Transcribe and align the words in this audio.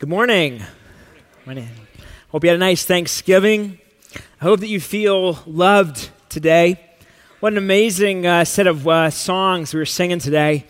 Good 0.00 0.08
morning. 0.08 0.62
morning. 1.44 1.68
Hope 2.28 2.44
you 2.44 2.50
had 2.50 2.54
a 2.54 2.60
nice 2.60 2.84
Thanksgiving. 2.84 3.80
I 4.40 4.44
hope 4.44 4.60
that 4.60 4.68
you 4.68 4.78
feel 4.78 5.40
loved 5.44 6.10
today. 6.28 6.78
What 7.40 7.52
an 7.52 7.58
amazing 7.58 8.24
uh, 8.24 8.44
set 8.44 8.68
of 8.68 8.86
uh, 8.86 9.10
songs 9.10 9.74
we 9.74 9.80
were 9.80 9.84
singing 9.84 10.20
today. 10.20 10.66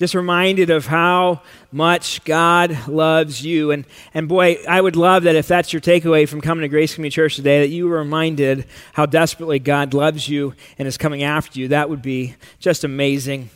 Just 0.00 0.16
reminded 0.16 0.68
of 0.70 0.86
how 0.86 1.42
much 1.70 2.24
God 2.24 2.88
loves 2.88 3.44
you. 3.44 3.70
And, 3.70 3.84
and 4.14 4.28
boy, 4.28 4.58
I 4.68 4.80
would 4.80 4.96
love 4.96 5.22
that 5.22 5.36
if 5.36 5.46
that's 5.46 5.72
your 5.72 5.80
takeaway 5.80 6.28
from 6.28 6.40
coming 6.40 6.62
to 6.62 6.68
Grace 6.68 6.92
Community 6.96 7.14
Church 7.14 7.36
today, 7.36 7.60
that 7.60 7.72
you 7.72 7.88
were 7.88 7.98
reminded 7.98 8.66
how 8.94 9.06
desperately 9.06 9.60
God 9.60 9.94
loves 9.94 10.28
you 10.28 10.54
and 10.76 10.88
is 10.88 10.98
coming 10.98 11.22
after 11.22 11.60
you. 11.60 11.68
That 11.68 11.88
would 11.88 12.02
be 12.02 12.34
just 12.58 12.82
amazing. 12.82 13.48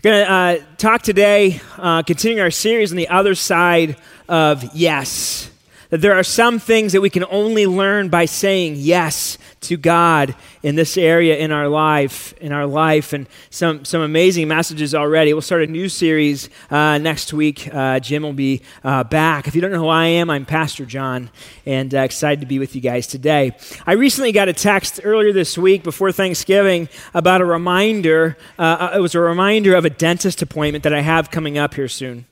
Going 0.00 0.24
to 0.24 0.30
uh, 0.30 0.58
talk 0.76 1.02
today, 1.02 1.60
uh, 1.76 2.04
continuing 2.04 2.40
our 2.40 2.52
series 2.52 2.92
on 2.92 2.96
the 2.96 3.08
other 3.08 3.34
side 3.34 3.96
of 4.28 4.72
yes. 4.72 5.50
That 5.90 6.02
there 6.02 6.12
are 6.14 6.22
some 6.22 6.58
things 6.58 6.92
that 6.92 7.00
we 7.00 7.08
can 7.08 7.24
only 7.30 7.66
learn 7.66 8.10
by 8.10 8.26
saying 8.26 8.74
yes 8.76 9.38
to 9.62 9.78
God 9.78 10.34
in 10.62 10.74
this 10.74 10.98
area 10.98 11.38
in 11.38 11.50
our 11.50 11.66
life, 11.66 12.34
in 12.42 12.52
our 12.52 12.66
life, 12.66 13.14
and 13.14 13.26
some, 13.48 13.86
some 13.86 14.02
amazing 14.02 14.48
messages 14.48 14.94
already. 14.94 15.32
We'll 15.32 15.40
start 15.40 15.62
a 15.62 15.66
new 15.66 15.88
series 15.88 16.50
uh, 16.70 16.98
next 16.98 17.32
week. 17.32 17.72
Uh, 17.72 18.00
Jim 18.00 18.22
will 18.22 18.34
be 18.34 18.60
uh, 18.84 19.04
back. 19.04 19.48
If 19.48 19.54
you 19.54 19.62
don't 19.62 19.72
know 19.72 19.80
who 19.80 19.88
I 19.88 20.06
am, 20.06 20.28
I'm 20.28 20.44
Pastor 20.44 20.84
Jon, 20.84 21.30
and 21.64 21.94
uh, 21.94 22.00
excited 22.00 22.40
to 22.40 22.46
be 22.46 22.58
with 22.58 22.74
you 22.74 22.82
guys 22.82 23.06
today. 23.06 23.56
I 23.86 23.92
recently 23.92 24.32
got 24.32 24.48
a 24.48 24.52
text 24.52 25.00
earlier 25.02 25.32
this 25.32 25.56
week 25.56 25.84
before 25.84 26.12
Thanksgiving 26.12 26.90
about 27.14 27.40
a 27.40 27.46
reminder. 27.46 28.36
Uh, 28.58 28.90
it 28.94 29.00
was 29.00 29.14
a 29.14 29.20
reminder 29.20 29.74
of 29.74 29.86
a 29.86 29.90
dentist 29.90 30.42
appointment 30.42 30.84
that 30.84 30.92
I 30.92 31.00
have 31.00 31.30
coming 31.30 31.56
up 31.56 31.74
here 31.74 31.88
soon. 31.88 32.26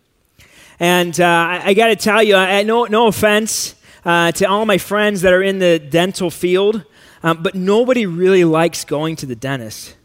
And 0.79 1.19
uh, 1.21 1.61
I, 1.65 1.75
got 1.75 1.89
to 1.89 1.97
tell 1.97 2.23
you, 2.23 2.37
I, 2.37 2.63
no, 2.63 2.85
no 2.85 3.07
offense 3.07 3.75
to 4.05 4.47
all 4.49 4.67
my 4.67 4.79
friends 4.79 5.23
that 5.23 5.33
are 5.33 5.43
in 5.43 5.59
the 5.59 5.79
dental 5.79 6.31
field. 6.31 6.85
Um, 7.23 7.43
but 7.43 7.55
nobody 7.55 8.07
really 8.07 8.45
likes 8.45 8.85
going 8.85 9.17
to 9.17 9.27
the 9.27 9.35
dentist. 9.35 9.97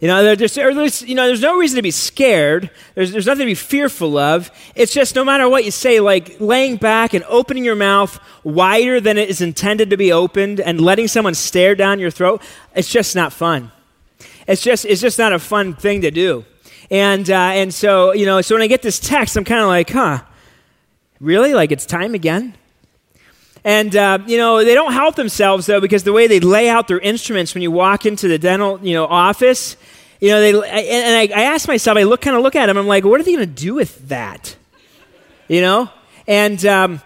You 0.00 0.06
know, 0.06 0.36
there's, 0.36 1.02
you 1.02 1.16
know, 1.16 1.26
there's 1.26 1.40
no 1.40 1.56
reason 1.56 1.76
to 1.76 1.82
be 1.82 1.90
scared. 1.90 2.70
There's, 2.94 3.10
there's 3.10 3.26
nothing 3.26 3.40
to 3.40 3.46
be 3.46 3.54
fearful 3.54 4.16
of. 4.16 4.50
It's 4.76 4.92
just 4.92 5.16
no 5.16 5.24
matter 5.24 5.48
what 5.48 5.64
you 5.64 5.72
say, 5.72 5.98
like 5.98 6.40
laying 6.40 6.76
back 6.76 7.14
and 7.14 7.24
opening 7.24 7.64
your 7.64 7.74
mouth 7.74 8.20
wider 8.44 9.00
than 9.00 9.18
it 9.18 9.28
is 9.28 9.40
intended 9.40 9.90
to 9.90 9.96
be 9.96 10.12
opened 10.12 10.60
and 10.60 10.80
letting 10.80 11.08
someone 11.08 11.34
stare 11.34 11.74
down 11.74 11.98
your 11.98 12.12
throat, 12.12 12.42
it's 12.76 12.88
just 12.88 13.16
not 13.16 13.32
fun. 13.32 13.72
It's 14.46 14.62
just, 14.62 14.84
it's 14.84 15.00
just 15.00 15.18
not 15.18 15.32
a 15.32 15.38
fun 15.40 15.74
thing 15.74 16.02
to 16.02 16.12
do. 16.12 16.44
And, 16.90 17.28
uh, 17.28 17.34
and 17.34 17.72
so, 17.72 18.12
you 18.12 18.24
know, 18.24 18.40
so 18.40 18.54
when 18.54 18.62
I 18.62 18.66
get 18.66 18.82
this 18.82 18.98
text, 18.98 19.36
I'm 19.36 19.44
kind 19.44 19.60
of 19.60 19.68
like, 19.68 19.90
huh, 19.90 20.22
really? 21.20 21.54
Like 21.54 21.70
it's 21.70 21.86
time 21.86 22.14
again? 22.14 22.54
And, 23.64 23.94
uh, 23.94 24.18
you 24.26 24.38
know, 24.38 24.64
they 24.64 24.74
don't 24.74 24.92
help 24.92 25.16
themselves, 25.16 25.66
though, 25.66 25.80
because 25.80 26.04
the 26.04 26.12
way 26.12 26.26
they 26.26 26.40
lay 26.40 26.68
out 26.70 26.88
their 26.88 27.00
instruments 27.00 27.54
when 27.54 27.62
you 27.62 27.70
walk 27.70 28.06
into 28.06 28.28
the 28.28 28.38
dental, 28.38 28.80
you 28.82 28.94
know, 28.94 29.04
office, 29.04 29.76
you 30.20 30.30
know, 30.30 30.40
they, 30.40 30.52
and 30.52 31.32
I, 31.34 31.40
I 31.40 31.44
ask 31.44 31.68
myself, 31.68 31.98
I 31.98 32.04
look 32.04 32.20
kind 32.20 32.36
of 32.36 32.42
look 32.42 32.56
at 32.56 32.66
them, 32.66 32.76
I'm 32.76 32.86
like, 32.86 33.04
what 33.04 33.20
are 33.20 33.24
they 33.24 33.34
going 33.34 33.46
to 33.46 33.62
do 33.62 33.74
with 33.74 34.08
that? 34.08 34.56
You 35.48 35.60
know? 35.60 35.90
And 36.26 36.64
um, 36.66 37.02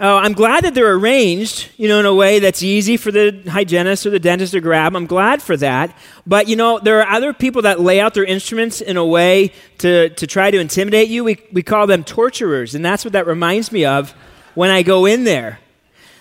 oh, 0.00 0.16
I'm 0.16 0.32
glad 0.32 0.64
that 0.64 0.74
they're 0.74 0.94
arranged, 0.94 1.70
you 1.76 1.88
know, 1.88 2.00
in 2.00 2.06
a 2.06 2.14
way 2.14 2.38
that's 2.38 2.62
easy 2.62 2.96
for 2.96 3.10
the 3.10 3.42
hygienist 3.48 4.06
or 4.06 4.10
the 4.10 4.18
dentist 4.18 4.52
to 4.52 4.60
grab. 4.60 4.96
I'm 4.96 5.06
glad 5.06 5.42
for 5.42 5.56
that. 5.58 5.96
But, 6.26 6.48
you 6.48 6.56
know, 6.56 6.78
there 6.78 7.00
are 7.00 7.08
other 7.08 7.32
people 7.32 7.62
that 7.62 7.80
lay 7.80 8.00
out 8.00 8.14
their 8.14 8.24
instruments 8.24 8.80
in 8.80 8.96
a 8.96 9.04
way 9.04 9.52
to, 9.78 10.10
to 10.10 10.26
try 10.26 10.50
to 10.50 10.58
intimidate 10.58 11.08
you. 11.08 11.24
We, 11.24 11.38
we 11.52 11.62
call 11.62 11.86
them 11.86 12.04
torturers. 12.04 12.74
And 12.74 12.84
that's 12.84 13.04
what 13.04 13.12
that 13.12 13.26
reminds 13.26 13.72
me 13.72 13.84
of 13.84 14.12
when 14.54 14.70
I 14.70 14.82
go 14.82 15.06
in 15.06 15.24
there. 15.24 15.58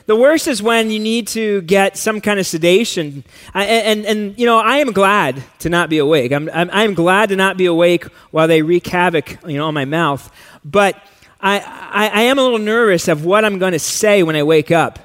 The 0.08 0.16
worst 0.16 0.48
is 0.48 0.62
when 0.62 0.90
you 0.90 1.00
need 1.00 1.28
to 1.28 1.62
get 1.62 1.98
some 1.98 2.22
kind 2.22 2.40
of 2.40 2.48
sedation. 2.48 3.24
I, 3.54 3.66
and, 3.66 4.06
and, 4.06 4.38
you 4.38 4.46
know, 4.46 4.60
I 4.60 4.78
am 4.78 4.92
glad 4.92 5.42
to 5.60 5.70
not 5.70 5.90
be 5.90 6.00
awake. 6.00 6.32
I'm, 6.32 6.50
I'm, 6.50 6.70
I'm, 6.72 6.94
glad 6.96 7.30
to 7.30 7.36
not 7.36 7.56
be 7.56 7.66
awake 7.66 8.06
while 8.32 8.48
they 8.48 8.62
wreak 8.62 8.88
havoc, 8.88 9.38
you 9.48 9.58
know, 9.58 9.68
on 9.68 9.74
my 9.74 9.86
mouth. 9.86 10.30
But 10.66 11.02
I, 11.42 11.60
I, 11.60 12.08
I 12.08 12.22
am 12.24 12.38
a 12.38 12.44
little 12.44 12.60
nervous 12.60 13.08
of 13.08 13.26
what 13.26 13.44
I'm 13.44 13.58
going 13.58 13.74
to 13.74 13.80
say 13.80 14.22
when 14.24 14.36
I 14.36 14.44
wake 14.44 14.72
up. 14.72 15.00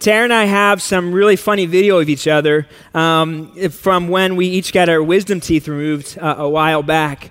Tara 0.00 0.24
and 0.24 0.32
I 0.32 0.46
have 0.46 0.82
some 0.82 1.12
really 1.12 1.36
funny 1.36 1.66
video 1.66 2.00
of 2.00 2.08
each 2.08 2.26
other 2.26 2.66
um, 2.92 3.54
from 3.70 4.08
when 4.08 4.34
we 4.34 4.48
each 4.48 4.72
got 4.72 4.88
our 4.88 5.00
wisdom 5.00 5.38
teeth 5.38 5.68
removed 5.68 6.18
uh, 6.18 6.34
a 6.38 6.48
while 6.48 6.82
back 6.82 7.30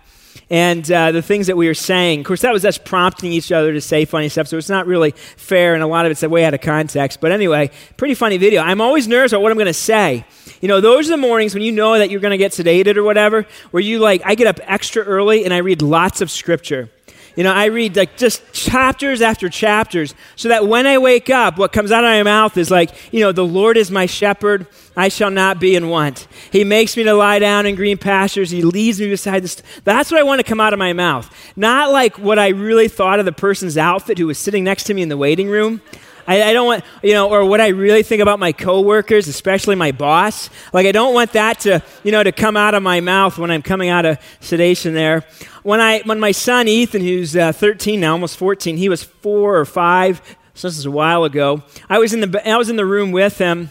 and 0.49 0.89
uh, 0.91 1.13
the 1.13 1.21
things 1.21 1.47
that 1.47 1.57
we 1.57 1.67
were 1.67 1.73
saying. 1.73 2.19
Of 2.19 2.25
course, 2.25 2.41
that 2.41 2.53
was 2.53 2.65
us 2.65 2.77
prompting 2.77 3.31
each 3.31 3.51
other 3.51 3.73
to 3.73 3.81
say 3.81 4.03
funny 4.03 4.27
stuff, 4.29 4.47
so 4.47 4.57
it's 4.57 4.69
not 4.69 4.85
really 4.85 5.11
fair, 5.11 5.73
and 5.73 5.81
a 5.81 5.87
lot 5.87 6.05
of 6.05 6.11
it's 6.11 6.21
way 6.23 6.43
out 6.43 6.53
of 6.53 6.61
context. 6.61 7.21
But 7.21 7.31
anyway, 7.31 7.71
pretty 7.95 8.15
funny 8.15 8.37
video. 8.37 8.61
I'm 8.61 8.81
always 8.81 9.07
nervous 9.07 9.31
about 9.31 9.41
what 9.41 9.51
I'm 9.51 9.57
going 9.57 9.67
to 9.67 9.73
say. 9.73 10.25
You 10.59 10.67
know, 10.67 10.81
those 10.81 11.07
are 11.07 11.11
the 11.11 11.17
mornings 11.17 11.53
when 11.53 11.63
you 11.63 11.71
know 11.71 11.97
that 11.97 12.09
you're 12.09 12.19
going 12.19 12.31
to 12.31 12.37
get 12.37 12.51
sedated 12.51 12.97
or 12.97 13.03
whatever, 13.03 13.47
where 13.71 13.81
you 13.81 13.99
like, 13.99 14.21
I 14.25 14.35
get 14.35 14.47
up 14.47 14.59
extra 14.63 15.03
early 15.03 15.45
and 15.45 15.53
I 15.53 15.57
read 15.57 15.81
lots 15.81 16.19
of 16.19 16.29
scripture. 16.29 16.89
You 17.35 17.43
know, 17.43 17.53
I 17.53 17.65
read 17.65 17.95
like 17.95 18.17
just 18.17 18.51
chapters 18.53 19.21
after 19.21 19.47
chapters 19.49 20.13
so 20.35 20.49
that 20.49 20.67
when 20.67 20.85
I 20.85 20.97
wake 20.97 21.29
up, 21.29 21.57
what 21.57 21.71
comes 21.71 21.91
out 21.91 22.03
of 22.03 22.09
my 22.09 22.23
mouth 22.23 22.57
is 22.57 22.69
like, 22.69 22.91
you 23.13 23.21
know, 23.21 23.31
the 23.31 23.45
Lord 23.45 23.77
is 23.77 23.89
my 23.89 24.05
shepherd. 24.05 24.67
I 24.97 25.07
shall 25.07 25.31
not 25.31 25.59
be 25.59 25.75
in 25.75 25.87
want. 25.87 26.27
He 26.51 26.63
makes 26.65 26.97
me 26.97 27.03
to 27.03 27.13
lie 27.13 27.39
down 27.39 27.65
in 27.65 27.75
green 27.75 27.97
pastures. 27.97 28.51
He 28.51 28.61
leads 28.61 28.99
me 28.99 29.07
beside 29.09 29.43
the. 29.43 29.47
St- 29.47 29.65
That's 29.85 30.11
what 30.11 30.19
I 30.19 30.23
want 30.23 30.39
to 30.39 30.43
come 30.43 30.59
out 30.59 30.73
of 30.73 30.79
my 30.79 30.91
mouth. 30.91 31.33
Not 31.55 31.91
like 31.91 32.17
what 32.19 32.37
I 32.37 32.49
really 32.49 32.89
thought 32.89 33.19
of 33.19 33.25
the 33.25 33.31
person's 33.31 33.77
outfit 33.77 34.17
who 34.17 34.27
was 34.27 34.37
sitting 34.37 34.65
next 34.65 34.83
to 34.85 34.93
me 34.93 35.01
in 35.01 35.07
the 35.09 35.17
waiting 35.17 35.47
room. 35.47 35.81
I, 36.27 36.43
I, 36.43 36.53
don't 36.53 36.65
want, 36.65 36.83
you 37.03 37.13
know, 37.13 37.29
or 37.29 37.45
what 37.45 37.61
I 37.61 37.69
really 37.69 38.03
think 38.03 38.21
about 38.21 38.39
my 38.39 38.51
coworkers, 38.51 39.27
especially 39.27 39.75
my 39.75 39.91
boss. 39.91 40.49
Like, 40.73 40.85
I 40.85 40.91
don't 40.91 41.13
want 41.13 41.33
that 41.33 41.61
to, 41.61 41.83
you 42.03 42.11
know, 42.11 42.23
to 42.23 42.31
come 42.31 42.57
out 42.57 42.73
of 42.73 42.83
my 42.83 42.99
mouth 43.01 43.37
when 43.37 43.51
I'm 43.51 43.61
coming 43.61 43.89
out 43.89 44.05
of 44.05 44.17
sedation 44.39 44.93
there. 44.93 45.23
When, 45.63 45.79
I, 45.79 46.01
when 46.01 46.19
my 46.19 46.31
son 46.31 46.67
Ethan, 46.67 47.01
who's 47.01 47.35
uh, 47.35 47.51
13 47.51 47.99
now, 47.99 48.13
almost 48.13 48.37
14, 48.37 48.77
he 48.77 48.89
was 48.89 49.03
four 49.03 49.57
or 49.57 49.65
five, 49.65 50.21
so 50.53 50.67
this 50.67 50.77
is 50.77 50.85
a 50.85 50.91
while 50.91 51.23
ago. 51.23 51.63
I 51.89 51.99
was 51.99 52.13
in 52.13 52.21
the, 52.21 52.49
I 52.49 52.57
was 52.57 52.69
in 52.69 52.75
the 52.75 52.85
room 52.85 53.11
with 53.11 53.37
him 53.37 53.69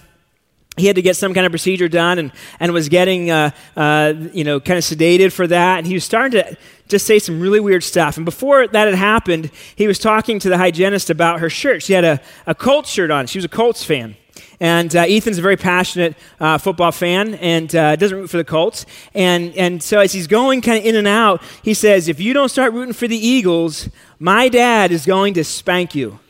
he 0.77 0.87
had 0.87 0.97
to 0.97 1.03
get 1.03 1.17
some 1.17 1.35
kind 1.35 1.47
of 1.47 1.53
procedure 1.53 1.89
done 1.89 2.19
and, 2.19 2.33
and 2.59 2.73
was 2.73 2.89
getting, 2.89 3.31
uh, 3.31 3.51
uh, 3.77 4.15
you 4.33 4.45
know, 4.45 4.61
kind 4.61 4.79
of 4.79 4.85
sedated 4.85 5.33
for 5.33 5.47
that. 5.47 5.79
And 5.79 5.87
he 5.87 5.95
was 5.95 6.05
starting 6.05 6.43
to 6.43 6.57
just 6.91 7.07
say 7.07 7.19
some 7.19 7.41
really 7.41 7.61
weird 7.61 7.85
stuff. 7.85 8.17
And 8.17 8.25
before 8.25 8.67
that 8.67 8.87
had 8.87 8.95
happened, 8.95 9.51
he 9.77 9.87
was 9.87 9.99
talking 9.99 10.39
to 10.41 10.49
the 10.49 10.59
hygienist 10.59 11.09
about 11.09 11.41
her 11.41 11.49
shirt. 11.49 11.83
She 11.83 11.93
had 11.93 12.05
a, 12.05 12.21
a 12.47 12.55
Colts 12.55 12.91
shirt 12.91 13.11
on. 13.11 13.27
She 13.27 13.39
was 13.39 13.45
a 13.45 13.49
Colts 13.49 13.83
fan. 13.83 14.17
And 14.63 14.95
uh, 14.95 15.05
Ethan's 15.09 15.39
a 15.39 15.43
very 15.43 15.57
passionate 15.57 16.17
uh, 16.39 16.59
football 16.59 16.93
fan 16.93 17.35
and 17.37 17.75
uh, 17.75 17.97
doesn't 17.97 18.19
root 18.19 18.29
for 18.29 18.37
the 18.37 18.45
Colts. 18.45 18.85
And, 19.15 19.55
and 19.57 19.83
so 19.83 20.01
as 20.01 20.13
he's 20.13 20.27
going 20.27 20.61
kind 20.61 20.79
of 20.79 20.85
in 20.85 20.97
and 20.97 21.09
out, 21.09 21.43
he 21.63 21.73
says, 21.73 22.09
If 22.09 22.21
you 22.21 22.35
don't 22.35 22.51
start 22.51 22.75
rooting 22.75 22.93
for 22.93 23.09
the 23.09 23.17
Eagles, 23.17 23.89
my 24.19 24.51
dad 24.51 24.93
is 24.93 25.07
going 25.07 25.35
to 25.35 25.45
spank 25.45 25.95
you. 25.95 26.19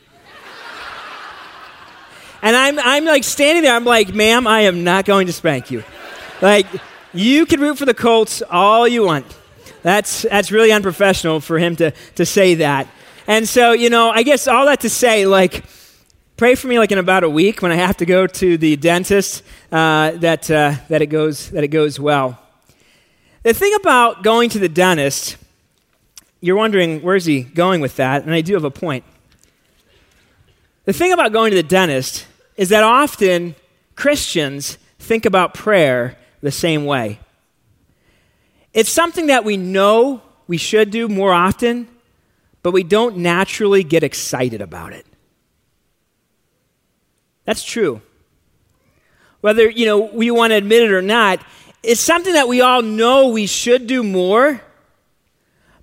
And 2.42 2.56
I'm, 2.56 2.78
I'm 2.78 3.04
like 3.04 3.22
standing 3.24 3.62
there, 3.62 3.76
I'm 3.76 3.84
like, 3.84 4.14
ma'am, 4.14 4.46
I 4.46 4.62
am 4.62 4.82
not 4.82 5.04
going 5.04 5.26
to 5.26 5.32
spank 5.32 5.70
you. 5.70 5.84
Like, 6.40 6.66
you 7.12 7.44
can 7.44 7.60
root 7.60 7.76
for 7.76 7.84
the 7.84 7.92
Colts 7.92 8.40
all 8.50 8.88
you 8.88 9.04
want. 9.04 9.26
That's, 9.82 10.22
that's 10.22 10.52
really 10.52 10.72
unprofessional 10.72 11.40
for 11.40 11.58
him 11.58 11.76
to, 11.76 11.92
to 12.16 12.26
say 12.26 12.56
that. 12.56 12.88
And 13.26 13.48
so, 13.48 13.72
you 13.72 13.90
know, 13.90 14.10
I 14.10 14.22
guess 14.22 14.48
all 14.48 14.66
that 14.66 14.80
to 14.80 14.90
say, 14.90 15.26
like, 15.26 15.64
pray 16.36 16.54
for 16.54 16.68
me 16.68 16.78
like 16.78 16.90
in 16.90 16.98
about 16.98 17.22
a 17.22 17.30
week 17.30 17.62
when 17.62 17.70
I 17.70 17.76
have 17.76 17.96
to 17.98 18.06
go 18.06 18.26
to 18.26 18.56
the 18.56 18.76
dentist 18.76 19.42
uh, 19.70 20.12
that, 20.12 20.50
uh, 20.50 20.74
that, 20.88 21.02
it 21.02 21.06
goes, 21.06 21.50
that 21.50 21.62
it 21.62 21.68
goes 21.68 22.00
well. 22.00 22.38
The 23.42 23.54
thing 23.54 23.74
about 23.74 24.22
going 24.22 24.50
to 24.50 24.58
the 24.58 24.68
dentist, 24.68 25.36
you're 26.40 26.56
wondering, 26.56 27.02
where's 27.02 27.24
he 27.24 27.42
going 27.42 27.80
with 27.80 27.96
that? 27.96 28.24
And 28.24 28.34
I 28.34 28.40
do 28.40 28.54
have 28.54 28.64
a 28.64 28.70
point. 28.70 29.04
The 30.84 30.92
thing 30.92 31.12
about 31.12 31.32
going 31.32 31.50
to 31.50 31.56
the 31.56 31.62
dentist 31.62 32.26
is 32.56 32.70
that 32.70 32.82
often 32.82 33.54
Christians 33.94 34.76
think 34.98 35.24
about 35.24 35.54
prayer 35.54 36.18
the 36.40 36.50
same 36.50 36.84
way. 36.84 37.20
It's 38.72 38.90
something 38.90 39.26
that 39.26 39.44
we 39.44 39.56
know 39.56 40.22
we 40.46 40.56
should 40.56 40.90
do 40.90 41.08
more 41.08 41.32
often, 41.32 41.88
but 42.62 42.72
we 42.72 42.82
don't 42.82 43.18
naturally 43.18 43.82
get 43.82 44.02
excited 44.02 44.60
about 44.60 44.92
it. 44.92 45.06
That's 47.44 47.64
true. 47.64 48.00
Whether, 49.40 49.68
you 49.68 49.86
know, 49.86 49.98
we 49.98 50.30
want 50.30 50.52
to 50.52 50.56
admit 50.56 50.82
it 50.82 50.92
or 50.92 51.02
not, 51.02 51.40
it's 51.82 52.00
something 52.00 52.34
that 52.34 52.46
we 52.46 52.60
all 52.60 52.82
know 52.82 53.28
we 53.28 53.46
should 53.46 53.86
do 53.86 54.02
more, 54.02 54.60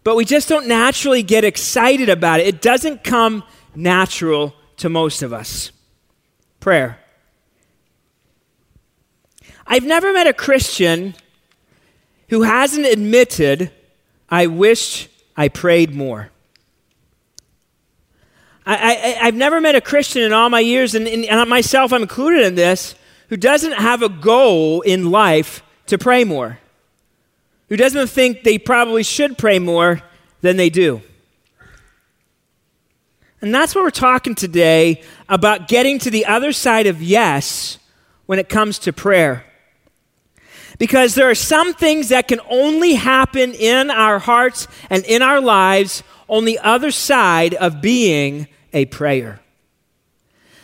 but 0.03 0.15
we 0.15 0.25
just 0.25 0.47
don't 0.47 0.67
naturally 0.67 1.23
get 1.23 1.43
excited 1.43 2.07
about 2.07 2.39
it. 2.39 2.47
It 2.47 2.61
doesn't 2.61 3.03
come 3.03 3.43
natural 3.75 4.53
to 4.77 4.89
most 4.89 5.23
of 5.23 5.33
us 5.33 5.71
prayer. 6.59 6.99
I've 9.65 9.85
never 9.85 10.13
met 10.13 10.27
a 10.27 10.33
Christian 10.33 11.15
who 12.29 12.43
hasn't 12.43 12.85
admitted, 12.85 13.71
I 14.29 14.47
wish 14.47 15.09
I 15.35 15.47
prayed 15.47 15.95
more. 15.95 16.29
I, 18.69 19.15
have 19.21 19.35
never 19.35 19.61
met 19.61 19.75
a 19.75 19.81
Christian 19.81 20.23
in 20.23 20.33
all 20.33 20.49
my 20.49 20.59
years, 20.59 20.93
and, 20.93 21.07
and, 21.07 21.23
and 21.23 21.49
myself, 21.49 21.93
I'm 21.93 22.01
included 22.01 22.45
in 22.45 22.55
this, 22.55 22.95
who 23.29 23.37
doesn't 23.37 23.73
have 23.73 24.01
a 24.01 24.09
goal 24.09 24.81
in 24.81 25.09
life 25.09 25.63
to 25.85 25.97
pray 25.97 26.25
more, 26.25 26.59
who 27.69 27.77
doesn't 27.77 28.07
think 28.07 28.43
they 28.43 28.57
probably 28.57 29.03
should 29.03 29.37
pray 29.37 29.57
more 29.57 30.01
than 30.41 30.57
they 30.57 30.69
do. 30.69 31.01
And 33.41 33.55
that's 33.55 33.73
what 33.73 33.83
we're 33.83 33.89
talking 33.91 34.35
today 34.35 35.01
about 35.29 35.69
getting 35.69 35.99
to 35.99 36.11
the 36.11 36.25
other 36.25 36.51
side 36.51 36.87
of 36.87 37.01
yes 37.01 37.77
when 38.25 38.39
it 38.39 38.49
comes 38.49 38.79
to 38.79 38.91
prayer. 38.91 39.45
Because 40.77 41.15
there 41.15 41.29
are 41.29 41.35
some 41.35 41.73
things 41.73 42.09
that 42.09 42.27
can 42.27 42.39
only 42.49 42.93
happen 42.93 43.53
in 43.53 43.89
our 43.89 44.19
hearts 44.19 44.67
and 44.89 45.03
in 45.05 45.21
our 45.21 45.41
lives 45.41 46.03
on 46.27 46.45
the 46.45 46.59
other 46.59 46.91
side 46.91 47.53
of 47.55 47.81
being 47.81 48.47
a 48.73 48.85
prayer. 48.85 49.39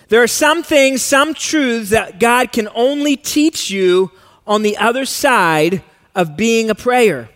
There 0.09 0.21
are 0.21 0.27
some 0.27 0.61
things, 0.61 1.01
some 1.01 1.33
truths 1.33 1.89
that 1.89 2.19
God 2.19 2.51
can 2.51 2.67
only 2.75 3.15
teach 3.15 3.71
you 3.71 4.11
on 4.45 4.61
the 4.61 4.77
other 4.77 5.05
side 5.05 5.81
of 6.13 6.37
being 6.37 6.69
a 6.69 6.75
prayer. 6.75 7.29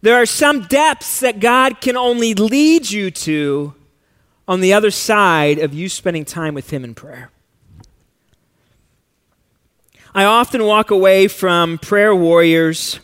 There 0.00 0.16
are 0.16 0.26
some 0.26 0.62
depths 0.62 1.20
that 1.20 1.40
God 1.40 1.80
can 1.80 1.96
only 1.96 2.34
lead 2.34 2.90
you 2.90 3.10
to 3.10 3.74
on 4.46 4.60
the 4.60 4.72
other 4.72 4.90
side 4.90 5.58
of 5.58 5.74
you 5.74 5.88
spending 5.88 6.24
time 6.24 6.54
with 6.54 6.70
Him 6.70 6.84
in 6.84 6.94
prayer. 6.94 7.30
I 10.14 10.24
often 10.24 10.64
walk 10.64 10.90
away 10.90 11.28
from 11.28 11.78
prayer 11.78 12.14
warriors 12.14 13.00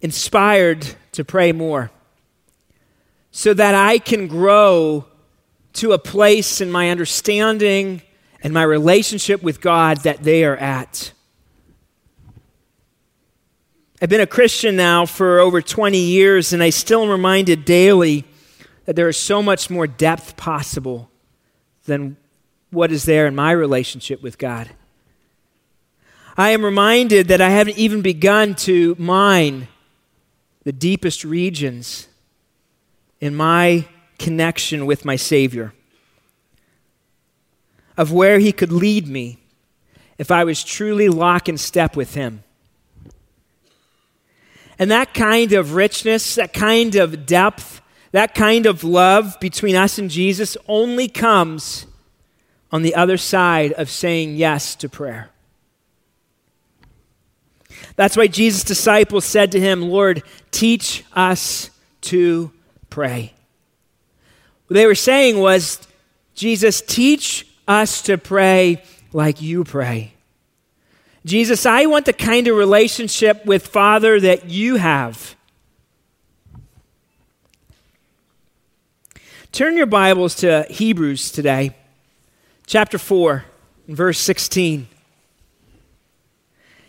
inspired 0.00 0.86
to 1.12 1.24
pray 1.24 1.52
more 1.52 1.90
so 3.32 3.52
that 3.52 3.74
I 3.74 3.98
can 3.98 4.28
grow 4.28 5.06
to 5.74 5.92
a 5.92 5.98
place 5.98 6.60
in 6.60 6.70
my 6.70 6.90
understanding 6.90 8.00
and 8.42 8.54
my 8.54 8.62
relationship 8.62 9.42
with 9.42 9.60
God 9.60 9.98
that 9.98 10.22
they 10.22 10.44
are 10.44 10.56
at. 10.56 11.12
I've 14.00 14.08
been 14.08 14.20
a 14.20 14.26
Christian 14.26 14.76
now 14.76 15.04
for 15.04 15.40
over 15.40 15.60
20 15.60 15.98
years, 15.98 16.52
and 16.52 16.62
I 16.62 16.70
still 16.70 17.02
am 17.02 17.10
reminded 17.10 17.64
daily 17.64 18.24
that 18.84 18.94
there 18.94 19.08
is 19.08 19.16
so 19.16 19.42
much 19.42 19.68
more 19.68 19.86
depth 19.86 20.36
possible 20.36 21.10
than 21.86 22.16
what 22.70 22.92
is 22.92 23.04
there 23.04 23.26
in 23.26 23.34
my 23.34 23.50
relationship 23.50 24.22
with 24.22 24.38
God. 24.38 24.70
I 26.38 26.50
am 26.50 26.62
reminded 26.62 27.28
that 27.28 27.40
I 27.40 27.48
haven't 27.48 27.78
even 27.78 28.02
begun 28.02 28.54
to 28.56 28.94
mine 28.98 29.68
the 30.64 30.72
deepest 30.72 31.24
regions 31.24 32.08
in 33.20 33.34
my 33.34 33.86
connection 34.18 34.84
with 34.84 35.06
my 35.06 35.16
Savior, 35.16 35.72
of 37.96 38.12
where 38.12 38.38
He 38.38 38.52
could 38.52 38.70
lead 38.70 39.08
me 39.08 39.38
if 40.18 40.30
I 40.30 40.44
was 40.44 40.62
truly 40.62 41.08
lock 41.08 41.48
and 41.48 41.58
step 41.58 41.96
with 41.96 42.14
Him. 42.14 42.42
And 44.78 44.90
that 44.90 45.14
kind 45.14 45.54
of 45.54 45.72
richness, 45.72 46.34
that 46.34 46.52
kind 46.52 46.96
of 46.96 47.24
depth, 47.24 47.80
that 48.12 48.34
kind 48.34 48.66
of 48.66 48.84
love 48.84 49.40
between 49.40 49.74
us 49.74 49.98
and 49.98 50.10
Jesus 50.10 50.54
only 50.68 51.08
comes 51.08 51.86
on 52.70 52.82
the 52.82 52.94
other 52.94 53.16
side 53.16 53.72
of 53.72 53.88
saying 53.88 54.36
yes 54.36 54.74
to 54.74 54.88
prayer. 54.90 55.30
That's 57.96 58.16
why 58.16 58.26
Jesus' 58.26 58.64
disciples 58.64 59.24
said 59.24 59.52
to 59.52 59.60
him, 59.60 59.82
Lord, 59.82 60.22
teach 60.50 61.04
us 61.14 61.70
to 62.02 62.52
pray. 62.90 63.32
What 64.66 64.74
they 64.74 64.86
were 64.86 64.94
saying 64.94 65.38
was, 65.38 65.86
Jesus, 66.34 66.80
teach 66.80 67.46
us 67.66 68.02
to 68.02 68.18
pray 68.18 68.82
like 69.12 69.40
you 69.40 69.64
pray. 69.64 70.12
Jesus, 71.24 71.66
I 71.66 71.86
want 71.86 72.06
the 72.06 72.12
kind 72.12 72.46
of 72.46 72.56
relationship 72.56 73.44
with 73.46 73.66
Father 73.66 74.20
that 74.20 74.48
you 74.48 74.76
have. 74.76 75.34
Turn 79.50 79.76
your 79.76 79.86
Bibles 79.86 80.34
to 80.36 80.66
Hebrews 80.68 81.32
today, 81.32 81.74
chapter 82.66 82.98
4, 82.98 83.44
verse 83.88 84.18
16. 84.18 84.86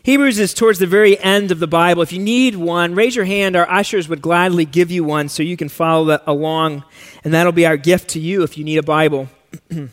Hebrews 0.07 0.39
is 0.39 0.53
towards 0.53 0.79
the 0.79 0.87
very 0.87 1.19
end 1.19 1.51
of 1.51 1.59
the 1.59 1.67
Bible. 1.67 2.01
If 2.01 2.13
you 2.13 2.19
need 2.19 2.55
one, 2.55 2.95
raise 2.95 3.13
your 3.13 3.25
hand. 3.25 3.57
Our 3.57 3.69
ushers 3.69 4.07
would 4.07 4.21
gladly 4.21 4.63
give 4.63 4.89
you 4.89 5.03
one 5.03 5.27
so 5.27 5.43
you 5.43 5.57
can 5.57 5.67
follow 5.67 6.05
that 6.05 6.23
along, 6.25 6.85
and 7.25 7.33
that'll 7.33 7.51
be 7.51 7.65
our 7.65 7.75
gift 7.75 8.11
to 8.11 8.19
you 8.21 8.41
if 8.41 8.57
you 8.57 8.63
need 8.63 8.77
a 8.77 8.83
Bible. 8.83 9.27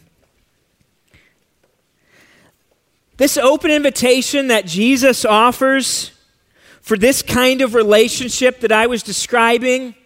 this 3.17 3.37
open 3.37 3.73
invitation 3.73 4.47
that 4.47 4.67
Jesus 4.67 5.25
offers 5.25 6.13
for 6.81 6.97
this 6.97 7.21
kind 7.21 7.61
of 7.61 7.75
relationship 7.75 8.61
that 8.61 8.71
I 8.71 8.87
was 8.87 9.03
describing, 9.03 9.97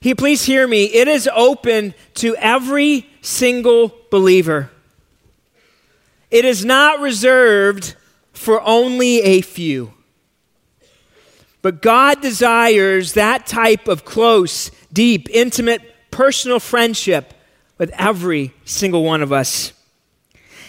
he 0.00 0.14
please 0.14 0.44
hear 0.44 0.68
me, 0.68 0.84
it 0.84 1.08
is 1.08 1.30
open 1.34 1.94
to 2.16 2.36
every 2.36 3.08
single 3.22 3.94
believer. 4.10 4.70
It 6.30 6.44
is 6.44 6.62
not 6.62 7.00
reserved 7.00 7.96
for 8.36 8.60
only 8.62 9.22
a 9.22 9.40
few. 9.40 9.92
But 11.62 11.82
God 11.82 12.20
desires 12.20 13.14
that 13.14 13.46
type 13.46 13.88
of 13.88 14.04
close, 14.04 14.70
deep, 14.92 15.28
intimate, 15.30 15.82
personal 16.10 16.60
friendship 16.60 17.34
with 17.78 17.90
every 17.98 18.52
single 18.64 19.02
one 19.02 19.22
of 19.22 19.32
us. 19.32 19.72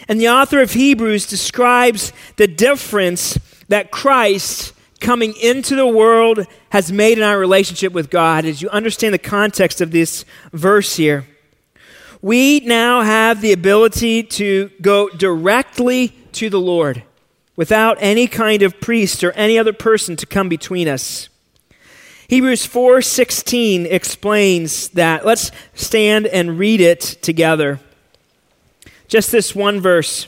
And 0.08 0.20
the 0.20 0.30
author 0.30 0.62
of 0.62 0.72
Hebrews 0.72 1.28
describes 1.28 2.14
the 2.38 2.48
difference 2.48 3.38
that 3.68 3.92
Christ 3.92 4.74
coming 5.00 5.36
into 5.36 5.76
the 5.76 5.86
world 5.86 6.46
has 6.70 6.92
made 6.92 7.18
in 7.18 7.24
our 7.24 7.38
relationship 7.38 7.94
with 7.94 8.10
God 8.10 8.46
as 8.46 8.62
you 8.62 8.70
understand 8.70 9.14
the 9.14 9.20
context 9.20 9.82
of 9.82 9.92
this 9.92 10.26
verse 10.52 10.96
here. 10.96 11.28
We 12.22 12.62
now 12.62 13.02
have 13.02 13.42
the 13.42 13.54
ability 13.54 14.24
to 14.24 14.72
go 14.82 15.10
directly 15.10 16.08
to 16.32 16.50
the 16.50 16.60
Lord 16.60 17.04
without 17.58 17.98
any 18.00 18.28
kind 18.28 18.62
of 18.62 18.80
priest 18.80 19.22
or 19.22 19.34
any 19.34 19.60
other 19.60 19.74
person 19.74 20.16
to 20.16 20.26
come 20.26 20.48
between 20.48 20.88
us. 20.88 21.28
Hebrews 22.30 22.66
4:16 22.66 23.86
explains 23.86 24.90
that. 24.90 25.26
Let's 25.26 25.52
stand 25.74 26.28
and 26.28 26.58
read 26.60 26.80
it 26.80 27.02
together. 27.02 27.80
Just 29.08 29.32
this 29.32 29.56
one 29.56 29.80
verse. 29.80 30.28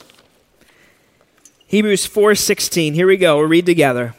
Hebrews 1.68 2.08
4:16. 2.08 2.94
Here 2.94 3.08
we 3.08 3.18
go. 3.18 3.38
We'll 3.38 3.48
read 3.48 3.66
together. 3.66 4.16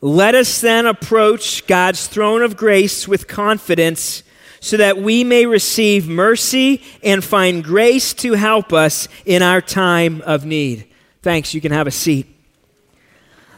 Let 0.00 0.34
us 0.34 0.60
then 0.60 0.86
approach 0.86 1.66
God's 1.66 2.08
throne 2.08 2.42
of 2.42 2.56
grace 2.56 3.08
with 3.08 3.26
confidence 3.26 4.22
so 4.60 4.76
that 4.76 4.98
we 4.98 5.24
may 5.24 5.46
receive 5.46 6.08
mercy 6.08 6.82
and 7.02 7.24
find 7.24 7.62
grace 7.62 8.12
to 8.14 8.32
help 8.34 8.72
us 8.72 9.08
in 9.24 9.40
our 9.40 9.60
time 9.60 10.20
of 10.26 10.44
need. 10.44 10.84
Thanks. 11.22 11.54
You 11.54 11.60
can 11.60 11.72
have 11.72 11.86
a 11.86 11.90
seat. 11.90 12.33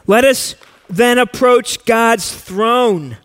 Let 0.09 0.25
us 0.25 0.55
then 0.89 1.19
approach 1.19 1.85
God's 1.85 2.33
throne, 2.33 3.17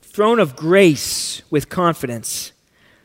throne 0.00 0.38
of 0.38 0.54
grace, 0.54 1.42
with 1.50 1.68
confidence, 1.68 2.52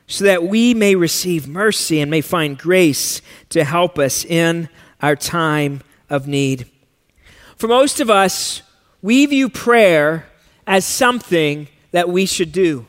so 0.05 0.23
that 0.25 0.43
we 0.43 0.75
may 0.75 0.93
receive 0.93 1.47
mercy 1.47 1.99
and 1.99 2.11
may 2.11 2.21
find 2.21 2.55
grace 2.55 3.19
to 3.49 3.63
help 3.63 3.97
us 3.97 4.23
in 4.23 4.69
our 5.01 5.15
time 5.15 5.81
of 6.07 6.27
need. 6.27 6.69
For 7.55 7.67
most 7.67 7.99
of 7.99 8.11
us, 8.11 8.61
we 9.01 9.25
view 9.25 9.49
prayer 9.49 10.27
as 10.67 10.85
something 10.85 11.69
that 11.91 12.09
we 12.09 12.27
should 12.27 12.51
do, 12.51 12.85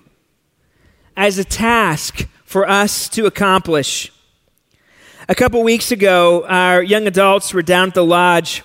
as 1.17 1.39
a 1.39 1.45
task 1.45 2.29
for 2.45 2.69
us 2.69 3.09
to 3.09 3.25
accomplish. 3.25 4.13
A 5.31 5.35
couple 5.35 5.63
weeks 5.63 5.91
ago, 5.91 6.45
our 6.47 6.83
young 6.83 7.07
adults 7.07 7.55
were 7.55 7.63
down 7.63 7.89
at 7.89 7.95
the 7.95 8.05
lodge 8.05 8.63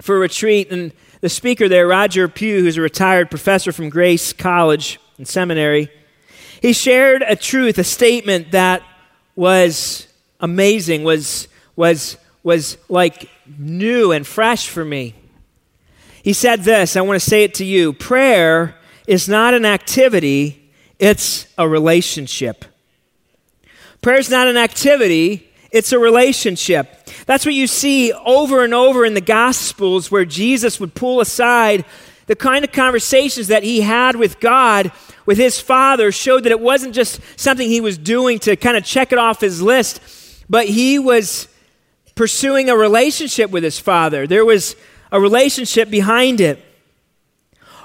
for 0.00 0.16
a 0.16 0.18
retreat, 0.18 0.70
and 0.70 0.92
the 1.20 1.28
speaker 1.28 1.68
there, 1.68 1.86
Roger 1.86 2.28
Pugh, 2.28 2.60
who's 2.60 2.76
a 2.76 2.82
retired 2.82 3.30
professor 3.30 3.72
from 3.72 3.88
Grace 3.88 4.32
College 4.32 5.00
and 5.16 5.26
Seminary, 5.26 5.90
he 6.62 6.72
shared 6.72 7.22
a 7.22 7.36
truth, 7.36 7.78
a 7.78 7.84
statement 7.84 8.52
that 8.52 8.82
was 9.34 10.08
amazing, 10.40 11.04
was, 11.04 11.48
was, 11.76 12.16
was 12.42 12.78
like 12.88 13.28
new 13.58 14.12
and 14.12 14.26
fresh 14.26 14.68
for 14.68 14.84
me. 14.84 15.14
He 16.22 16.32
said 16.32 16.62
this, 16.62 16.96
I 16.96 17.00
want 17.00 17.20
to 17.20 17.28
say 17.28 17.44
it 17.44 17.54
to 17.54 17.64
you 17.64 17.92
prayer 17.92 18.76
is 19.06 19.28
not 19.28 19.54
an 19.54 19.64
activity, 19.64 20.70
it's 20.98 21.46
a 21.56 21.68
relationship. 21.68 22.64
Prayer 24.02 24.18
is 24.18 24.30
not 24.30 24.46
an 24.46 24.56
activity, 24.56 25.50
it's 25.70 25.92
a 25.92 25.98
relationship. 25.98 26.97
That's 27.28 27.44
what 27.44 27.54
you 27.54 27.66
see 27.66 28.10
over 28.10 28.64
and 28.64 28.72
over 28.72 29.04
in 29.04 29.12
the 29.12 29.20
Gospels 29.20 30.10
where 30.10 30.24
Jesus 30.24 30.80
would 30.80 30.94
pull 30.94 31.20
aside 31.20 31.84
the 32.24 32.34
kind 32.34 32.64
of 32.64 32.72
conversations 32.72 33.48
that 33.48 33.62
he 33.62 33.82
had 33.82 34.16
with 34.16 34.40
God, 34.40 34.90
with 35.26 35.36
his 35.36 35.60
father, 35.60 36.10
showed 36.10 36.44
that 36.44 36.52
it 36.52 36.60
wasn't 36.60 36.94
just 36.94 37.20
something 37.38 37.68
he 37.68 37.82
was 37.82 37.98
doing 37.98 38.38
to 38.40 38.56
kind 38.56 38.78
of 38.78 38.84
check 38.84 39.12
it 39.12 39.18
off 39.18 39.42
his 39.42 39.60
list, 39.60 40.00
but 40.48 40.68
he 40.68 40.98
was 40.98 41.48
pursuing 42.14 42.70
a 42.70 42.74
relationship 42.74 43.50
with 43.50 43.62
his 43.62 43.78
father. 43.78 44.26
There 44.26 44.46
was 44.46 44.74
a 45.12 45.20
relationship 45.20 45.90
behind 45.90 46.40
it. 46.40 46.64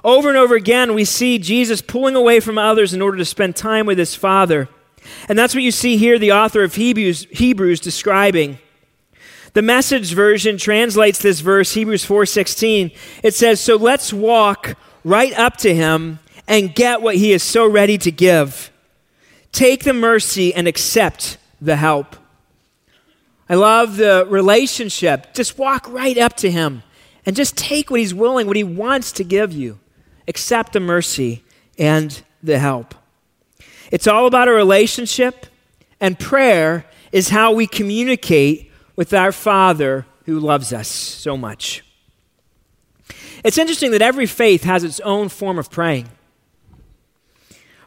Over 0.06 0.30
and 0.30 0.38
over 0.38 0.56
again, 0.56 0.94
we 0.94 1.04
see 1.04 1.38
Jesus 1.38 1.82
pulling 1.82 2.16
away 2.16 2.40
from 2.40 2.58
others 2.58 2.94
in 2.94 3.02
order 3.02 3.18
to 3.18 3.26
spend 3.26 3.58
time 3.58 3.88
with 3.88 3.98
his 3.98 4.16
father. 4.16 4.70
And 5.28 5.38
that's 5.38 5.54
what 5.54 5.64
you 5.64 5.72
see 5.72 5.98
here, 5.98 6.18
the 6.18 6.32
author 6.32 6.64
of 6.64 6.76
Hebrews, 6.76 7.28
Hebrews 7.30 7.82
describing. 7.82 8.60
The 9.54 9.62
message 9.62 10.14
version 10.14 10.58
translates 10.58 11.20
this 11.20 11.40
verse, 11.40 11.74
Hebrews 11.74 12.04
4:16. 12.04 12.92
It 13.22 13.36
says, 13.36 13.62
"So 13.62 13.76
let's 13.76 14.12
walk 14.12 14.76
right 15.04 15.38
up 15.38 15.58
to 15.58 15.76
him 15.76 16.20
and 16.48 16.74
get 16.74 17.02
what 17.02 17.16
he 17.16 17.32
is 17.34 17.44
so 17.44 17.68
ready 17.68 17.98
to 18.00 18.12
give. 18.12 18.72
Take 19.52 19.84
the 19.84 19.94
mercy 19.94 20.54
and 20.54 20.68
accept 20.68 21.38
the 21.62 21.76
help." 21.76 22.16
I 23.48 23.56
love 23.56 23.98
the 23.98 24.26
relationship. 24.28 25.36
Just 25.36 25.60
walk 25.60 25.86
right 25.88 26.18
up 26.18 26.36
to 26.38 26.50
him 26.50 26.82
and 27.24 27.36
just 27.36 27.56
take 27.56 27.92
what 27.92 28.00
he's 28.00 28.14
willing, 28.14 28.48
what 28.48 28.58
he 28.58 28.64
wants 28.64 29.12
to 29.12 29.24
give 29.24 29.54
you. 29.54 29.80
Accept 30.28 30.74
the 30.74 30.80
mercy 30.80 31.44
and 31.78 32.22
the 32.42 32.58
help. 32.58 32.96
It's 33.92 34.08
all 34.08 34.26
about 34.26 34.48
a 34.48 34.52
relationship, 34.52 35.46
and 36.02 36.18
prayer 36.18 36.86
is 37.12 37.30
how 37.30 37.52
we 37.52 37.68
communicate 37.68 38.72
with 38.96 39.14
our 39.14 39.32
Father 39.32 40.06
who 40.26 40.40
loves 40.40 40.72
us 40.72 40.88
so 40.88 41.36
much. 41.38 41.84
It's 43.44 43.58
interesting 43.58 43.92
that 43.92 44.02
every 44.02 44.26
faith 44.26 44.64
has 44.64 44.84
its 44.84 45.00
own 45.02 45.30
form 45.30 45.58
of 45.58 45.70
praying. 45.70 46.10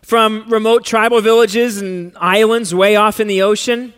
From 0.03 0.49
remote 0.49 0.85
tribal 0.85 1.21
villages 1.21 1.79
and 1.79 2.13
islands 2.19 2.75
way 2.75 2.95
off 2.95 3.19
in 3.19 3.27
the 3.27 3.43
ocean, 3.43 3.93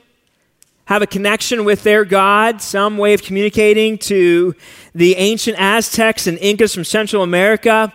have 0.87 1.03
a 1.03 1.07
connection 1.07 1.65
with 1.65 1.83
their 1.83 2.05
God, 2.05 2.62
some 2.62 2.97
way 2.97 3.12
of 3.12 3.23
communicating 3.23 3.99
to 3.99 4.55
the 4.95 5.17
ancient 5.17 5.59
Aztecs 5.59 6.27
and 6.27 6.38
Incas 6.38 6.75
from 6.75 6.85
Central 6.85 7.23
America, 7.23 7.93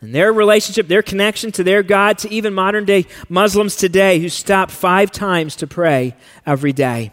and 0.00 0.14
their 0.14 0.32
relationship, 0.32 0.86
their 0.86 1.02
connection 1.02 1.50
to 1.50 1.64
their 1.64 1.82
God, 1.82 2.18
to 2.18 2.30
even 2.30 2.54
modern 2.54 2.84
day 2.84 3.06
Muslims 3.28 3.74
today 3.74 4.20
who 4.20 4.28
stop 4.28 4.70
five 4.70 5.10
times 5.10 5.56
to 5.56 5.66
pray 5.66 6.14
every 6.46 6.72
day. 6.72 7.10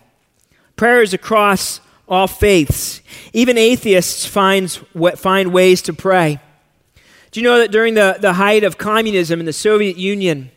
Prayers 0.75 1.13
across 1.13 1.79
all 2.07 2.27
faiths. 2.27 3.01
Even 3.33 3.57
atheists 3.57 4.25
finds, 4.25 4.77
find 5.15 5.53
ways 5.53 5.81
to 5.83 5.93
pray. 5.93 6.39
Do 7.31 7.39
you 7.39 7.43
know 7.43 7.59
that 7.59 7.71
during 7.71 7.95
the, 7.95 8.17
the 8.19 8.33
height 8.33 8.63
of 8.63 8.77
communism 8.77 9.39
in 9.39 9.45
the 9.45 9.53
Soviet 9.53 9.97
Union, 9.97 10.51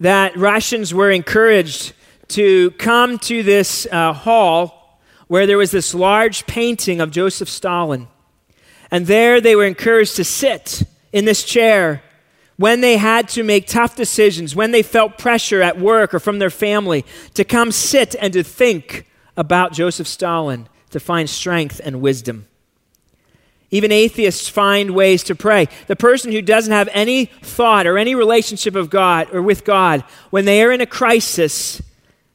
that 0.00 0.36
Russians 0.36 0.94
were 0.94 1.10
encouraged 1.10 1.92
to 2.28 2.70
come 2.72 3.18
to 3.18 3.42
this 3.42 3.86
uh, 3.90 4.12
hall 4.12 5.00
where 5.26 5.46
there 5.46 5.58
was 5.58 5.70
this 5.70 5.94
large 5.94 6.46
painting 6.46 7.00
of 7.00 7.10
Joseph 7.10 7.48
Stalin. 7.48 8.08
And 8.90 9.06
there 9.06 9.40
they 9.40 9.56
were 9.56 9.64
encouraged 9.64 10.16
to 10.16 10.24
sit 10.24 10.82
in 11.12 11.24
this 11.24 11.44
chair 11.44 12.02
when 12.56 12.80
they 12.80 12.96
had 12.96 13.28
to 13.28 13.42
make 13.42 13.66
tough 13.66 13.94
decisions, 13.94 14.56
when 14.56 14.72
they 14.72 14.82
felt 14.82 15.18
pressure 15.18 15.62
at 15.62 15.78
work 15.78 16.12
or 16.12 16.18
from 16.18 16.38
their 16.38 16.50
family, 16.50 17.04
to 17.34 17.44
come 17.44 17.70
sit 17.70 18.16
and 18.20 18.32
to 18.32 18.42
think 18.42 19.07
about 19.38 19.72
Joseph 19.72 20.08
Stalin 20.08 20.68
to 20.90 20.98
find 20.98 21.30
strength 21.30 21.80
and 21.82 22.02
wisdom. 22.02 22.46
Even 23.70 23.92
atheists 23.92 24.48
find 24.48 24.90
ways 24.90 25.22
to 25.24 25.34
pray. 25.34 25.68
The 25.86 25.96
person 25.96 26.32
who 26.32 26.42
doesn't 26.42 26.72
have 26.72 26.88
any 26.92 27.26
thought 27.26 27.86
or 27.86 27.98
any 27.98 28.14
relationship 28.14 28.74
of 28.74 28.90
God 28.90 29.32
or 29.32 29.40
with 29.40 29.64
God, 29.64 30.02
when 30.30 30.44
they 30.44 30.62
are 30.62 30.72
in 30.72 30.80
a 30.80 30.86
crisis, 30.86 31.80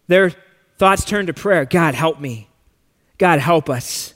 their 0.07 0.31
thoughts 0.77 1.03
turn 1.03 1.25
to 1.25 1.33
prayer. 1.33 1.65
God, 1.65 1.93
help 1.93 2.21
me. 2.21 2.49
God, 3.17 3.39
help 3.39 3.69
us. 3.69 4.13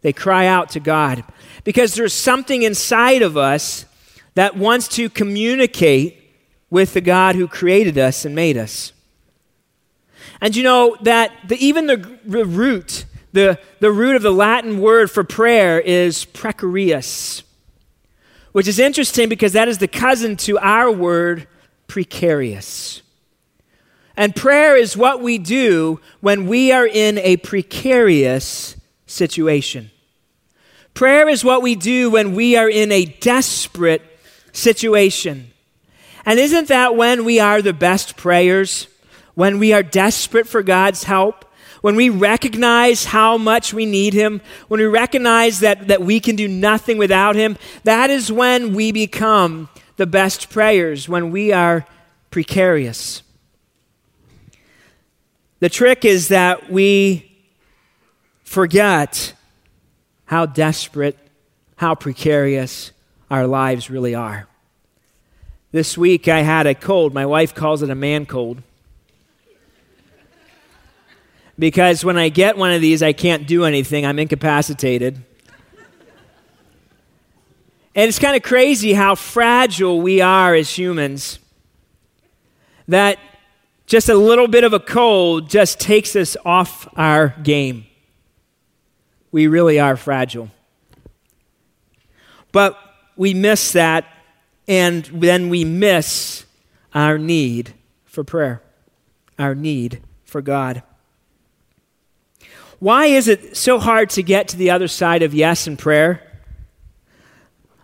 They 0.00 0.12
cry 0.12 0.46
out 0.46 0.70
to 0.70 0.80
God 0.80 1.24
because 1.62 1.94
there's 1.94 2.14
something 2.14 2.62
inside 2.62 3.22
of 3.22 3.36
us 3.36 3.84
that 4.34 4.56
wants 4.56 4.88
to 4.88 5.10
communicate 5.10 6.20
with 6.70 6.94
the 6.94 7.00
God 7.00 7.34
who 7.34 7.48
created 7.48 7.98
us 7.98 8.24
and 8.24 8.34
made 8.34 8.56
us. 8.56 8.93
And 10.40 10.54
you 10.54 10.62
know 10.62 10.96
that 11.02 11.32
the, 11.46 11.56
even 11.56 11.86
the, 11.86 12.18
the 12.24 12.44
root, 12.44 13.04
the, 13.32 13.58
the 13.80 13.90
root 13.90 14.16
of 14.16 14.22
the 14.22 14.32
Latin 14.32 14.80
word 14.80 15.10
for 15.10 15.24
prayer 15.24 15.80
is 15.80 16.24
precarious, 16.24 17.42
which 18.52 18.68
is 18.68 18.78
interesting 18.78 19.28
because 19.28 19.52
that 19.54 19.68
is 19.68 19.78
the 19.78 19.88
cousin 19.88 20.36
to 20.38 20.58
our 20.58 20.90
word 20.90 21.46
precarious. 21.86 23.02
And 24.16 24.34
prayer 24.34 24.76
is 24.76 24.96
what 24.96 25.20
we 25.20 25.38
do 25.38 26.00
when 26.20 26.46
we 26.46 26.70
are 26.70 26.86
in 26.86 27.18
a 27.18 27.36
precarious 27.38 28.76
situation. 29.06 29.90
Prayer 30.94 31.28
is 31.28 31.44
what 31.44 31.62
we 31.62 31.74
do 31.74 32.10
when 32.10 32.34
we 32.36 32.56
are 32.56 32.70
in 32.70 32.92
a 32.92 33.04
desperate 33.04 34.02
situation. 34.52 35.50
And 36.24 36.38
isn't 36.38 36.68
that 36.68 36.94
when 36.94 37.24
we 37.24 37.40
are 37.40 37.60
the 37.60 37.72
best 37.72 38.16
prayers? 38.16 38.86
When 39.34 39.58
we 39.58 39.72
are 39.72 39.82
desperate 39.82 40.46
for 40.46 40.62
God's 40.62 41.04
help, 41.04 41.44
when 41.80 41.96
we 41.96 42.08
recognize 42.08 43.04
how 43.04 43.36
much 43.36 43.74
we 43.74 43.84
need 43.84 44.14
Him, 44.14 44.40
when 44.68 44.80
we 44.80 44.86
recognize 44.86 45.60
that, 45.60 45.88
that 45.88 46.02
we 46.02 46.20
can 46.20 46.36
do 46.36 46.48
nothing 46.48 46.98
without 46.98 47.36
Him, 47.36 47.58
that 47.82 48.10
is 48.10 48.32
when 48.32 48.74
we 48.74 48.92
become 48.92 49.68
the 49.96 50.06
best 50.06 50.50
prayers, 50.50 51.08
when 51.08 51.30
we 51.30 51.52
are 51.52 51.84
precarious. 52.30 53.22
The 55.60 55.68
trick 55.68 56.04
is 56.04 56.28
that 56.28 56.70
we 56.70 57.30
forget 58.44 59.34
how 60.26 60.46
desperate, 60.46 61.18
how 61.76 61.94
precarious 61.94 62.92
our 63.30 63.46
lives 63.46 63.90
really 63.90 64.14
are. 64.14 64.48
This 65.70 65.98
week 65.98 66.28
I 66.28 66.42
had 66.42 66.66
a 66.66 66.74
cold. 66.74 67.12
My 67.12 67.26
wife 67.26 67.54
calls 67.54 67.82
it 67.82 67.90
a 67.90 67.94
man 67.94 68.26
cold 68.26 68.62
because 71.58 72.04
when 72.04 72.16
I 72.16 72.28
get 72.28 72.56
one 72.56 72.72
of 72.72 72.80
these, 72.80 73.02
I 73.02 73.12
can't 73.12 73.46
do 73.46 73.64
anything. 73.64 74.04
I'm 74.04 74.18
incapacitated. 74.18 75.16
and 77.94 78.08
it's 78.08 78.18
kind 78.18 78.36
of 78.36 78.42
crazy 78.42 78.92
how 78.92 79.14
fragile 79.14 80.00
we 80.00 80.20
are 80.20 80.54
as 80.54 80.76
humans. 80.76 81.38
That 82.88 83.18
just 83.86 84.08
a 84.08 84.14
little 84.14 84.48
bit 84.48 84.64
of 84.64 84.72
a 84.72 84.80
cold 84.80 85.48
just 85.48 85.78
takes 85.78 86.16
us 86.16 86.36
off 86.44 86.88
our 86.96 87.28
game. 87.42 87.86
We 89.30 89.46
really 89.46 89.78
are 89.78 89.96
fragile. 89.96 90.50
But 92.52 92.78
we 93.16 93.34
miss 93.34 93.72
that, 93.72 94.06
and 94.68 95.04
then 95.06 95.48
we 95.48 95.64
miss 95.64 96.44
our 96.94 97.18
need 97.18 97.74
for 98.04 98.22
prayer, 98.22 98.62
our 99.38 99.54
need 99.54 100.00
for 100.24 100.40
God. 100.40 100.82
Why 102.84 103.06
is 103.06 103.28
it 103.28 103.56
so 103.56 103.78
hard 103.78 104.10
to 104.10 104.22
get 104.22 104.48
to 104.48 104.58
the 104.58 104.70
other 104.70 104.88
side 104.88 105.22
of 105.22 105.32
yes 105.32 105.66
in 105.66 105.78
prayer? 105.78 106.20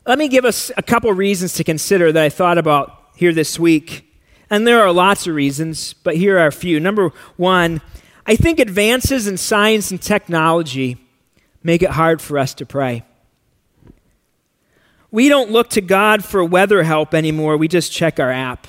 Let 0.07 0.19
me 0.19 0.28
give 0.28 0.45
us 0.45 0.71
a 0.76 0.83
couple 0.83 1.11
reasons 1.14 1.54
to 1.54 1.64
consider 1.64 2.12
that 2.12 2.23
I 2.23 2.28
thought 2.28 2.59
about 2.59 3.09
here 3.16 3.33
this 3.33 3.59
week. 3.59 4.14
And 4.50 4.66
there 4.66 4.83
are 4.83 4.92
lots 4.92 5.26
of 5.26 5.35
reasons, 5.35 5.95
but 5.95 6.16
here 6.16 6.38
are 6.38 6.49
a 6.49 6.52
few. 6.52 6.78
Number 6.78 7.12
one, 7.38 7.80
I 8.26 8.37
think 8.37 8.59
advances 8.59 9.26
in 9.26 9.38
science 9.38 9.90
and 9.90 10.02
technology 10.02 10.99
make 11.62 11.83
it 11.83 11.92
hard 11.92 12.21
for 12.21 12.37
us 12.37 12.52
to 12.57 12.66
pray. 12.66 13.02
We 15.11 15.30
don't 15.30 15.50
look 15.50 15.71
to 15.71 15.80
God 15.80 16.26
for 16.26 16.45
weather 16.45 16.83
help 16.83 17.14
anymore, 17.14 17.57
we 17.57 17.69
just 17.69 17.90
check 17.90 18.21
our 18.21 18.30
app. 18.30 18.66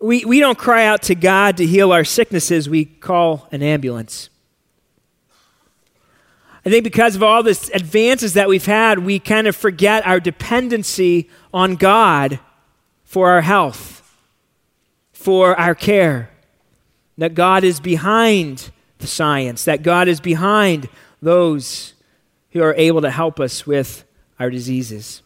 We, 0.00 0.24
we 0.24 0.40
don't 0.40 0.56
cry 0.56 0.86
out 0.86 1.02
to 1.02 1.14
God 1.14 1.58
to 1.58 1.66
heal 1.66 1.92
our 1.92 2.04
sicknesses, 2.04 2.70
we 2.70 2.86
call 2.86 3.46
an 3.52 3.62
ambulance. 3.62 4.29
I 6.70 6.72
think 6.72 6.84
because 6.84 7.16
of 7.16 7.22
all 7.24 7.42
the 7.42 7.70
advances 7.74 8.34
that 8.34 8.48
we've 8.48 8.64
had, 8.64 9.00
we 9.00 9.18
kind 9.18 9.48
of 9.48 9.56
forget 9.56 10.06
our 10.06 10.20
dependency 10.20 11.28
on 11.52 11.74
God 11.74 12.38
for 13.02 13.30
our 13.30 13.40
health, 13.40 14.16
for 15.10 15.58
our 15.58 15.74
care. 15.74 16.30
That 17.18 17.34
God 17.34 17.64
is 17.64 17.80
behind 17.80 18.70
the 18.98 19.08
science, 19.08 19.64
that 19.64 19.82
God 19.82 20.06
is 20.06 20.20
behind 20.20 20.88
those 21.20 21.94
who 22.52 22.62
are 22.62 22.74
able 22.76 23.00
to 23.00 23.10
help 23.10 23.40
us 23.40 23.66
with 23.66 24.04
our 24.38 24.48
diseases. 24.48 25.22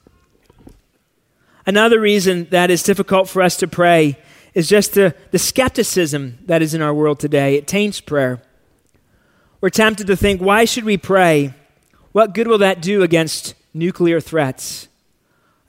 Another 1.66 2.00
reason 2.00 2.48
that 2.52 2.70
is 2.70 2.82
difficult 2.82 3.28
for 3.28 3.42
us 3.42 3.58
to 3.58 3.68
pray 3.68 4.16
is 4.54 4.66
just 4.66 4.94
the, 4.94 5.14
the 5.30 5.38
skepticism 5.38 6.38
that 6.46 6.62
is 6.62 6.72
in 6.72 6.80
our 6.80 6.94
world 6.94 7.20
today. 7.20 7.56
It 7.56 7.66
taints 7.66 8.00
prayer. 8.00 8.40
We're 9.64 9.70
tempted 9.70 10.08
to 10.08 10.14
think, 10.16 10.42
why 10.42 10.66
should 10.66 10.84
we 10.84 10.98
pray? 10.98 11.54
What 12.12 12.34
good 12.34 12.48
will 12.48 12.58
that 12.58 12.82
do 12.82 13.02
against 13.02 13.54
nuclear 13.72 14.20
threats, 14.20 14.88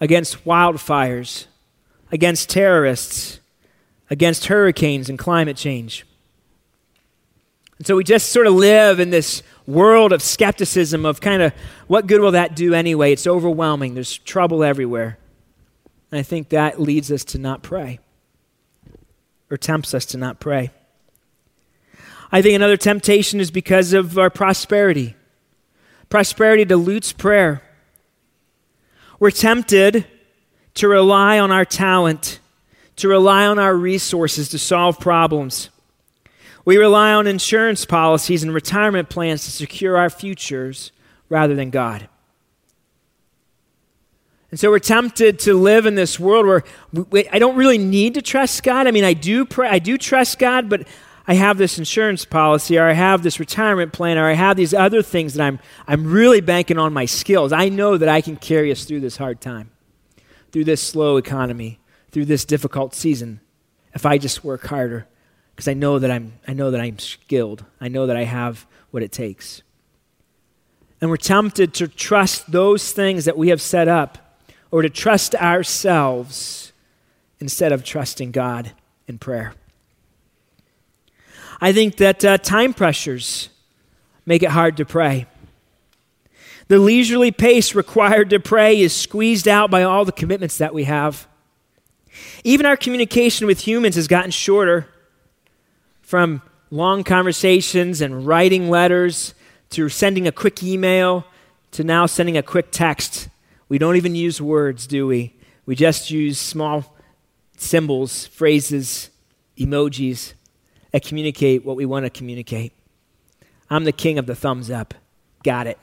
against 0.01 0.43
wildfires, 0.43 1.45
against 2.11 2.49
terrorists, 2.49 3.39
against 4.09 4.47
hurricanes 4.47 5.07
and 5.07 5.17
climate 5.17 5.55
change. 5.55 6.05
And 7.77 7.87
so 7.87 7.95
we 7.95 8.03
just 8.03 8.33
sort 8.33 8.47
of 8.47 8.53
live 8.55 8.99
in 8.99 9.11
this 9.11 9.41
world 9.65 10.11
of 10.11 10.21
skepticism 10.21 11.05
of 11.05 11.21
kind 11.21 11.41
of 11.41 11.53
what 11.87 12.05
good 12.05 12.19
will 12.19 12.31
that 12.31 12.53
do 12.53 12.73
anyway? 12.73 13.13
It's 13.13 13.25
overwhelming. 13.25 13.93
There's 13.93 14.17
trouble 14.17 14.61
everywhere. 14.61 15.17
And 16.11 16.19
I 16.19 16.23
think 16.23 16.49
that 16.49 16.81
leads 16.81 17.13
us 17.13 17.23
to 17.23 17.37
not 17.37 17.63
pray 17.63 17.99
or 19.49 19.55
tempts 19.55 19.93
us 19.93 20.05
to 20.07 20.17
not 20.17 20.41
pray. 20.41 20.71
I 22.35 22.41
think 22.41 22.53
another 22.53 22.75
temptation 22.75 23.39
is 23.39 23.49
because 23.49 23.93
of 23.93 24.17
our 24.17 24.29
prosperity. 24.29 25.15
Prosperity 26.09 26.65
dilutes 26.65 27.13
prayer. 27.13 27.61
We're 29.21 29.31
tempted 29.31 30.05
to 30.73 30.89
rely 30.89 31.39
on 31.39 31.49
our 31.49 31.63
talent, 31.63 32.41
to 32.97 33.07
rely 33.07 33.45
on 33.45 33.57
our 33.57 33.73
resources 33.73 34.49
to 34.49 34.59
solve 34.59 34.99
problems. 34.99 35.69
We 36.65 36.75
rely 36.75 37.13
on 37.13 37.25
insurance 37.25 37.85
policies 37.85 38.43
and 38.43 38.53
retirement 38.53 39.07
plans 39.07 39.45
to 39.45 39.51
secure 39.51 39.95
our 39.95 40.09
futures 40.09 40.91
rather 41.29 41.55
than 41.55 41.69
God. 41.69 42.09
And 44.51 44.59
so 44.59 44.69
we're 44.69 44.79
tempted 44.79 45.39
to 45.39 45.53
live 45.53 45.85
in 45.85 45.95
this 45.95 46.19
world 46.19 46.45
where 46.45 46.63
we, 47.11 47.29
I 47.29 47.39
don't 47.39 47.55
really 47.55 47.77
need 47.77 48.15
to 48.15 48.21
trust 48.21 48.61
God. 48.61 48.87
I 48.87 48.91
mean, 48.91 49.05
I 49.05 49.13
do 49.13 49.45
pray, 49.45 49.69
I 49.69 49.79
do 49.79 49.97
trust 49.97 50.37
God, 50.37 50.67
but 50.69 50.85
I 51.27 51.33
have 51.33 51.57
this 51.57 51.79
insurance 51.79 52.23
policy 52.23 52.77
or 52.77 52.87
I 52.87 52.93
have 52.93 53.23
this 53.23 53.39
retirement 53.39 53.93
plan 53.93 54.17
or 54.17 54.25
I 54.25 54.33
have 54.33 54.57
these 54.57 54.73
other 54.73 55.01
things 55.01 55.33
that 55.33 55.43
I'm, 55.43 55.59
I'm 55.87 56.05
really 56.05 56.41
banking 56.41 56.77
on 56.77 56.93
my 56.93 57.05
skills. 57.05 57.51
I 57.51 57.69
know 57.69 57.97
that 57.97 58.09
I 58.09 58.21
can 58.21 58.35
carry 58.35 58.71
us 58.71 58.85
through 58.85 58.99
this 58.99 59.17
hard 59.17 59.41
time, 59.41 59.71
through 60.51 60.65
this 60.65 60.83
slow 60.83 61.17
economy, 61.17 61.79
through 62.11 62.25
this 62.25 62.45
difficult 62.45 62.93
season 62.93 63.39
if 63.93 64.05
I 64.05 64.17
just 64.17 64.43
work 64.43 64.67
harder 64.67 65.07
because 65.55 65.67
I 65.67 65.73
know 65.73 65.99
that 65.99 66.11
I'm 66.11 66.33
I 66.47 66.53
know 66.53 66.69
that 66.69 66.81
I'm 66.81 66.99
skilled. 66.99 67.65
I 67.81 67.87
know 67.87 68.05
that 68.05 68.17
I 68.17 68.23
have 68.23 68.67
what 68.91 69.01
it 69.01 69.11
takes. 69.11 69.63
And 71.01 71.09
we're 71.09 71.17
tempted 71.17 71.73
to 71.75 71.87
trust 71.87 72.51
those 72.51 72.91
things 72.91 73.25
that 73.25 73.37
we 73.37 73.49
have 73.49 73.61
set 73.61 73.87
up 73.87 74.39
or 74.69 74.81
to 74.81 74.89
trust 74.89 75.33
ourselves 75.35 76.73
instead 77.39 77.71
of 77.71 77.83
trusting 77.83 78.31
God 78.31 78.71
in 79.07 79.17
prayer. 79.17 79.53
I 81.61 81.71
think 81.71 81.97
that 81.97 82.23
uh, 82.25 82.37
time 82.37 82.73
pressures 82.73 83.49
make 84.25 84.43
it 84.43 84.49
hard 84.49 84.77
to 84.77 84.85
pray. 84.85 85.27
The 86.67 86.79
leisurely 86.79 87.31
pace 87.31 87.75
required 87.75 88.29
to 88.31 88.39
pray 88.39 88.79
is 88.79 88.93
squeezed 88.93 89.47
out 89.47 89.69
by 89.69 89.83
all 89.83 90.03
the 90.03 90.11
commitments 90.11 90.57
that 90.57 90.73
we 90.73 90.85
have. 90.85 91.27
Even 92.43 92.65
our 92.65 92.77
communication 92.77 93.45
with 93.45 93.67
humans 93.67 93.95
has 93.95 94.07
gotten 94.07 94.31
shorter 94.31 94.87
from 96.01 96.41
long 96.71 97.03
conversations 97.03 98.01
and 98.01 98.25
writing 98.25 98.69
letters 98.69 99.33
to 99.69 99.89
sending 99.89 100.27
a 100.27 100.31
quick 100.31 100.63
email 100.63 101.25
to 101.71 101.83
now 101.83 102.05
sending 102.05 102.37
a 102.37 102.43
quick 102.43 102.71
text. 102.71 103.29
We 103.69 103.77
don't 103.77 103.95
even 103.95 104.15
use 104.15 104.41
words, 104.41 104.87
do 104.87 105.07
we? 105.07 105.33
We 105.65 105.75
just 105.75 106.09
use 106.09 106.39
small 106.39 106.95
symbols, 107.57 108.27
phrases, 108.27 109.09
emojis 109.57 110.33
that 110.95 111.03
communicate 111.03 111.65
what 111.65 111.75
we 111.75 111.85
want 111.85 112.05
to 112.05 112.09
communicate. 112.09 112.71
I'm 113.69 113.83
the 113.83 113.91
king 113.91 114.17
of 114.17 114.27
the 114.27 114.33
thumbs 114.33 114.71
up. 114.71 114.93
Got 115.43 115.67
it. 115.67 115.77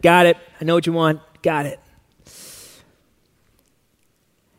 Got 0.00 0.26
it. 0.26 0.36
I 0.60 0.64
know 0.64 0.74
what 0.74 0.86
you 0.86 0.92
want. 0.92 1.20
Got 1.42 1.66
it. 1.66 1.80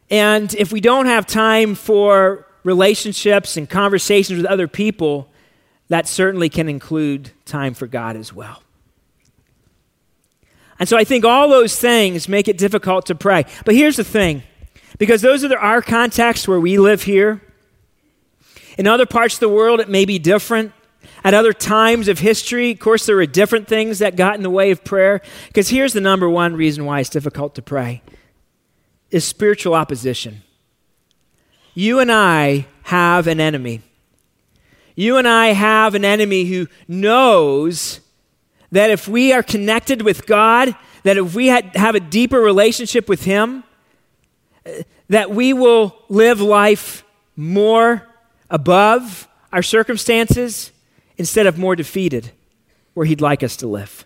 And 0.10 0.54
if 0.56 0.74
we 0.74 0.82
don't 0.82 1.06
have 1.06 1.26
time 1.26 1.76
for 1.76 2.46
relationships 2.66 3.56
and 3.56 3.70
conversations 3.70 4.36
with 4.36 4.48
other 4.48 4.68
people, 4.68 5.30
that 5.88 6.10
certainly 6.10 6.50
can 6.50 6.68
include 6.68 7.32
time 7.46 7.74
for 7.74 7.88
God 7.88 8.18
as 8.18 8.34
well. 8.34 8.62
And 10.78 10.90
so 10.90 10.98
I 10.98 11.06
think 11.06 11.24
all 11.24 11.48
those 11.48 11.80
things 11.80 12.28
make 12.28 12.50
it 12.50 12.58
difficult 12.58 13.06
to 13.06 13.16
pray. 13.16 13.46
But 13.64 13.76
here's 13.76 13.96
the 13.96 14.04
thing 14.04 14.44
because 14.98 15.22
those 15.22 15.46
are 15.46 15.58
our 15.58 15.82
contexts 15.82 16.50
where 16.50 16.60
we 16.60 16.78
live 16.78 17.04
here, 17.04 17.42
in 18.80 18.88
other 18.88 19.06
parts 19.06 19.34
of 19.34 19.40
the 19.42 19.50
world, 19.50 19.82
it 19.82 19.90
may 19.90 20.06
be 20.06 20.18
different. 20.20 20.72
At 21.22 21.34
other 21.34 21.52
times 21.52 22.08
of 22.08 22.20
history, 22.20 22.72
of 22.72 22.80
course, 22.80 23.06
there 23.06 23.18
were 23.18 23.26
different 23.26 23.68
things 23.68 24.00
that 24.00 24.16
got 24.16 24.36
in 24.36 24.42
the 24.42 24.50
way 24.50 24.72
of 24.72 24.86
prayer. 24.86 25.20
Because 25.48 25.68
here's 25.68 25.92
the 25.92 26.00
number 26.00 26.30
one 26.30 26.56
reason 26.56 26.86
why 26.86 27.02
it's 27.02 27.10
difficult 27.10 27.56
to 27.56 27.62
pray 27.62 28.02
is 29.12 29.26
spiritual 29.26 29.74
opposition. 29.74 30.44
You 31.74 32.00
and 32.00 32.10
I 32.10 32.68
have 32.84 33.28
an 33.28 33.42
enemy. 33.42 33.82
You 34.96 35.18
and 35.18 35.28
I 35.28 35.48
have 35.48 35.94
an 35.94 36.06
enemy 36.06 36.46
who 36.46 36.68
knows 36.88 38.00
that 38.72 38.92
if 38.92 39.10
we 39.10 39.34
are 39.34 39.44
connected 39.44 40.04
with 40.04 40.26
God, 40.26 40.74
that 41.04 41.18
if 41.18 41.36
we 41.36 41.48
have 41.48 41.96
a 41.96 42.00
deeper 42.00 42.40
relationship 42.40 43.10
with 43.10 43.26
Him, 43.26 43.66
eh, 44.66 44.84
that 45.10 45.32
we 45.32 45.52
will 45.52 45.98
live 46.08 46.40
life 46.40 47.04
more 47.36 48.09
above 48.50 49.28
our 49.52 49.64
circumstances 49.64 50.72
instead 51.18 51.48
of 51.48 51.58
more 51.58 51.76
defeated 51.76 52.32
where 52.94 53.06
He'd 53.06 53.22
like 53.22 53.44
us 53.44 53.56
to 53.58 53.68
live. 53.68 54.06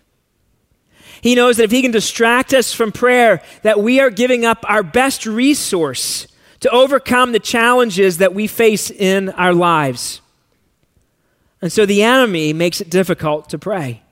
He 1.20 1.34
knows 1.34 1.56
that 1.56 1.64
if 1.64 1.70
He 1.70 1.82
can 1.82 1.90
distract 1.90 2.52
us 2.52 2.72
from 2.72 2.92
prayer, 2.92 3.42
that 3.62 3.80
we 3.80 4.00
are 4.00 4.10
giving 4.10 4.44
up 4.44 4.64
our 4.68 4.82
best 4.82 5.26
resource 5.26 6.26
to 6.60 6.70
overcome 6.70 7.32
the 7.32 7.40
challenges 7.40 8.18
that 8.18 8.34
we 8.34 8.46
face 8.46 8.90
in 8.90 9.30
our 9.30 9.52
lives. 9.52 10.20
And 11.60 11.72
so 11.72 11.86
the 11.86 12.02
enemy 12.02 12.52
makes 12.52 12.80
it 12.80 12.90
difficult 12.90 13.48
to 13.50 13.58
pray. 13.58 14.02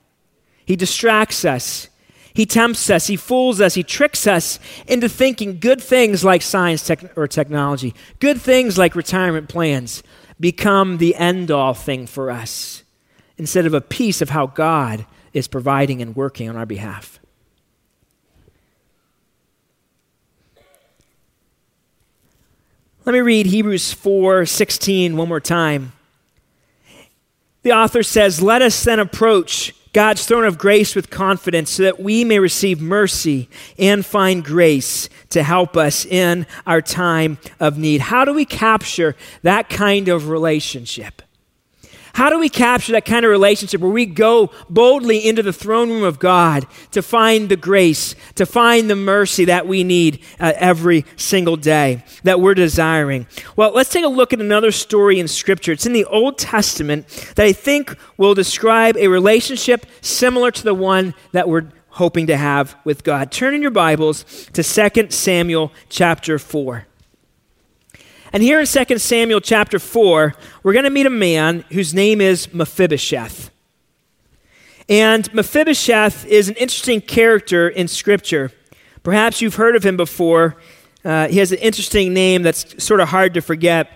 He 0.65 0.75
distracts 0.75 1.45
us. 1.45 1.89
He 2.33 2.47
tempts 2.47 2.89
us, 2.89 3.05
he 3.05 3.15
fools 3.15 3.61
us, 3.61 3.75
he 3.75 3.83
tricks 3.83 4.25
us 4.25 4.57
into 4.87 5.07
thinking 5.07 5.59
good 5.59 5.81
things 5.81 6.23
like 6.23 6.41
science 6.41 6.85
tech- 6.85 7.15
or 7.15 7.27
technology, 7.27 7.93
good 8.19 8.41
things 8.41 8.75
like 8.75 8.95
retirement 8.95 9.49
plans, 9.49 10.01
become 10.39 10.97
the 10.97 11.15
end 11.15 11.51
all 11.51 11.73
thing 11.73 12.07
for 12.07 12.29
us 12.31 12.83
instead 13.37 13.65
of 13.65 13.73
a 13.73 13.81
piece 13.81 14.21
of 14.21 14.29
how 14.29 14.47
God 14.47 15.05
is 15.33 15.47
providing 15.47 16.01
and 16.01 16.15
working 16.15 16.49
on 16.49 16.55
our 16.55 16.65
behalf. 16.65 17.19
Let 23.05 23.13
me 23.13 23.19
read 23.19 23.47
Hebrews 23.47 23.93
4:16 23.93 25.17
one 25.17 25.27
more 25.27 25.41
time. 25.41 25.91
The 27.63 27.73
author 27.73 28.01
says, 28.01 28.41
"Let 28.41 28.61
us 28.61 28.81
then 28.83 28.99
approach 28.99 29.73
God's 29.93 30.25
throne 30.25 30.45
of 30.45 30.57
grace 30.57 30.95
with 30.95 31.09
confidence 31.09 31.71
so 31.71 31.83
that 31.83 31.99
we 31.99 32.23
may 32.23 32.39
receive 32.39 32.81
mercy 32.81 33.49
and 33.79 34.05
find 34.05 34.43
grace 34.43 35.07
to 35.29 35.43
help 35.43 35.77
us 35.77 36.05
in 36.05 36.45
our 36.67 36.81
time 36.81 37.37
of 37.59 37.77
need. 37.77 38.01
How 38.01 38.25
do 38.25 38.33
we 38.33 38.45
capture 38.45 39.15
that 39.41 39.69
kind 39.69 40.09
of 40.09 40.29
relationship? 40.29 41.22
How 42.13 42.29
do 42.29 42.37
we 42.37 42.47
capture 42.47 42.91
that 42.91 43.05
kind 43.05 43.25
of 43.25 43.31
relationship 43.31 43.81
where 43.81 43.91
we 43.91 44.05
go 44.05 44.51
boldly 44.69 45.27
into 45.27 45.41
the 45.41 45.51
throne 45.51 45.89
room 45.89 46.03
of 46.03 46.19
God 46.19 46.67
to 46.91 47.01
find 47.01 47.49
the 47.49 47.55
grace, 47.55 48.13
to 48.35 48.45
find 48.45 48.87
the 48.87 48.95
mercy 48.95 49.45
that 49.45 49.65
we 49.65 49.83
need 49.83 50.23
uh, 50.39 50.53
every 50.55 51.05
single 51.15 51.55
day, 51.55 52.03
that 52.23 52.39
we're 52.39 52.53
desiring? 52.53 53.25
Well, 53.55 53.71
let's 53.73 53.89
take 53.89 54.05
a 54.05 54.09
look 54.09 54.31
at 54.31 54.39
another 54.39 54.71
story 54.71 55.19
in 55.19 55.27
Scripture. 55.27 55.71
It's 55.71 55.87
in 55.87 55.93
the 55.93 56.05
Old 56.05 56.37
Testament 56.37 57.07
that 57.35 57.47
I 57.47 57.51
think 57.51 57.95
will 58.17 58.35
describe 58.35 58.95
a 58.97 59.07
relationship 59.07 59.87
similar 60.01 60.51
to 60.51 60.63
the 60.63 60.75
one 60.75 61.15
that 61.31 61.49
we're 61.49 61.65
hoping 61.89 62.27
to 62.27 62.37
have 62.37 62.75
with 62.83 63.03
God. 63.03 63.31
Turn 63.31 63.55
in 63.55 63.61
your 63.63 63.71
Bibles 63.71 64.23
to 64.53 64.61
2 64.61 65.09
Samuel 65.09 65.71
chapter 65.89 66.37
4. 66.37 66.85
And 68.33 68.41
here 68.41 68.59
in 68.59 68.65
2 68.65 68.97
Samuel 68.97 69.41
chapter 69.41 69.77
4, 69.77 70.33
we're 70.63 70.73
going 70.73 70.85
to 70.85 70.89
meet 70.89 71.05
a 71.05 71.11
man 71.11 71.63
whose 71.71 71.93
name 71.93 72.19
is 72.19 72.51
Mephibosheth. 72.51 73.51
And 74.89 75.31
Mephibosheth 75.35 76.25
is 76.25 76.49
an 76.49 76.55
interesting 76.55 76.99
character 76.99 77.69
in 77.69 77.87
Scripture. 77.87 78.51
Perhaps 79.03 79.39
you've 79.39 79.53
heard 79.53 79.75
of 79.75 79.85
him 79.85 79.97
before. 79.97 80.57
Uh, 81.05 81.27
he 81.27 81.37
has 81.37 81.51
an 81.51 81.59
interesting 81.59 82.11
name 82.11 82.41
that's 82.41 82.83
sort 82.83 83.01
of 83.01 83.09
hard 83.09 83.35
to 83.35 83.41
forget. 83.41 83.91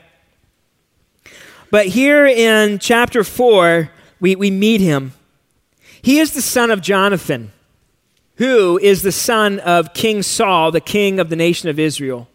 But 1.71 1.87
here 1.87 2.27
in 2.27 2.77
chapter 2.77 3.23
4, 3.23 3.89
we, 4.19 4.35
we 4.35 4.51
meet 4.51 4.81
him. 4.81 5.13
He 5.99 6.19
is 6.19 6.33
the 6.33 6.43
son 6.43 6.69
of 6.69 6.81
Jonathan, 6.81 7.51
who 8.35 8.77
is 8.77 9.01
the 9.01 9.11
son 9.11 9.59
of 9.61 9.95
King 9.95 10.21
Saul, 10.21 10.69
the 10.69 10.79
king 10.79 11.19
of 11.19 11.31
the 11.31 11.35
nation 11.35 11.69
of 11.69 11.79
Israel. 11.79 12.29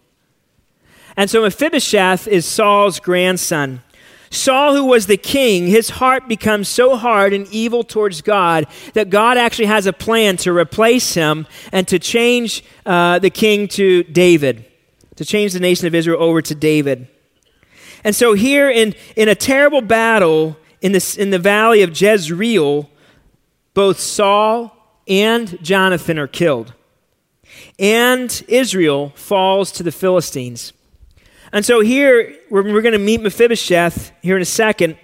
And 1.17 1.29
so 1.29 1.43
Mephibosheth 1.43 2.27
is 2.27 2.47
Saul's 2.47 3.01
grandson. 3.01 3.83
Saul, 4.31 4.75
who 4.75 4.87
was 4.87 5.07
the 5.07 5.19
king, 5.19 5.67
his 5.67 5.91
heart 5.91 6.27
becomes 6.27 6.67
so 6.67 6.97
hard 6.97 7.35
and 7.35 7.47
evil 7.49 7.85
towards 7.85 8.23
God 8.23 8.67
that 8.95 9.11
God 9.11 9.37
actually 9.37 9.67
has 9.67 9.87
a 9.87 9.93
plan 9.93 10.39
to 10.39 10.57
replace 10.57 11.13
him 11.13 11.47
and 11.71 11.87
to 11.89 11.99
change 11.99 12.65
uh, 12.87 13.19
the 13.19 13.29
king 13.29 13.69
to 13.69 14.03
David, 14.05 14.65
to 15.17 15.25
change 15.27 15.53
the 15.53 15.61
nation 15.61 15.87
of 15.87 15.95
Israel 15.95 16.23
over 16.23 16.41
to 16.41 16.55
David. 16.55 17.09
And 18.05 18.17
so, 18.17 18.33
here 18.33 18.71
in, 18.71 18.95
in 19.17 19.29
a 19.29 19.35
terrible 19.35 19.83
battle 19.83 20.57
in, 20.81 20.93
this, 20.93 21.15
in 21.17 21.29
the 21.29 21.39
valley 21.39 21.83
of 21.83 22.01
Jezreel, 22.01 22.89
both 23.75 24.01
Saul 24.01 24.75
and 25.07 25.63
Jonathan 25.63 26.19
are 26.19 26.27
killed. 26.27 26.73
And 27.79 28.45
Israel 28.49 29.11
falls 29.15 29.73
to 29.73 29.83
the 29.83 29.93
Philistines. 29.93 30.73
And 31.53 31.65
so 31.67 31.81
here, 31.81 32.35
we're, 32.49 32.63
we're 32.63 32.83
going 32.83 32.93
to 32.93 32.99
meet 32.99 33.21
Mephibosheth 33.21 34.13
here 34.23 34.37
in 34.37 34.43
a 34.43 34.47
second. 34.47 34.97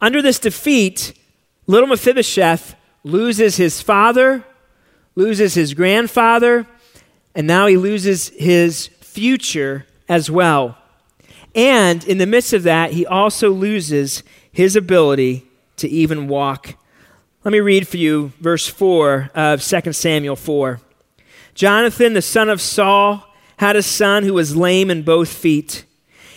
Under 0.00 0.22
this 0.22 0.38
defeat, 0.38 1.12
little 1.66 1.88
Mephibosheth 1.88 2.74
loses 3.04 3.56
his 3.56 3.82
father, 3.82 4.44
loses 5.14 5.54
his 5.54 5.74
grandfather, 5.74 6.66
and 7.34 7.46
now 7.46 7.66
he 7.66 7.76
loses 7.76 8.28
his 8.30 8.86
future 9.00 9.86
as 10.08 10.30
well. 10.30 10.78
And 11.54 12.02
in 12.04 12.18
the 12.18 12.26
midst 12.26 12.54
of 12.54 12.62
that, 12.62 12.92
he 12.92 13.04
also 13.04 13.50
loses 13.50 14.22
his 14.50 14.74
ability 14.74 15.46
to 15.76 15.88
even 15.88 16.28
walk. 16.28 16.76
Let 17.44 17.52
me 17.52 17.60
read 17.60 17.86
for 17.86 17.96
you 17.98 18.32
verse 18.40 18.66
4 18.66 19.30
of 19.34 19.62
2 19.62 19.92
Samuel 19.92 20.36
4. 20.36 20.80
Jonathan, 21.54 22.14
the 22.14 22.22
son 22.22 22.48
of 22.48 22.60
Saul, 22.60 23.29
had 23.60 23.76
a 23.76 23.82
son 23.82 24.22
who 24.22 24.32
was 24.32 24.56
lame 24.56 24.90
in 24.90 25.02
both 25.02 25.28
feet. 25.28 25.84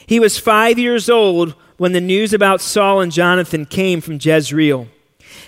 He 0.06 0.20
was 0.20 0.38
five 0.38 0.78
years 0.78 1.10
old 1.10 1.52
when 1.78 1.94
the 1.94 2.02
news 2.02 2.34
about 2.34 2.60
Saul 2.60 3.00
and 3.00 3.14
Jonathan 3.14 3.66
came 3.66 4.02
from 4.02 4.20
Jezreel. 4.22 4.90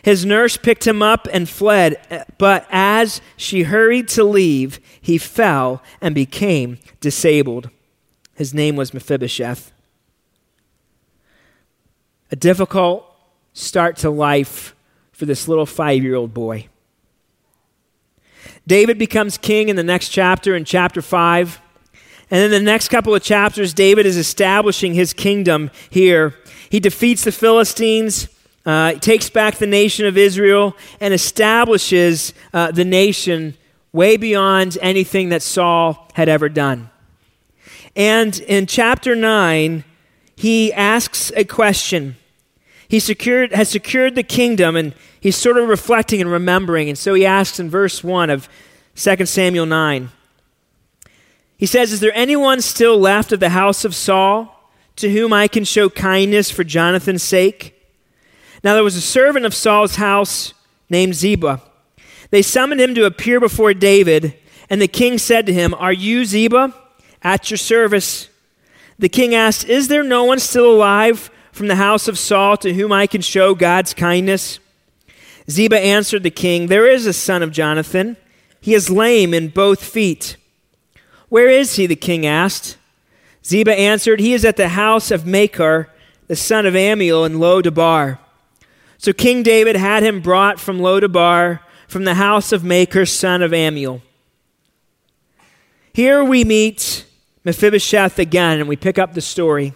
His 0.02 0.26
nurse 0.26 0.56
picked 0.56 0.88
him 0.88 1.04
up 1.04 1.28
and 1.34 1.50
fled, 1.50 2.28
but 2.38 2.66
as 2.72 3.20
she 3.36 3.64
hurried 3.64 4.08
to 4.10 4.24
leave, 4.24 4.80
he 5.02 5.18
fell 5.18 5.84
and 6.00 6.16
became 6.16 6.78
disabled. 7.02 7.70
His 8.36 8.54
name 8.54 8.78
was 8.78 8.94
Mephibosheth. 8.94 9.74
A 12.32 12.38
difficult 12.38 13.06
start 13.52 13.98
to 13.98 14.10
life 14.10 14.74
for 15.12 15.26
this 15.26 15.50
little 15.50 15.66
five 15.66 16.02
year 16.02 16.16
old 16.16 16.34
boy. 16.34 16.70
David 18.66 18.98
becomes 18.98 19.38
king 19.38 19.68
in 19.68 19.76
the 19.76 19.84
next 19.84 20.08
chapter, 20.08 20.56
in 20.56 20.64
chapter 20.64 21.02
5. 21.02 21.64
And 22.36 22.44
in 22.44 22.52
the 22.52 22.60
next 22.60 22.90
couple 22.90 23.16
of 23.16 23.24
chapters, 23.24 23.74
David 23.74 24.06
is 24.06 24.18
establishing 24.18 24.94
his 24.94 25.14
kingdom 25.14 25.72
here. 25.90 26.36
He 26.70 26.82
defeats 26.82 27.24
the 27.24 27.32
Philistines, 27.32 28.28
uh, 28.66 28.96
takes 28.96 29.30
back 29.30 29.56
the 29.56 29.66
nation 29.66 30.06
of 30.06 30.18
Israel, 30.18 30.76
and 31.00 31.14
establishes 31.14 32.34
uh, 32.54 32.72
the 32.72 32.84
nation 32.84 33.56
way 33.94 34.18
beyond 34.18 34.78
anything 34.82 35.30
that 35.30 35.44
Saul 35.44 36.10
had 36.14 36.28
ever 36.28 36.50
done. 36.50 36.90
And 37.96 38.38
in 38.40 38.68
chapter 38.68 39.16
9, 39.16 39.86
he 40.36 40.74
asks 40.74 41.32
a 41.38 41.46
question. 41.46 42.18
He 42.90 43.00
secured, 43.00 43.54
has 43.54 43.70
secured 43.70 44.16
the 44.16 44.24
kingdom, 44.24 44.76
and 44.76 44.94
he's 45.22 45.38
sort 45.38 45.56
of 45.56 45.70
reflecting 45.70 46.20
and 46.20 46.30
remembering. 46.30 46.90
And 46.90 46.98
so 46.98 47.14
he 47.14 47.26
asks 47.26 47.62
in 47.62 47.70
verse 47.70 48.04
1 48.04 48.30
of 48.30 48.50
2 48.96 49.26
Samuel 49.26 49.68
9 49.68 50.10
he 51.58 51.66
says, 51.66 51.94
Is 51.94 52.00
there 52.00 52.16
anyone 52.16 52.62
still 52.62 52.98
left 52.98 53.32
of 53.32 53.40
the 53.40 53.50
house 53.50 53.86
of 53.86 53.96
Saul 53.96 54.52
to 54.98 55.12
whom 55.12 55.34
I 55.34 55.48
can 55.48 55.64
show 55.64 55.90
kindness 55.90 56.52
for 56.52 56.64
Jonathan's 56.64 57.24
sake? 57.24 57.72
Now 58.64 58.74
there 58.74 58.84
was 58.84 58.96
a 58.96 59.02
servant 59.02 59.46
of 59.46 59.54
Saul's 59.54 59.96
house 59.96 60.54
named 60.90 61.16
Ziba. 61.16 61.62
They 62.32 62.42
summoned 62.42 62.82
him 62.82 62.96
to 62.96 63.06
appear 63.06 63.40
before 63.40 63.74
David, 63.74 64.36
and 64.70 64.82
the 64.82 64.88
king 64.88 65.18
said 65.18 65.46
to 65.46 65.54
him, 65.54 65.74
Are 65.76 65.94
you 65.94 66.26
Ziba? 66.26 66.74
At 67.22 67.50
your 67.50 67.58
service. 67.58 68.30
The 69.00 69.10
king 69.10 69.36
asked, 69.36 69.66
Is 69.66 69.88
there 69.88 70.04
no 70.04 70.24
one 70.24 70.40
still 70.40 70.72
alive 70.72 71.30
from 71.52 71.68
the 71.68 71.76
house 71.76 72.08
of 72.08 72.18
Saul 72.18 72.58
to 72.58 72.74
whom 72.74 72.92
I 72.92 73.08
can 73.08 73.22
show 73.22 73.56
God's 73.56 73.94
kindness? 73.94 74.60
Ziba 75.50 75.80
answered 75.80 76.24
the 76.24 76.32
king, 76.32 76.68
There 76.68 76.90
is 76.90 77.06
a 77.06 77.14
son 77.14 77.44
of 77.44 77.52
Jonathan. 77.52 78.18
He 78.60 78.74
is 78.74 78.90
lame 78.90 79.34
in 79.34 79.50
both 79.50 79.84
feet. 79.84 80.38
Where 81.36 81.50
is 81.50 81.76
he? 81.76 81.86
the 81.86 81.98
king 81.98 82.26
asked. 82.26 82.78
Ziba 83.46 83.78
answered, 83.78 84.22
He 84.22 84.32
is 84.32 84.46
at 84.46 84.56
the 84.56 84.70
house 84.70 85.12
of 85.12 85.28
Machir, 85.28 85.90
the 86.28 86.36
son 86.38 86.66
of 86.66 86.76
Ammiel 86.76 87.26
in 87.26 87.42
Lo-debar. 87.42 88.20
So 88.98 89.12
King 89.12 89.44
David 89.44 89.76
had 89.76 90.02
him 90.02 90.22
brought 90.22 90.62
from 90.62 90.80
Lo-debar, 90.80 91.60
from 91.90 92.06
the 92.06 92.14
house 92.14 92.54
of 92.54 92.64
Machir, 92.64 93.06
son 93.06 93.42
of 93.42 93.52
Ammiel. 93.52 94.02
Here 95.92 96.24
we 96.24 96.46
meet 96.46 97.06
Mephibosheth 97.44 98.18
again, 98.18 98.62
and 98.62 98.70
we 98.70 98.78
pick 98.78 98.98
up 98.98 99.14
the 99.14 99.20
story. 99.20 99.74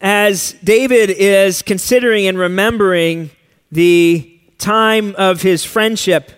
As 0.00 0.54
David 0.64 1.10
is 1.10 1.60
considering 1.60 2.26
and 2.26 2.38
remembering 2.38 3.28
the 3.70 4.40
time 4.56 5.14
of 5.18 5.42
his 5.42 5.66
friendship 5.66 6.32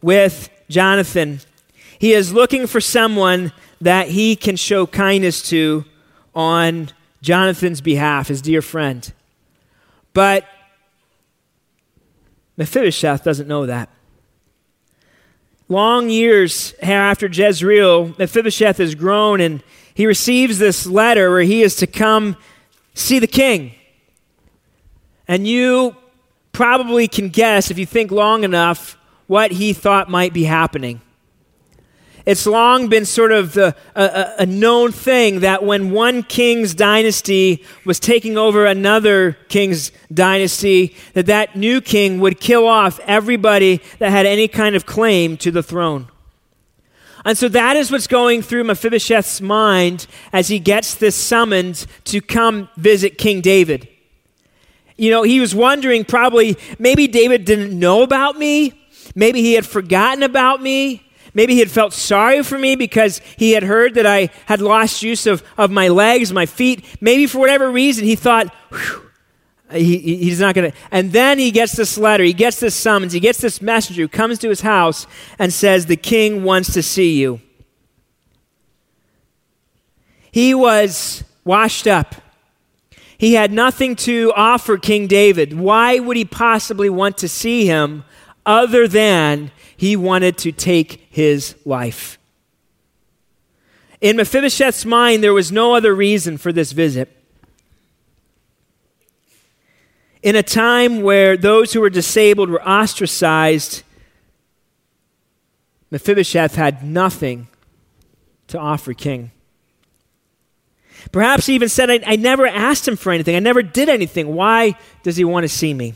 with 0.00 0.48
Jonathan, 0.68 1.40
he 1.98 2.12
is 2.12 2.32
looking 2.32 2.66
for 2.66 2.80
someone 2.80 3.52
that 3.80 4.08
he 4.08 4.36
can 4.36 4.56
show 4.56 4.86
kindness 4.86 5.48
to 5.50 5.84
on 6.34 6.90
Jonathan's 7.22 7.80
behalf, 7.80 8.28
his 8.28 8.40
dear 8.42 8.62
friend. 8.62 9.12
But 10.12 10.46
Mephibosheth 12.56 13.24
doesn't 13.24 13.48
know 13.48 13.66
that. 13.66 13.88
Long 15.68 16.08
years 16.08 16.74
after 16.82 17.26
Jezreel, 17.26 18.14
Mephibosheth 18.18 18.78
has 18.78 18.94
grown 18.94 19.40
and 19.40 19.62
he 19.94 20.06
receives 20.06 20.58
this 20.58 20.86
letter 20.86 21.30
where 21.30 21.42
he 21.42 21.62
is 21.62 21.76
to 21.76 21.86
come 21.86 22.36
see 22.94 23.18
the 23.18 23.26
king. 23.26 23.72
And 25.26 25.46
you 25.46 25.94
probably 26.52 27.06
can 27.06 27.28
guess, 27.28 27.70
if 27.70 27.78
you 27.78 27.84
think 27.84 28.10
long 28.10 28.44
enough, 28.44 28.96
what 29.26 29.52
he 29.52 29.72
thought 29.72 30.08
might 30.08 30.32
be 30.32 30.44
happening. 30.44 31.00
It's 32.26 32.46
long 32.46 32.88
been 32.88 33.04
sort 33.04 33.32
of 33.32 33.54
the, 33.54 33.74
a, 33.94 34.34
a 34.40 34.46
known 34.46 34.92
thing 34.92 35.40
that 35.40 35.64
when 35.64 35.90
one 35.90 36.22
king's 36.22 36.74
dynasty 36.74 37.64
was 37.84 37.98
taking 37.98 38.36
over 38.36 38.66
another 38.66 39.32
king's 39.48 39.92
dynasty, 40.12 40.94
that 41.14 41.26
that 41.26 41.56
new 41.56 41.80
king 41.80 42.20
would 42.20 42.40
kill 42.40 42.66
off 42.66 43.00
everybody 43.00 43.80
that 43.98 44.10
had 44.10 44.26
any 44.26 44.48
kind 44.48 44.76
of 44.76 44.84
claim 44.84 45.36
to 45.38 45.50
the 45.50 45.62
throne. 45.62 46.08
And 47.24 47.36
so 47.36 47.48
that 47.48 47.76
is 47.76 47.90
what's 47.90 48.06
going 48.06 48.42
through 48.42 48.64
Mephibosheth's 48.64 49.40
mind 49.40 50.06
as 50.32 50.48
he 50.48 50.58
gets 50.58 50.94
this 50.94 51.16
summons 51.16 51.86
to 52.04 52.20
come 52.20 52.68
visit 52.76 53.18
King 53.18 53.40
David. 53.40 53.88
You 54.96 55.10
know, 55.10 55.22
he 55.22 55.40
was 55.40 55.54
wondering 55.54 56.04
probably, 56.04 56.56
maybe 56.78 57.06
David 57.06 57.44
didn't 57.44 57.78
know 57.78 58.02
about 58.02 58.38
me. 58.38 58.72
Maybe 59.14 59.42
he 59.42 59.54
had 59.54 59.66
forgotten 59.66 60.22
about 60.22 60.62
me. 60.62 61.07
Maybe 61.34 61.54
he 61.54 61.60
had 61.60 61.70
felt 61.70 61.92
sorry 61.92 62.42
for 62.42 62.58
me 62.58 62.76
because 62.76 63.20
he 63.36 63.52
had 63.52 63.62
heard 63.62 63.94
that 63.94 64.06
I 64.06 64.30
had 64.46 64.60
lost 64.60 65.02
use 65.02 65.26
of, 65.26 65.42
of 65.56 65.70
my 65.70 65.88
legs, 65.88 66.32
my 66.32 66.46
feet. 66.46 66.84
Maybe 67.00 67.26
for 67.26 67.38
whatever 67.38 67.70
reason, 67.70 68.04
he 68.04 68.16
thought, 68.16 68.54
he, 69.70 69.98
he's 69.98 70.40
not 70.40 70.54
going 70.54 70.70
to. 70.70 70.76
And 70.90 71.12
then 71.12 71.38
he 71.38 71.50
gets 71.50 71.72
this 71.72 71.98
letter, 71.98 72.24
he 72.24 72.32
gets 72.32 72.60
this 72.60 72.74
summons, 72.74 73.12
he 73.12 73.20
gets 73.20 73.40
this 73.40 73.60
messenger 73.60 74.02
who 74.02 74.08
comes 74.08 74.38
to 74.40 74.48
his 74.48 74.62
house 74.62 75.06
and 75.38 75.52
says, 75.52 75.86
The 75.86 75.96
king 75.96 76.44
wants 76.44 76.72
to 76.72 76.82
see 76.82 77.18
you. 77.18 77.40
He 80.30 80.54
was 80.54 81.24
washed 81.44 81.86
up. 81.86 82.14
He 83.16 83.34
had 83.34 83.50
nothing 83.52 83.96
to 83.96 84.32
offer 84.36 84.78
King 84.78 85.08
David. 85.08 85.58
Why 85.58 85.98
would 85.98 86.16
he 86.16 86.24
possibly 86.24 86.88
want 86.88 87.18
to 87.18 87.28
see 87.28 87.66
him 87.66 88.04
other 88.46 88.86
than 88.86 89.50
he 89.78 89.94
wanted 89.94 90.36
to 90.36 90.50
take 90.50 91.06
his 91.08 91.54
life. 91.64 92.18
In 94.00 94.16
Mephibosheth's 94.16 94.84
mind, 94.84 95.22
there 95.22 95.32
was 95.32 95.52
no 95.52 95.72
other 95.72 95.94
reason 95.94 96.36
for 96.36 96.52
this 96.52 96.72
visit. 96.72 97.08
In 100.20 100.34
a 100.34 100.42
time 100.42 101.02
where 101.02 101.36
those 101.36 101.72
who 101.72 101.80
were 101.80 101.90
disabled 101.90 102.50
were 102.50 102.62
ostracized, 102.68 103.84
Mephibosheth 105.92 106.56
had 106.56 106.82
nothing 106.82 107.46
to 108.48 108.58
offer 108.58 108.92
King. 108.94 109.30
Perhaps 111.12 111.46
he 111.46 111.54
even 111.54 111.68
said, 111.68 111.88
I, 111.88 112.00
I, 112.04 112.16
never 112.16 112.48
asked 112.48 112.86
him 112.88 112.96
for 112.96 113.12
anything. 113.12 113.36
I 113.36 113.38
never 113.38 113.62
did 113.62 113.88
anything. 113.88 114.34
Why 114.34 114.76
does 115.04 115.16
he 115.16 115.24
want 115.24 115.44
to 115.44 115.48
see 115.48 115.72
me? 115.72 115.94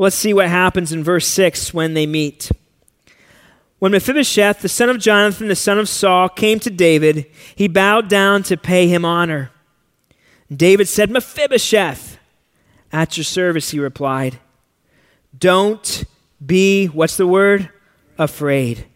Let's 0.00 0.16
see 0.16 0.32
what 0.32 0.48
happens 0.48 0.92
in 0.92 1.04
verse 1.04 1.26
6 1.26 1.74
when 1.74 1.92
they 1.92 2.06
meet. 2.06 2.50
When 3.80 3.92
Mephibosheth, 3.92 4.62
the 4.62 4.68
son 4.70 4.88
of 4.88 4.98
Jonathan, 4.98 5.48
the 5.48 5.54
son 5.54 5.78
of 5.78 5.90
Saul, 5.90 6.30
came 6.30 6.58
to 6.60 6.70
David, 6.70 7.26
he 7.54 7.68
bowed 7.68 8.08
down 8.08 8.42
to 8.44 8.56
pay 8.56 8.88
him 8.88 9.04
honor. 9.04 9.50
David 10.50 10.88
said, 10.88 11.10
Mephibosheth, 11.10 12.16
at 12.90 13.18
your 13.18 13.24
service, 13.24 13.72
he 13.72 13.78
replied. 13.78 14.38
Don't 15.38 16.04
be, 16.44 16.86
what's 16.86 17.18
the 17.18 17.26
word? 17.26 17.68
Afraid, 18.16 18.86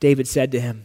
David 0.00 0.28
said 0.28 0.52
to 0.52 0.60
him. 0.60 0.84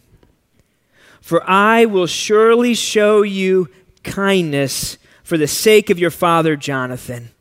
For 1.20 1.44
I 1.46 1.84
will 1.84 2.06
surely 2.06 2.72
show 2.72 3.20
you 3.20 3.68
kindness 4.02 4.96
for 5.22 5.36
the 5.36 5.46
sake 5.46 5.90
of 5.90 5.98
your 5.98 6.10
father 6.10 6.56
Jonathan. 6.56 7.32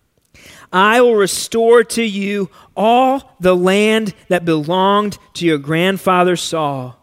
I 0.72 1.02
will 1.02 1.16
restore 1.16 1.84
to 1.84 2.04
you 2.04 2.50
all 2.76 3.36
the 3.40 3.56
land 3.56 4.14
that 4.30 4.46
belonged 4.46 5.18
to 5.34 5.46
your 5.46 5.58
grandfather 5.58 6.36
Saul, 6.36 6.98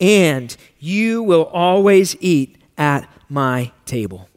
and 0.00 0.56
you 0.78 1.22
will 1.22 1.44
always 1.44 2.16
eat 2.20 2.56
at 2.76 3.08
my 3.28 3.70
table. 3.86 4.28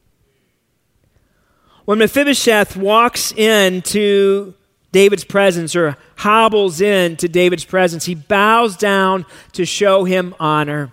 When 1.86 2.00
Mephibosheth 2.00 2.76
walks 2.76 3.32
into 3.32 4.54
David's 4.91 5.24
presence 5.24 5.76
or 5.76 5.98
hobbles 6.17 6.82
into 6.82 7.28
David's 7.28 7.65
presence, 7.65 8.06
he 8.06 8.15
bows 8.15 8.78
down 8.78 9.26
to 9.54 9.65
show 9.65 10.04
him 10.04 10.34
honor. 10.39 10.91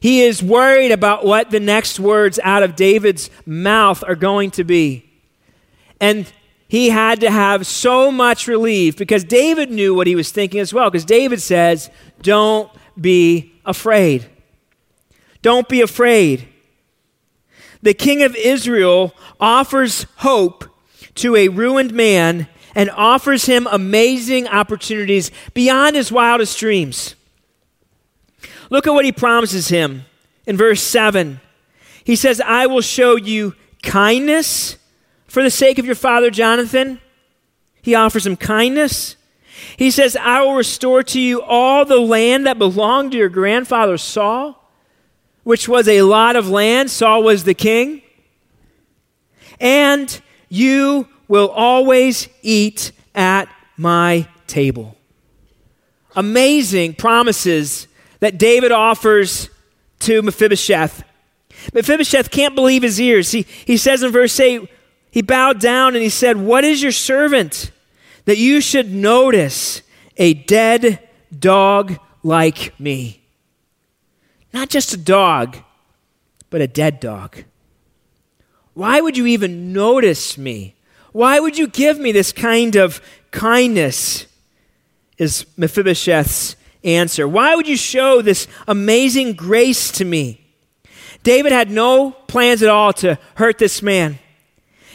He 0.00 0.22
is 0.22 0.42
worried 0.42 0.92
about 0.92 1.24
what 1.24 1.50
the 1.50 1.58
next 1.58 1.98
words 1.98 2.38
out 2.44 2.62
of 2.62 2.76
David's 2.76 3.30
mouth 3.44 4.04
are 4.06 4.14
going 4.14 4.52
to 4.52 4.64
be. 4.64 5.10
And 6.00 6.32
he 6.68 6.90
had 6.90 7.20
to 7.20 7.30
have 7.30 7.66
so 7.66 8.12
much 8.12 8.46
relief 8.46 8.96
because 8.96 9.24
David 9.24 9.70
knew 9.70 9.94
what 9.94 10.06
he 10.06 10.14
was 10.14 10.30
thinking 10.30 10.60
as 10.60 10.72
well. 10.72 10.90
Because 10.90 11.06
David 11.06 11.40
says, 11.40 11.90
Don't 12.20 12.70
be 13.00 13.54
afraid. 13.64 14.26
Don't 15.40 15.68
be 15.68 15.80
afraid. 15.80 16.46
The 17.80 17.94
king 17.94 18.22
of 18.22 18.36
Israel 18.36 19.14
offers 19.40 20.04
hope 20.16 20.64
to 21.14 21.36
a 21.36 21.48
ruined 21.48 21.92
man 21.92 22.48
and 22.74 22.90
offers 22.90 23.46
him 23.46 23.66
amazing 23.70 24.46
opportunities 24.46 25.30
beyond 25.54 25.96
his 25.96 26.12
wildest 26.12 26.58
dreams. 26.58 27.14
Look 28.68 28.86
at 28.86 28.92
what 28.92 29.06
he 29.06 29.12
promises 29.12 29.68
him 29.68 30.04
in 30.46 30.56
verse 30.58 30.82
7. 30.82 31.40
He 32.04 32.14
says, 32.14 32.40
I 32.40 32.66
will 32.66 32.82
show 32.82 33.16
you 33.16 33.54
kindness 33.82 34.76
for 35.28 35.42
the 35.42 35.50
sake 35.50 35.78
of 35.78 35.86
your 35.86 35.94
father 35.94 36.30
Jonathan. 36.30 37.00
He 37.82 37.94
offers 37.94 38.26
him 38.26 38.36
kindness. 38.36 39.16
He 39.76 39.90
says, 39.90 40.16
I 40.16 40.42
will 40.42 40.54
restore 40.54 41.02
to 41.04 41.20
you 41.20 41.42
all 41.42 41.84
the 41.84 41.98
land 41.98 42.46
that 42.46 42.58
belonged 42.58 43.12
to 43.12 43.18
your 43.18 43.28
grandfather 43.28 43.98
Saul, 43.98 44.70
which 45.44 45.68
was 45.68 45.86
a 45.86 46.02
lot 46.02 46.36
of 46.36 46.48
land. 46.48 46.90
Saul 46.90 47.22
was 47.22 47.44
the 47.44 47.54
king. 47.54 48.02
And 49.60 50.20
you 50.48 51.08
will 51.28 51.48
always 51.48 52.28
eat 52.42 52.92
at 53.14 53.48
my 53.76 54.28
table. 54.46 54.96
Amazing 56.16 56.94
promises 56.94 57.86
that 58.20 58.38
David 58.38 58.72
offers 58.72 59.50
to 60.00 60.22
Mephibosheth. 60.22 61.04
Mephibosheth 61.74 62.30
can't 62.30 62.54
believe 62.54 62.82
his 62.82 63.00
ears. 63.00 63.30
He, 63.32 63.42
he 63.42 63.76
says 63.76 64.02
in 64.02 64.10
verse 64.10 64.38
8, 64.38 64.68
he 65.10 65.22
bowed 65.22 65.60
down 65.60 65.94
and 65.94 66.02
he 66.02 66.08
said, 66.08 66.36
What 66.36 66.64
is 66.64 66.82
your 66.82 66.92
servant 66.92 67.70
that 68.24 68.38
you 68.38 68.60
should 68.60 68.92
notice 68.92 69.82
a 70.16 70.34
dead 70.34 71.08
dog 71.36 71.98
like 72.22 72.78
me? 72.78 73.22
Not 74.52 74.68
just 74.68 74.92
a 74.92 74.98
dog, 74.98 75.56
but 76.50 76.60
a 76.60 76.66
dead 76.66 77.00
dog. 77.00 77.44
Why 78.74 79.00
would 79.00 79.16
you 79.16 79.26
even 79.26 79.72
notice 79.72 80.38
me? 80.38 80.74
Why 81.12 81.40
would 81.40 81.58
you 81.58 81.66
give 81.66 81.98
me 81.98 82.12
this 82.12 82.32
kind 82.32 82.76
of 82.76 83.00
kindness? 83.30 84.26
Is 85.16 85.46
Mephibosheth's 85.56 86.54
answer. 86.84 87.26
Why 87.26 87.54
would 87.54 87.68
you 87.68 87.76
show 87.76 88.22
this 88.22 88.46
amazing 88.66 89.34
grace 89.34 89.90
to 89.92 90.04
me? 90.04 90.44
David 91.22 91.52
had 91.52 91.70
no 91.70 92.12
plans 92.12 92.62
at 92.62 92.68
all 92.68 92.92
to 92.94 93.18
hurt 93.34 93.58
this 93.58 93.82
man. 93.82 94.18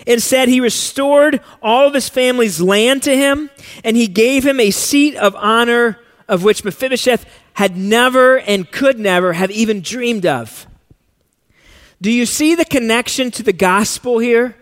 Instead, 0.05 0.49
he 0.49 0.59
restored 0.59 1.41
all 1.61 1.87
of 1.87 1.93
his 1.93 2.09
family's 2.09 2.61
land 2.61 3.03
to 3.03 3.15
him, 3.15 3.49
and 3.83 3.95
he 3.95 4.07
gave 4.07 4.45
him 4.45 4.59
a 4.59 4.71
seat 4.71 5.15
of 5.15 5.35
honor 5.35 5.99
of 6.27 6.43
which 6.43 6.63
Mephibosheth 6.63 7.25
had 7.53 7.77
never 7.77 8.39
and 8.39 8.71
could 8.71 8.99
never 8.99 9.33
have 9.33 9.51
even 9.51 9.81
dreamed 9.81 10.25
of. 10.25 10.67
Do 12.01 12.11
you 12.11 12.25
see 12.25 12.55
the 12.55 12.65
connection 12.65 13.31
to 13.31 13.43
the 13.43 13.53
gospel 13.53 14.19
here? 14.19 14.57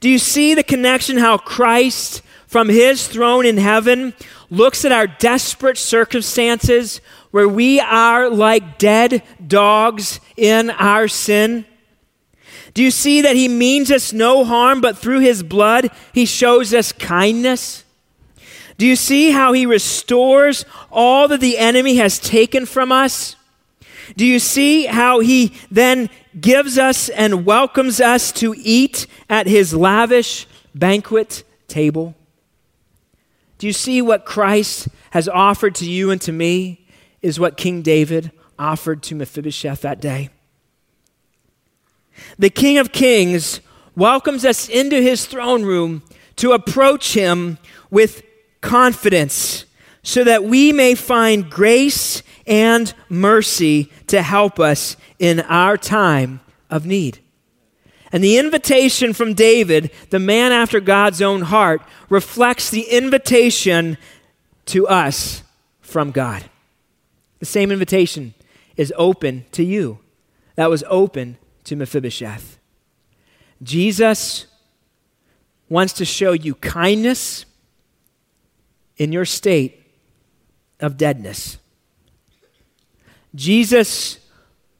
Do 0.00 0.08
you 0.08 0.18
see 0.18 0.54
the 0.54 0.62
connection 0.62 1.18
how 1.18 1.38
Christ, 1.38 2.22
from 2.46 2.68
his 2.68 3.06
throne 3.06 3.46
in 3.46 3.56
heaven, 3.56 4.14
looks 4.48 4.84
at 4.84 4.92
our 4.92 5.06
desperate 5.06 5.78
circumstances 5.78 7.00
where 7.30 7.48
we 7.48 7.78
are 7.78 8.28
like 8.28 8.78
dead 8.78 9.22
dogs 9.46 10.18
in 10.36 10.70
our 10.70 11.06
sin? 11.06 11.66
Do 12.74 12.82
you 12.82 12.90
see 12.90 13.20
that 13.22 13.36
he 13.36 13.48
means 13.48 13.90
us 13.90 14.12
no 14.12 14.44
harm, 14.44 14.80
but 14.80 14.96
through 14.96 15.20
his 15.20 15.42
blood, 15.42 15.90
he 16.12 16.24
shows 16.24 16.72
us 16.72 16.92
kindness? 16.92 17.84
Do 18.78 18.86
you 18.86 18.96
see 18.96 19.30
how 19.30 19.52
he 19.52 19.66
restores 19.66 20.64
all 20.90 21.28
that 21.28 21.40
the 21.40 21.58
enemy 21.58 21.96
has 21.96 22.18
taken 22.18 22.66
from 22.66 22.92
us? 22.92 23.36
Do 24.16 24.24
you 24.24 24.38
see 24.38 24.86
how 24.86 25.20
he 25.20 25.52
then 25.70 26.08
gives 26.40 26.78
us 26.78 27.08
and 27.08 27.44
welcomes 27.44 28.00
us 28.00 28.32
to 28.32 28.54
eat 28.56 29.06
at 29.28 29.46
his 29.46 29.74
lavish 29.74 30.46
banquet 30.74 31.44
table? 31.68 32.14
Do 33.58 33.66
you 33.66 33.72
see 33.72 34.00
what 34.00 34.24
Christ 34.24 34.88
has 35.10 35.28
offered 35.28 35.74
to 35.76 35.90
you 35.90 36.10
and 36.10 36.20
to 36.22 36.32
me 36.32 36.86
is 37.20 37.38
what 37.38 37.56
King 37.56 37.82
David 37.82 38.32
offered 38.58 39.02
to 39.04 39.14
Mephibosheth 39.14 39.82
that 39.82 40.00
day? 40.00 40.30
The 42.38 42.50
King 42.50 42.78
of 42.78 42.92
Kings 42.92 43.60
welcomes 43.96 44.44
us 44.44 44.68
into 44.68 45.00
his 45.00 45.26
throne 45.26 45.62
room 45.62 46.02
to 46.36 46.52
approach 46.52 47.14
him 47.14 47.58
with 47.90 48.22
confidence 48.60 49.66
so 50.02 50.24
that 50.24 50.44
we 50.44 50.72
may 50.72 50.94
find 50.94 51.50
grace 51.50 52.22
and 52.46 52.92
mercy 53.08 53.90
to 54.06 54.22
help 54.22 54.58
us 54.58 54.96
in 55.18 55.40
our 55.40 55.76
time 55.76 56.40
of 56.70 56.86
need. 56.86 57.18
And 58.12 58.24
the 58.24 58.38
invitation 58.38 59.12
from 59.12 59.34
David, 59.34 59.90
the 60.10 60.18
man 60.18 60.52
after 60.52 60.80
God's 60.80 61.22
own 61.22 61.42
heart, 61.42 61.82
reflects 62.08 62.70
the 62.70 62.82
invitation 62.82 63.98
to 64.66 64.88
us 64.88 65.42
from 65.80 66.10
God. 66.10 66.44
The 67.38 67.46
same 67.46 67.70
invitation 67.70 68.34
is 68.76 68.92
open 68.96 69.44
to 69.52 69.62
you 69.62 69.98
that 70.56 70.70
was 70.70 70.84
open 70.88 71.38
to 71.70 71.76
Mephibosheth. 71.76 72.58
Jesus 73.62 74.46
wants 75.68 75.92
to 75.92 76.04
show 76.04 76.32
you 76.32 76.56
kindness 76.56 77.46
in 78.96 79.12
your 79.12 79.24
state 79.24 79.80
of 80.80 80.96
deadness. 80.96 81.58
Jesus 83.36 84.18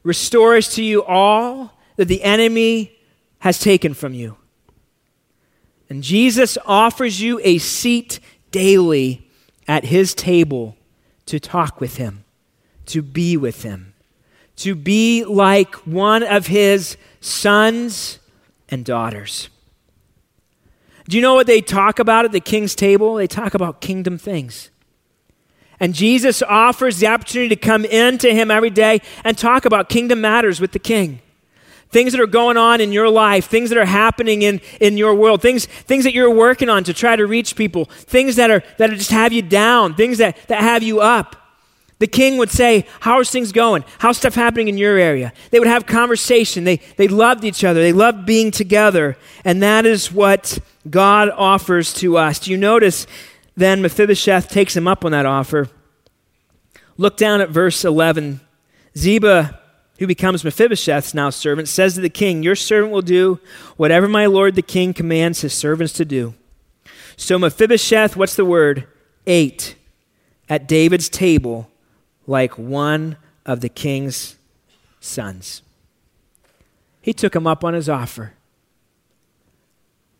restores 0.02 0.74
to 0.74 0.82
you 0.82 1.04
all 1.04 1.78
that 1.94 2.06
the 2.06 2.24
enemy 2.24 2.98
has 3.38 3.60
taken 3.60 3.94
from 3.94 4.12
you. 4.12 4.36
And 5.88 6.02
Jesus 6.02 6.58
offers 6.66 7.20
you 7.20 7.40
a 7.44 7.58
seat 7.58 8.18
daily 8.50 9.30
at 9.68 9.84
his 9.84 10.12
table 10.12 10.76
to 11.26 11.38
talk 11.38 11.80
with 11.80 11.98
him, 11.98 12.24
to 12.86 13.00
be 13.00 13.36
with 13.36 13.62
him 13.62 13.89
to 14.60 14.74
be 14.74 15.24
like 15.24 15.74
one 15.86 16.22
of 16.22 16.46
his 16.46 16.96
sons 17.20 18.18
and 18.68 18.84
daughters. 18.84 19.48
Do 21.08 21.16
you 21.16 21.22
know 21.22 21.34
what 21.34 21.46
they 21.46 21.60
talk 21.60 21.98
about 21.98 22.24
at 22.24 22.32
the 22.32 22.40
king's 22.40 22.74
table? 22.74 23.14
They 23.14 23.26
talk 23.26 23.54
about 23.54 23.80
kingdom 23.80 24.18
things. 24.18 24.70
And 25.80 25.94
Jesus 25.94 26.42
offers 26.42 26.98
the 26.98 27.06
opportunity 27.06 27.48
to 27.48 27.56
come 27.56 27.86
into 27.86 28.32
him 28.32 28.50
every 28.50 28.68
day 28.68 29.00
and 29.24 29.36
talk 29.36 29.64
about 29.64 29.88
kingdom 29.88 30.20
matters 30.20 30.60
with 30.60 30.72
the 30.72 30.78
king. 30.78 31.20
Things 31.88 32.12
that 32.12 32.20
are 32.20 32.26
going 32.26 32.58
on 32.58 32.82
in 32.82 32.92
your 32.92 33.08
life, 33.08 33.46
things 33.46 33.70
that 33.70 33.78
are 33.78 33.86
happening 33.86 34.42
in, 34.42 34.60
in 34.78 34.98
your 34.98 35.14
world, 35.14 35.40
things, 35.40 35.64
things 35.64 36.04
that 36.04 36.12
you're 36.12 36.30
working 36.30 36.68
on 36.68 36.84
to 36.84 36.92
try 36.92 37.16
to 37.16 37.26
reach 37.26 37.56
people, 37.56 37.86
things 37.86 38.36
that 38.36 38.50
are 38.50 38.62
that 38.76 38.90
just 38.90 39.10
have 39.10 39.32
you 39.32 39.42
down, 39.42 39.94
things 39.94 40.18
that, 40.18 40.36
that 40.48 40.60
have 40.60 40.82
you 40.82 41.00
up. 41.00 41.39
The 42.00 42.06
king 42.06 42.38
would 42.38 42.50
say, 42.50 42.86
How's 43.00 43.30
things 43.30 43.52
going? 43.52 43.84
How's 43.98 44.16
stuff 44.16 44.34
happening 44.34 44.68
in 44.68 44.78
your 44.78 44.96
area? 44.96 45.32
They 45.50 45.58
would 45.58 45.68
have 45.68 45.86
conversation. 45.86 46.64
They, 46.64 46.78
they 46.96 47.08
loved 47.08 47.44
each 47.44 47.62
other. 47.62 47.80
They 47.80 47.92
loved 47.92 48.26
being 48.26 48.50
together. 48.50 49.16
And 49.44 49.62
that 49.62 49.86
is 49.86 50.10
what 50.10 50.58
God 50.88 51.28
offers 51.28 51.92
to 51.94 52.16
us. 52.16 52.40
Do 52.40 52.50
you 52.50 52.56
notice 52.56 53.06
then 53.54 53.82
Mephibosheth 53.82 54.48
takes 54.48 54.74
him 54.74 54.88
up 54.88 55.04
on 55.04 55.12
that 55.12 55.26
offer? 55.26 55.68
Look 56.96 57.18
down 57.18 57.42
at 57.42 57.50
verse 57.50 57.84
11. 57.84 58.40
Ziba, 58.96 59.60
who 59.98 60.06
becomes 60.06 60.42
Mephibosheth's 60.42 61.12
now 61.12 61.28
servant, 61.28 61.68
says 61.68 61.96
to 61.96 62.00
the 62.00 62.08
king, 62.08 62.42
Your 62.42 62.56
servant 62.56 62.94
will 62.94 63.02
do 63.02 63.40
whatever 63.76 64.08
my 64.08 64.24
lord 64.24 64.54
the 64.54 64.62
king 64.62 64.94
commands 64.94 65.42
his 65.42 65.52
servants 65.52 65.92
to 65.94 66.06
do. 66.06 66.32
So 67.18 67.38
Mephibosheth, 67.38 68.16
what's 68.16 68.36
the 68.36 68.46
word? 68.46 68.86
Ate 69.26 69.74
at 70.48 70.66
David's 70.66 71.10
table 71.10 71.69
like 72.30 72.56
one 72.56 73.16
of 73.44 73.60
the 73.60 73.68
king's 73.68 74.36
sons. 75.00 75.62
He 77.00 77.12
took 77.12 77.34
him 77.34 77.44
up 77.44 77.64
on 77.64 77.74
his 77.74 77.88
offer. 77.88 78.34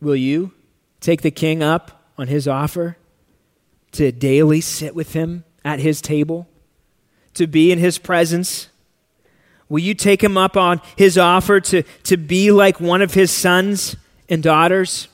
Will 0.01 0.17
you 0.17 0.51
take 0.99 1.23
the 1.23 1.31
king 1.31 1.63
up 1.63 2.03
on 2.19 2.27
his 2.27 2.49
offer 2.49 2.97
to 3.93 4.11
daily 4.11 4.61
sit 4.61 4.93
with 4.93 5.13
him 5.13 5.45
at 5.65 5.79
his 5.79 6.01
table, 6.01 6.49
to 7.35 7.47
be 7.47 7.71
in 7.71 7.79
his 7.79 7.97
presence? 7.97 8.71
Will 9.69 9.79
you 9.79 9.95
take 9.95 10.25
him 10.25 10.37
up 10.37 10.57
on 10.57 10.81
his 10.97 11.17
offer 11.17 11.61
to, 11.61 11.85
to 12.03 12.17
be 12.17 12.51
like 12.51 12.81
one 12.81 13.03
of 13.03 13.15
his 13.15 13.31
sons 13.31 13.95
and 14.29 14.43
daughters? 14.43 15.07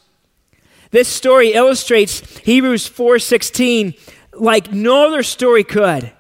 This 0.93 1.09
story 1.09 1.53
illustrates 1.53 2.39
Hebrews 2.39 2.89
4:16 2.89 3.99
like 4.33 4.73
no 4.73 5.09
other 5.09 5.23
story 5.23 5.63
could. 5.63 6.13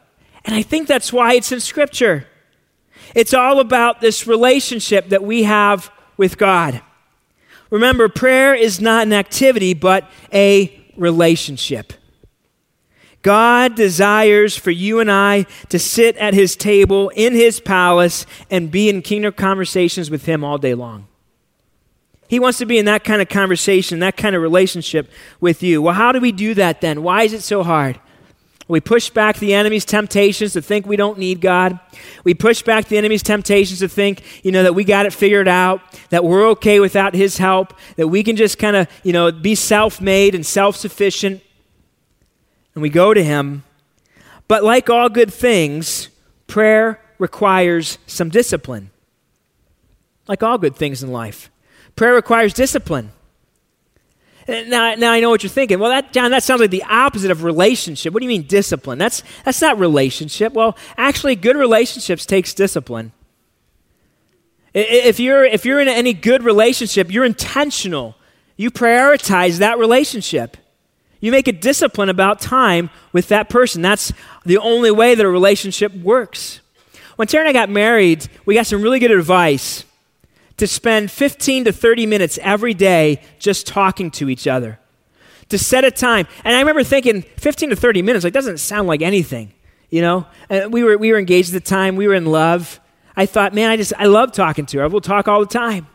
And 0.46 0.54
I 0.54 0.62
think 0.62 0.88
that's 0.88 1.12
why 1.12 1.34
it's 1.34 1.52
in 1.52 1.60
scripture. 1.60 2.26
It's 3.14 3.34
all 3.34 3.60
about 3.60 4.00
this 4.00 4.26
relationship 4.26 5.10
that 5.10 5.22
we 5.22 5.42
have 5.42 5.90
with 6.16 6.38
God. 6.38 6.80
Remember, 7.70 8.08
prayer 8.08 8.54
is 8.54 8.80
not 8.80 9.06
an 9.06 9.12
activity, 9.12 9.74
but 9.74 10.08
a 10.32 10.72
relationship. 10.96 11.92
God 13.22 13.74
desires 13.74 14.56
for 14.56 14.70
you 14.70 15.00
and 15.00 15.10
I 15.10 15.46
to 15.68 15.80
sit 15.80 16.16
at 16.16 16.32
his 16.32 16.54
table 16.54 17.08
in 17.16 17.34
his 17.34 17.58
palace 17.58 18.24
and 18.50 18.70
be 18.70 18.88
in 18.88 19.02
kingdom 19.02 19.32
conversations 19.32 20.10
with 20.10 20.26
him 20.26 20.44
all 20.44 20.58
day 20.58 20.74
long. 20.74 21.08
He 22.28 22.38
wants 22.38 22.58
to 22.58 22.66
be 22.66 22.78
in 22.78 22.84
that 22.84 23.02
kind 23.02 23.20
of 23.20 23.28
conversation, 23.28 23.98
that 23.98 24.16
kind 24.16 24.36
of 24.36 24.42
relationship 24.42 25.10
with 25.40 25.62
you. 25.62 25.82
Well, 25.82 25.94
how 25.94 26.12
do 26.12 26.20
we 26.20 26.30
do 26.30 26.54
that 26.54 26.80
then? 26.80 27.02
Why 27.02 27.24
is 27.24 27.32
it 27.32 27.42
so 27.42 27.64
hard? 27.64 28.00
We 28.68 28.80
push 28.80 29.10
back 29.10 29.38
the 29.38 29.54
enemy's 29.54 29.84
temptations 29.84 30.54
to 30.54 30.62
think 30.62 30.86
we 30.86 30.96
don't 30.96 31.18
need 31.18 31.40
God. 31.40 31.78
We 32.24 32.34
push 32.34 32.62
back 32.62 32.86
the 32.86 32.98
enemy's 32.98 33.22
temptations 33.22 33.78
to 33.78 33.88
think, 33.88 34.22
you 34.44 34.50
know, 34.50 34.64
that 34.64 34.74
we 34.74 34.82
got 34.82 35.06
it 35.06 35.12
figured 35.12 35.46
out, 35.46 35.80
that 36.10 36.24
we're 36.24 36.48
okay 36.50 36.80
without 36.80 37.14
his 37.14 37.38
help, 37.38 37.74
that 37.94 38.08
we 38.08 38.24
can 38.24 38.34
just 38.34 38.58
kind 38.58 38.74
of, 38.74 38.88
you 39.04 39.12
know, 39.12 39.30
be 39.30 39.54
self 39.54 40.00
made 40.00 40.34
and 40.34 40.44
self 40.44 40.74
sufficient. 40.74 41.42
And 42.74 42.82
we 42.82 42.90
go 42.90 43.14
to 43.14 43.22
him. 43.22 43.62
But 44.48 44.64
like 44.64 44.90
all 44.90 45.08
good 45.08 45.32
things, 45.32 46.08
prayer 46.48 47.00
requires 47.18 47.98
some 48.06 48.30
discipline. 48.30 48.90
Like 50.26 50.42
all 50.42 50.58
good 50.58 50.74
things 50.74 51.04
in 51.04 51.12
life, 51.12 51.50
prayer 51.94 52.14
requires 52.14 52.52
discipline. 52.52 53.12
Now, 54.48 54.94
now 54.94 55.12
I 55.12 55.20
know 55.20 55.30
what 55.30 55.42
you're 55.42 55.50
thinking. 55.50 55.78
Well, 55.78 55.90
that, 55.90 56.12
Jon, 56.12 56.30
that 56.30 56.42
sounds 56.42 56.60
like 56.60 56.70
the 56.70 56.84
opposite 56.84 57.30
of 57.30 57.42
relationship. 57.42 58.12
What 58.12 58.20
do 58.20 58.24
you 58.24 58.28
mean 58.28 58.46
discipline? 58.46 58.98
That's, 58.98 59.22
that's 59.44 59.60
not 59.60 59.78
relationship. 59.78 60.52
Well, 60.52 60.76
actually, 60.96 61.34
good 61.34 61.56
relationships 61.56 62.24
takes 62.24 62.54
discipline. 62.54 63.12
If 64.72 65.18
you're, 65.18 65.44
if 65.44 65.64
you're 65.64 65.80
in 65.80 65.88
any 65.88 66.12
good 66.12 66.44
relationship, 66.44 67.10
you're 67.10 67.24
intentional. 67.24 68.14
You 68.56 68.70
prioritize 68.70 69.58
that 69.58 69.78
relationship. 69.78 70.56
You 71.18 71.32
make 71.32 71.48
a 71.48 71.52
discipline 71.52 72.10
about 72.10 72.40
time 72.40 72.90
with 73.12 73.28
that 73.28 73.48
person. 73.48 73.82
That's 73.82 74.12
the 74.44 74.58
only 74.58 74.90
way 74.90 75.14
that 75.14 75.24
a 75.24 75.28
relationship 75.28 75.94
works. 75.94 76.60
When 77.16 77.26
Tara 77.26 77.48
and 77.48 77.48
I 77.48 77.58
got 77.58 77.70
married, 77.70 78.28
we 78.44 78.54
got 78.54 78.66
some 78.66 78.82
really 78.82 78.98
good 78.98 79.10
advice 79.10 79.85
to 80.56 80.66
spend 80.66 81.10
15 81.10 81.64
to 81.64 81.72
30 81.72 82.06
minutes 82.06 82.38
every 82.42 82.74
day 82.74 83.20
just 83.38 83.66
talking 83.66 84.10
to 84.12 84.28
each 84.28 84.46
other, 84.46 84.78
to 85.48 85.58
set 85.58 85.84
a 85.84 85.90
time. 85.90 86.26
And 86.44 86.56
I 86.56 86.60
remember 86.60 86.82
thinking, 86.82 87.22
15 87.22 87.70
to 87.70 87.76
30 87.76 88.02
minutes, 88.02 88.24
like, 88.24 88.32
doesn't 88.32 88.58
sound 88.58 88.88
like 88.88 89.02
anything, 89.02 89.52
you 89.90 90.00
know? 90.00 90.26
And 90.48 90.72
we 90.72 90.82
were, 90.82 90.96
we 90.96 91.12
were 91.12 91.18
engaged 91.18 91.50
at 91.50 91.64
the 91.64 91.68
time, 91.68 91.96
we 91.96 92.08
were 92.08 92.14
in 92.14 92.26
love. 92.26 92.80
I 93.16 93.26
thought, 93.26 93.54
man, 93.54 93.70
I 93.70 93.76
just, 93.76 93.92
I 93.98 94.06
love 94.06 94.32
talking 94.32 94.66
to 94.66 94.78
her. 94.78 94.88
We'll 94.88 95.00
talk 95.00 95.28
all 95.28 95.40
the 95.40 95.46
time. 95.46 95.86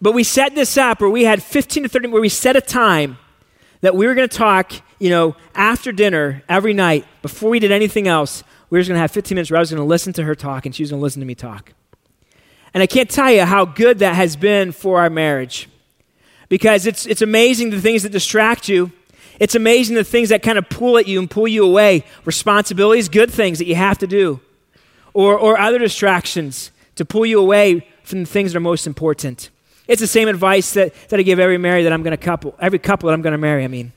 But 0.00 0.12
we 0.12 0.24
set 0.24 0.54
this 0.54 0.76
up 0.76 1.00
where 1.00 1.10
we 1.10 1.24
had 1.24 1.42
15 1.42 1.82
to 1.82 1.88
30, 1.88 2.08
where 2.08 2.22
we 2.22 2.28
set 2.28 2.56
a 2.56 2.60
time 2.60 3.18
that 3.80 3.94
we 3.94 4.06
were 4.06 4.14
going 4.14 4.28
to 4.28 4.36
talk, 4.36 4.72
you 4.98 5.10
know, 5.10 5.36
after 5.54 5.92
dinner 5.92 6.42
every 6.48 6.72
night 6.72 7.04
before 7.22 7.50
we 7.50 7.58
did 7.58 7.72
anything 7.72 8.06
else. 8.08 8.44
We 8.70 8.76
were 8.78 8.80
just 8.80 8.88
going 8.88 8.96
to 8.96 9.00
have 9.00 9.10
15 9.10 9.34
minutes 9.34 9.50
where 9.50 9.58
I 9.58 9.60
was 9.60 9.70
going 9.70 9.80
to 9.80 9.86
listen 9.86 10.12
to 10.14 10.24
her 10.24 10.34
talk 10.34 10.66
and 10.66 10.74
she 10.74 10.82
was 10.82 10.90
going 10.90 11.00
to 11.00 11.02
listen 11.02 11.20
to 11.20 11.26
me 11.26 11.34
talk. 11.34 11.72
And 12.74 12.82
I 12.82 12.86
can't 12.86 13.10
tell 13.10 13.30
you 13.30 13.44
how 13.44 13.64
good 13.64 13.98
that 14.00 14.14
has 14.14 14.36
been 14.36 14.72
for 14.72 15.00
our 15.00 15.10
marriage. 15.10 15.68
Because 16.48 16.86
it's, 16.86 17.06
it's 17.06 17.22
amazing 17.22 17.70
the 17.70 17.80
things 17.80 18.02
that 18.02 18.12
distract 18.12 18.68
you. 18.68 18.92
It's 19.40 19.54
amazing 19.54 19.96
the 19.96 20.04
things 20.04 20.30
that 20.30 20.42
kind 20.42 20.58
of 20.58 20.68
pull 20.68 20.98
at 20.98 21.06
you 21.06 21.18
and 21.18 21.30
pull 21.30 21.48
you 21.48 21.64
away. 21.64 22.04
Responsibilities, 22.24 23.08
good 23.08 23.30
things 23.30 23.58
that 23.58 23.66
you 23.66 23.74
have 23.74 23.98
to 23.98 24.06
do. 24.06 24.40
Or, 25.14 25.38
or 25.38 25.58
other 25.58 25.78
distractions 25.78 26.70
to 26.96 27.04
pull 27.04 27.26
you 27.26 27.40
away 27.40 27.86
from 28.02 28.20
the 28.20 28.26
things 28.26 28.52
that 28.52 28.58
are 28.58 28.60
most 28.60 28.86
important. 28.86 29.50
It's 29.86 30.00
the 30.00 30.06
same 30.06 30.28
advice 30.28 30.72
that, 30.74 30.92
that 31.08 31.18
I 31.18 31.22
give 31.22 31.38
every 31.38 31.58
married 31.58 31.84
that 31.84 31.92
I'm 31.92 32.02
going 32.02 32.16
to 32.16 32.22
couple, 32.22 32.54
every 32.60 32.78
couple 32.78 33.08
that 33.08 33.14
I'm 33.14 33.22
going 33.22 33.32
to 33.32 33.38
marry, 33.38 33.64
I 33.64 33.68
mean. 33.68 33.92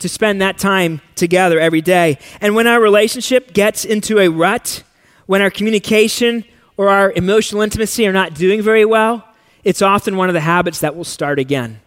To 0.00 0.08
spend 0.08 0.40
that 0.40 0.56
time 0.56 1.00
together 1.14 1.58
every 1.58 1.80
day. 1.80 2.18
And 2.40 2.54
when 2.54 2.66
our 2.66 2.80
relationship 2.80 3.52
gets 3.52 3.84
into 3.84 4.18
a 4.18 4.28
rut, 4.28 4.82
when 5.26 5.42
our 5.42 5.50
communication 5.50 6.44
or 6.80 6.88
our 6.88 7.12
emotional 7.12 7.60
intimacy 7.60 8.06
are 8.06 8.12
not 8.12 8.32
doing 8.32 8.62
very 8.62 8.86
well, 8.86 9.22
it's 9.64 9.82
often 9.82 10.16
one 10.16 10.30
of 10.30 10.32
the 10.32 10.40
habits 10.40 10.80
that 10.80 10.96
will 10.96 11.04
start 11.04 11.38
again. 11.38 11.78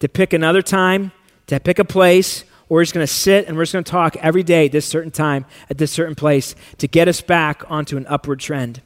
To 0.00 0.06
pick 0.06 0.34
another 0.34 0.60
time, 0.60 1.12
to 1.46 1.58
pick 1.58 1.78
a 1.78 1.84
place, 1.84 2.44
we're 2.68 2.82
just 2.82 2.92
going 2.92 3.06
to 3.06 3.10
sit 3.10 3.48
and 3.48 3.56
we're 3.56 3.62
just 3.62 3.72
going 3.72 3.84
to 3.84 3.90
talk 3.90 4.16
every 4.16 4.42
day 4.42 4.66
at 4.66 4.72
this 4.72 4.84
certain 4.84 5.10
time, 5.10 5.46
at 5.70 5.78
this 5.78 5.90
certain 5.90 6.14
place, 6.14 6.54
to 6.76 6.86
get 6.86 7.08
us 7.08 7.22
back 7.22 7.62
onto 7.70 7.96
an 7.96 8.06
upward 8.06 8.38
trend. 8.38 8.82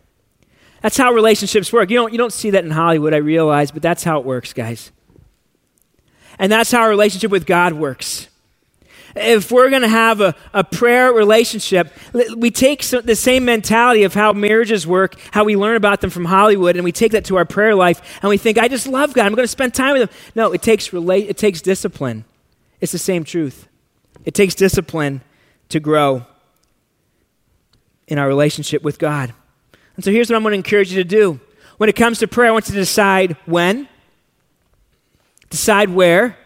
That's 0.81 0.97
how 0.97 1.13
relationships 1.13 1.73
work. 1.73 1.91
You 1.91 1.97
don't, 1.97 2.13
you 2.13 2.19
don't 2.19 2.33
see 2.33 2.51
that 2.51 2.65
in 2.65 2.71
Hollywood, 2.71 3.13
I 3.13 3.17
realize, 3.17 3.73
but 3.73 3.83
that's 3.83 4.05
how 4.05 4.21
it 4.21 4.25
works, 4.25 4.53
guys. 4.53 4.93
And 6.39 6.53
that's 6.53 6.71
how 6.71 6.83
our 6.83 6.89
relationship 6.89 7.33
with 7.33 7.47
God 7.47 7.73
works 7.73 8.28
if 9.17 9.51
we're 9.51 9.71
going 9.71 9.83
to 9.83 9.89
have 9.89 10.21
a, 10.21 10.35
a 10.53 10.65
prayer 10.65 11.13
relationship, 11.13 11.93
we 12.37 12.51
take 12.51 12.83
the 12.85 13.17
same 13.17 13.45
mentality 13.45 14.05
of 14.05 14.15
how 14.15 14.33
marriages 14.33 14.87
work, 14.87 15.19
how 15.31 15.45
we 15.45 15.57
learn 15.57 15.77
about 15.77 16.01
them 16.01 16.11
from 16.11 16.27
Hollywood, 16.27 16.77
and 16.77 16.85
we 16.85 16.93
take 16.93 17.13
that 17.13 17.25
to 17.27 17.37
our 17.37 17.45
prayer 17.45 17.75
life, 17.75 18.21
and 18.23 18.29
we 18.29 18.37
think, 18.37 18.59
I 18.59 18.69
just 18.69 18.87
love 18.87 19.15
God. 19.15 19.27
I'm 19.27 19.35
going 19.35 19.45
to 19.45 19.49
spend 19.49 19.75
time 19.75 19.95
with 19.95 20.11
Him. 20.11 20.17
No, 20.35 20.53
it 20.53 20.63
takes, 20.63 20.93
relate, 20.93 21.29
it 21.29 21.37
takes 21.37 21.61
discipline. 21.61 22.25
It's 22.81 22.93
the 22.93 22.99
same 22.99 23.25
truth. 23.25 23.69
It 24.25 24.35
takes 24.35 24.55
discipline 24.55 25.23
to 25.71 25.81
grow 25.81 26.25
in 28.07 28.19
our 28.19 28.29
relationship 28.29 28.83
with 28.83 28.99
God. 28.99 29.33
And 29.97 30.05
so 30.05 30.11
here's 30.11 30.31
what 30.31 30.37
I'm 30.37 30.43
going 30.43 30.53
to 30.53 30.57
encourage 30.57 30.93
you 30.93 31.03
to 31.03 31.09
do. 31.09 31.41
When 31.77 31.89
it 31.89 31.97
comes 31.97 32.19
to 32.19 32.29
prayer, 32.29 32.49
I 32.49 32.53
want 32.53 32.69
you 32.69 32.75
to 32.75 32.81
decide 32.81 33.37
when, 33.47 33.89
decide 35.51 35.91
where, 35.91 36.37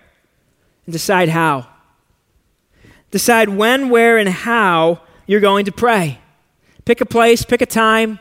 and 0.86 0.92
decide 0.92 1.28
how. 1.28 1.66
Decide 3.12 3.48
when, 3.48 3.88
where, 3.88 4.18
and 4.18 4.28
how 4.28 5.02
you're 5.26 5.40
going 5.40 5.66
to 5.66 5.72
pray. 5.72 6.18
Pick 6.84 7.00
a 7.00 7.06
place, 7.06 7.44
pick 7.44 7.62
a 7.62 7.66
time 7.66 8.18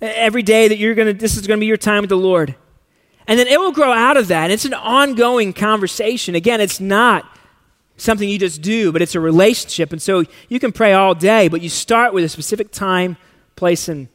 every 0.00 0.42
day 0.42 0.68
that 0.68 0.78
you're 0.78 0.94
going 0.94 1.08
to, 1.08 1.12
this 1.12 1.36
is 1.36 1.46
going 1.46 1.58
to 1.58 1.60
be 1.60 1.66
your 1.66 1.76
time 1.76 2.00
with 2.00 2.08
the 2.08 2.16
Lord. 2.16 2.54
And 3.26 3.38
then 3.38 3.46
it 3.46 3.60
will 3.60 3.72
grow 3.72 3.92
out 3.92 4.16
of 4.16 4.28
that. 4.28 4.50
It's 4.50 4.64
an 4.64 4.72
ongoing 4.72 5.52
conversation. 5.52 6.34
Again, 6.34 6.62
it's 6.62 6.80
not 6.80 7.30
something 7.98 8.26
you 8.26 8.38
just 8.38 8.62
do, 8.62 8.90
but 8.92 9.02
it's 9.02 9.14
a 9.14 9.20
relationship. 9.20 9.92
And 9.92 10.00
so 10.00 10.24
you 10.48 10.58
can 10.58 10.72
pray 10.72 10.94
all 10.94 11.14
day, 11.14 11.48
but 11.48 11.60
you 11.60 11.68
start 11.68 12.14
with 12.14 12.24
a 12.24 12.28
specific 12.28 12.70
time, 12.70 13.18
place, 13.54 13.88
and 13.88 14.08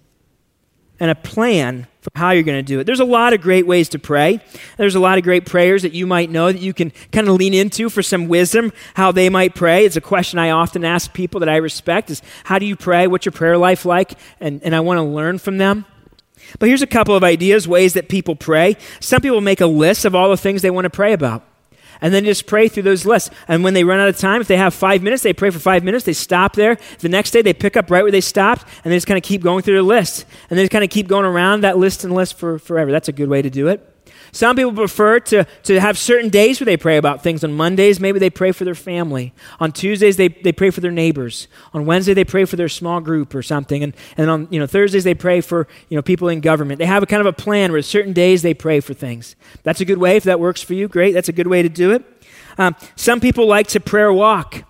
and 1.00 1.12
a 1.12 1.16
plan 1.16 1.88
how 2.16 2.32
you're 2.32 2.44
going 2.44 2.58
to 2.58 2.64
do 2.64 2.80
it. 2.80 2.86
There's 2.86 3.00
a 3.00 3.06
lot 3.06 3.34
of 3.34 3.42
great 3.42 3.66
ways 3.66 3.90
to 3.90 4.00
pray. 4.00 4.40
There's 4.78 4.96
a 4.96 5.00
lot 5.00 5.18
of 5.18 5.24
great 5.24 5.46
prayers 5.46 5.84
that 5.84 5.94
you 5.94 6.06
might 6.08 6.30
know 6.30 6.52
that 6.52 6.62
you 6.62 6.74
can 6.74 6.92
kind 7.12 7.28
of 7.28 7.36
lean 7.36 7.54
into 7.54 7.90
for 7.90 8.04
some 8.04 8.28
wisdom, 8.28 8.74
how 8.96 9.12
they 9.12 9.30
might 9.30 9.56
pray. 9.56 9.86
It's 9.86 9.96
a 9.96 10.02
question 10.02 10.40
I 10.40 10.50
often 10.50 10.84
ask 10.84 11.14
people 11.14 11.40
that 11.40 11.50
I 11.50 11.58
respect 11.58 12.10
is 12.10 12.22
how 12.44 12.60
do 12.60 12.66
you 12.66 12.76
pray? 12.76 13.08
What's 13.08 13.26
your 13.26 13.34
prayer 13.34 13.58
life 13.58 13.86
like? 13.86 14.14
And, 14.40 14.62
and 14.64 14.76
I 14.76 14.80
want 14.82 14.98
to 14.98 15.04
learn 15.04 15.38
from 15.38 15.58
them. 15.58 15.86
But 16.60 16.70
here's 16.70 16.82
a 16.82 16.88
couple 16.88 17.16
of 17.16 17.24
ideas, 17.24 17.68
ways 17.68 17.94
that 17.94 18.10
people 18.10 18.36
pray. 18.36 18.78
Some 19.00 19.22
people 19.22 19.42
make 19.42 19.62
a 19.62 19.66
list 19.66 20.06
of 20.06 20.14
all 20.14 20.30
the 20.30 20.38
things 20.38 20.62
they 20.62 20.72
want 20.72 20.86
to 20.86 20.90
pray 20.90 21.14
about 21.14 21.44
and 22.04 22.14
then 22.14 22.26
just 22.26 22.46
pray 22.46 22.68
through 22.68 22.84
those 22.84 23.06
lists. 23.06 23.32
And 23.48 23.64
when 23.64 23.74
they 23.74 23.84
run 23.84 24.00
out 24.00 24.10
of 24.10 24.18
time, 24.18 24.42
if 24.42 24.48
they 24.48 24.58
have 24.58 24.74
five 24.74 25.02
minutes, 25.02 25.24
they 25.24 25.34
pray 25.34 25.50
for 25.50 25.58
five 25.58 25.84
minutes. 25.84 26.04
They 26.04 26.14
stop 26.14 26.54
there. 26.54 26.78
The 27.00 27.10
next 27.10 27.32
day, 27.32 27.42
they 27.42 27.54
pick 27.54 27.78
up 27.78 27.90
right 27.90 28.04
where 28.04 28.12
they 28.12 28.22
stopped, 28.22 28.68
and 28.84 28.92
they 28.92 28.98
just 28.98 29.08
kind 29.08 29.18
of 29.18 29.24
keep 29.24 29.42
going 29.42 29.64
through 29.64 29.78
the 29.78 29.84
list. 29.84 30.26
And 30.50 30.60
they 30.60 30.64
just 30.64 30.72
kind 30.72 30.84
of 30.84 30.90
keep 30.90 31.08
going 31.08 31.26
around 31.26 31.62
that 31.62 31.78
list 31.78 32.04
and 32.04 32.14
list 32.14 32.38
for 32.38 32.60
forever. 32.60 32.92
That's 32.92 33.08
a 33.08 33.14
good 33.14 33.30
way 33.30 33.42
to 33.42 33.50
do 33.50 33.70
it. 33.70 33.93
Some 34.34 34.56
people 34.56 34.74
prefer 34.74 35.20
to, 35.20 35.46
to 35.64 35.80
have 35.80 35.96
certain 35.96 36.30
days 36.30 36.60
where 36.60 36.66
they 36.66 36.76
pray 36.76 36.98
about 36.98 37.22
things. 37.22 37.44
On 37.44 37.54
Mondays, 37.54 38.00
maybe 38.00 38.18
they 38.18 38.32
pray 38.32 38.52
for 38.52 38.66
their 38.66 38.74
family. 38.74 39.32
On 39.60 39.72
Tuesdays, 39.72 40.18
they, 40.18 40.28
they 40.28 40.52
pray 40.52 40.72
for 40.72 40.82
their 40.82 40.92
neighbors. 40.92 41.48
On 41.72 41.86
Wednesday, 41.86 42.16
they 42.16 42.26
pray 42.26 42.46
for 42.46 42.56
their 42.56 42.68
small 42.68 43.00
group 43.00 43.36
or 43.36 43.44
something. 43.44 43.84
And, 43.84 43.96
and 44.18 44.32
on 44.32 44.48
you 44.50 44.60
know, 44.60 44.66
Thursdays, 44.66 45.04
they 45.04 45.14
pray 45.14 45.40
for 45.40 45.68
you 45.88 45.96
know, 45.96 46.02
people 46.02 46.30
in 46.30 46.42
government. 46.42 46.80
They 46.80 46.88
have 46.88 47.04
a 47.04 47.06
kind 47.06 47.22
of 47.22 47.28
a 47.28 47.34
plan 47.34 47.72
where 47.72 47.82
certain 47.84 48.12
days 48.12 48.42
they 48.42 48.56
pray 48.56 48.80
for 48.80 48.96
things. 48.96 49.36
That's 49.62 49.82
a 49.82 49.86
good 49.86 50.00
way. 50.00 50.18
If 50.18 50.24
that 50.24 50.40
works 50.40 50.64
for 50.64 50.74
you, 50.74 50.88
great. 50.88 51.12
That's 51.14 51.30
a 51.30 51.34
good 51.34 51.48
way 51.48 51.62
to 51.62 51.70
do 51.70 51.92
it. 51.92 52.04
Um, 52.58 52.76
some 52.96 53.20
people 53.20 53.46
like 53.48 53.68
to 53.68 53.80
prayer 53.80 54.12
walk. 54.12 54.64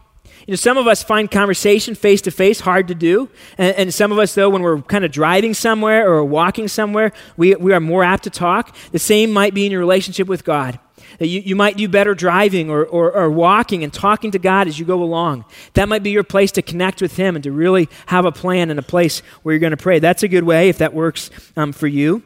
You 0.46 0.52
know, 0.52 0.56
some 0.56 0.78
of 0.78 0.88
us 0.88 1.02
find 1.02 1.32
conversation 1.32 1.96
face 1.96 2.22
to 2.22 2.32
face 2.32 2.60
hard 2.60 2.90
to 2.90 2.96
do. 2.96 3.30
And, 3.58 3.76
and, 3.78 3.94
some 3.94 4.12
of 4.12 4.20
us, 4.20 4.36
though, 4.36 4.50
when 4.50 4.62
we're 4.62 4.82
kind 4.82 5.06
of 5.06 5.12
driving 5.12 5.54
somewhere 5.54 6.10
or 6.12 6.26
walking 6.26 6.68
somewhere, 6.68 7.14
we, 7.38 7.56
we 7.56 7.72
are 7.72 7.80
more 7.80 8.04
apt 8.04 8.26
to 8.26 8.30
talk. 8.30 8.76
The 8.92 9.00
same 9.00 9.32
might 9.32 9.54
be 9.54 9.66
in 9.66 9.72
your 9.72 9.80
relationship 9.80 10.28
with 10.28 10.44
God. 10.44 10.80
That 11.20 11.28
you, 11.28 11.40
you 11.42 11.56
might 11.56 11.78
do 11.78 11.88
better 11.88 12.14
driving 12.14 12.70
or, 12.70 12.84
or, 12.84 13.14
or 13.14 13.32
walking 13.32 13.84
and 13.84 13.94
talking 13.94 14.32
to 14.32 14.40
God 14.40 14.68
as 14.68 14.78
you 14.78 14.86
go 14.86 15.02
along. 15.02 15.46
That 15.74 15.88
might 15.88 16.04
be 16.04 16.10
your 16.10 16.24
place 16.24 16.52
to 16.54 16.62
connect 16.62 17.02
with 17.02 17.16
Him 17.16 17.36
and 17.36 17.44
to 17.44 17.52
really 17.52 17.88
have 18.08 18.26
a 18.26 18.32
plan 18.32 18.70
and 18.70 18.80
a 18.80 18.84
place 18.84 19.20
where 19.44 19.54
you're 19.54 19.60
going 19.60 19.72
to 19.72 19.78
pray. 19.78 20.00
That's 20.00 20.24
a 20.24 20.28
good 20.28 20.44
way 20.44 20.70
if 20.70 20.80
that 20.80 20.94
works 20.94 21.30
um, 21.56 21.72
for 21.72 21.88
you. 21.88 22.24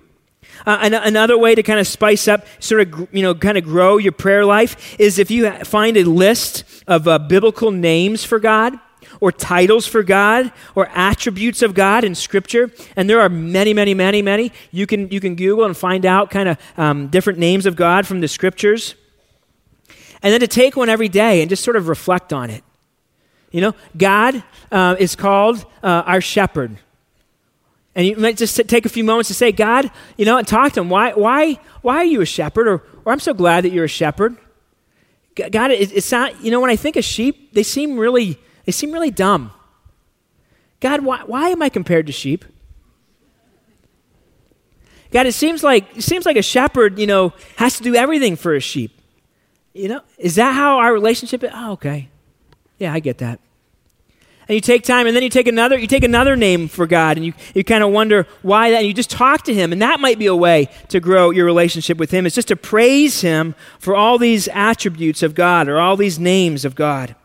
Uh, 0.66 0.80
an- 0.82 0.93
another 0.93 1.38
way 1.38 1.56
to 1.56 1.64
kind 1.64 1.80
of 1.80 1.88
spice 1.88 2.28
up, 2.28 2.45
sort 2.60 2.82
of, 2.82 3.08
you 3.14 3.22
know, 3.22 3.34
kind 3.34 3.58
of 3.58 3.64
grow 3.64 3.98
your 3.98 4.12
prayer 4.12 4.43
life 4.43 5.00
is 5.00 5.20
if 5.20 5.32
you 5.32 5.50
find 5.64 5.95
a 5.98 6.04
list 6.04 6.64
of 6.88 7.08
uh, 7.08 7.20
biblical 7.20 7.72
names 7.72 8.24
for 8.24 8.39
God 8.39 8.74
or 9.22 9.32
titles 9.32 9.88
for 9.88 10.04
God 10.04 10.52
or 10.76 10.89
attributes 10.93 11.62
of 11.62 11.74
God 11.74 12.04
in 12.04 12.16
Scripture, 12.16 12.72
and 12.95 13.10
there 13.10 13.22
are 13.22 13.30
many, 13.30 13.74
many, 13.74 13.93
many, 13.93 14.22
many. 14.22 14.52
You 14.72 14.88
can, 14.88 15.10
you 15.10 15.20
can 15.20 15.36
Google 15.36 15.66
and 15.66 15.76
find 15.78 16.06
out 16.06 16.30
kind 16.30 16.50
of 16.50 16.58
um, 16.78 17.08
different 17.08 17.39
names 17.39 17.66
of 17.66 17.76
God 17.76 18.06
from 18.06 18.20
the 18.22 18.28
Scriptures. 18.28 18.95
And 20.22 20.34
then 20.34 20.39
to 20.39 20.48
take 20.48 20.76
one 20.76 20.89
every 20.89 21.10
day 21.10 21.41
and 21.41 21.50
just 21.50 21.64
sort 21.64 21.76
of 21.76 21.88
reflect 21.88 22.34
on 22.34 22.50
it. 22.50 22.64
You 23.52 23.62
know, 23.62 23.76
God 23.95 24.43
uh, 24.72 24.95
is 25.00 25.16
called 25.16 25.66
uh, 25.82 26.04
our 26.06 26.22
shepherd. 26.22 26.78
And 27.98 28.06
you 28.06 28.16
might 28.16 28.38
just 28.38 28.56
take 28.68 28.86
a 28.86 28.89
few 28.89 29.04
moments 29.04 29.28
to 29.30 29.34
say, 29.34 29.52
God, 29.52 29.89
you 30.18 30.26
know, 30.26 30.38
and 30.38 30.48
talk 30.48 30.74
to 30.74 30.82
him. 30.82 30.89
Why, 30.89 31.14
why, 31.14 31.60
why 31.82 31.95
are 31.95 32.06
you 32.06 32.22
a 32.22 32.28
shepherd? 32.28 32.68
Or, 32.68 32.84
or 33.04 33.12
I'm 33.12 33.20
so 33.20 33.34
glad 33.34 33.64
that 33.64 33.72
you're 33.72 33.86
a 33.86 33.89
shepherd. 33.89 34.38
God, 35.36 35.72
it, 35.72 35.91
it's 35.91 36.12
not, 36.12 36.39
you 36.43 36.52
know, 36.52 36.62
when 36.62 36.70
I 36.70 36.76
think 36.76 36.95
of 36.95 37.04
sheep, 37.04 37.56
they 37.56 37.64
seem 37.64 37.98
really, 37.98 38.38
they 38.66 38.72
seem 38.72 38.91
really 38.91 39.10
dumb. 39.10 39.52
God, 40.80 41.04
why, 41.04 41.24
why 41.26 41.50
am 41.50 41.64
I 41.64 41.70
compared 41.70 42.06
to 42.06 42.14
sheep? 42.14 42.45
God, 45.10 45.26
it 45.26 45.34
seems 45.34 45.64
like 45.64 45.98
it 45.98 46.04
seems 46.04 46.26
like 46.28 46.38
a 46.38 46.43
shepherd, 46.43 47.00
you 47.00 47.08
know, 47.08 47.34
has 47.56 47.78
to 47.78 47.84
do 47.84 47.95
everything 47.95 48.36
for 48.36 48.54
a 48.54 48.60
sheep. 48.60 49.02
You 49.74 49.88
know, 49.88 50.02
is 50.20 50.36
that 50.36 50.54
how 50.54 50.78
our 50.78 50.93
relationship 50.93 51.43
is? 51.43 51.50
Oh, 51.52 51.72
okay. 51.72 52.10
Yeah, 52.78 52.93
I 52.93 53.00
get 53.00 53.18
that 53.20 53.39
and 54.48 54.56
you 54.56 54.62
take 54.62 54.84
time 54.84 55.08
and 55.08 55.16
then 55.16 55.24
you 55.24 55.30
take 55.30 55.48
another 55.48 55.78
you 55.78 55.88
take 55.88 56.04
another 56.04 56.36
name 56.36 56.68
for 56.68 56.88
god 56.88 57.18
and 57.18 57.26
you, 57.26 57.34
you 57.54 57.64
kind 57.64 57.84
of 57.84 57.91
wonder 57.91 58.28
why 58.41 58.72
that 58.72 58.78
and 58.78 58.88
you 58.88 58.93
just 58.93 59.10
talk 59.10 59.43
to 59.43 59.54
him 59.54 59.72
and 59.72 59.82
that 59.82 60.00
might 60.00 60.20
be 60.20 60.26
a 60.26 60.36
way 60.36 60.70
to 60.89 61.00
grow 61.00 61.30
your 61.32 61.45
relationship 61.45 61.98
with 61.98 62.12
him. 62.12 62.26
It's 62.26 62.36
just 62.36 62.48
to 62.50 62.56
praise 62.56 63.22
him 63.22 63.56
for 63.80 63.95
all 63.95 64.18
these 64.18 64.48
attributes 64.50 65.24
of 65.24 65.36
god 65.36 65.68
or 65.68 65.80
all 65.80 65.98
these 65.98 66.20
names 66.20 66.66
of 66.66 66.76
god. 66.76 67.16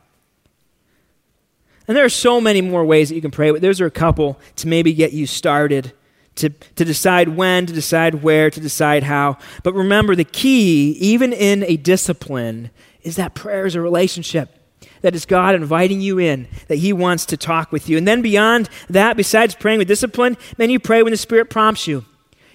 And 1.89 1.97
there 1.97 2.05
are 2.05 2.11
so 2.11 2.41
many 2.41 2.61
more 2.61 2.85
ways 2.85 3.09
that 3.09 3.15
you 3.15 3.21
can 3.21 3.31
pray 3.31 3.51
but 3.51 3.63
those 3.63 3.81
are 3.81 3.87
a 3.87 3.91
couple 3.91 4.39
to 4.57 4.69
maybe 4.69 4.93
get 4.93 5.13
you 5.13 5.27
started 5.27 5.93
to, 6.37 6.49
to 6.49 6.85
decide 6.85 7.29
when, 7.29 7.67
to 7.67 7.75
decide 7.75 8.23
where, 8.23 8.51
to 8.51 8.61
decide 8.61 9.03
how. 9.03 9.37
But 9.63 9.75
remember, 9.75 10.17
the 10.17 10.25
key, 10.25 10.93
even 10.93 11.31
in 11.31 11.63
a 11.65 11.77
discipline, 11.77 12.71
is 13.03 13.17
that 13.17 13.35
prayer 13.35 13.67
is 13.67 13.75
a 13.75 13.83
relationship 13.83 14.62
that 15.01 15.15
is 15.15 15.27
God 15.27 15.55
inviting 15.55 16.01
you 16.01 16.19
in, 16.19 16.49
that 16.69 16.77
He 16.77 16.93
wants 16.93 17.27
to 17.27 17.37
talk 17.37 17.73
with 17.73 17.89
you. 17.89 17.97
And 17.97 18.07
then 18.07 18.23
beyond 18.23 18.69
that, 18.89 19.17
besides 19.17 19.55
praying 19.55 19.79
with 19.79 19.89
discipline, 19.89 20.37
then 20.57 20.71
you 20.71 20.79
pray 20.79 21.03
when 21.03 21.13
the 21.13 21.17
Spirit 21.17 21.51
prompts 21.51 21.87
you. 21.87 22.05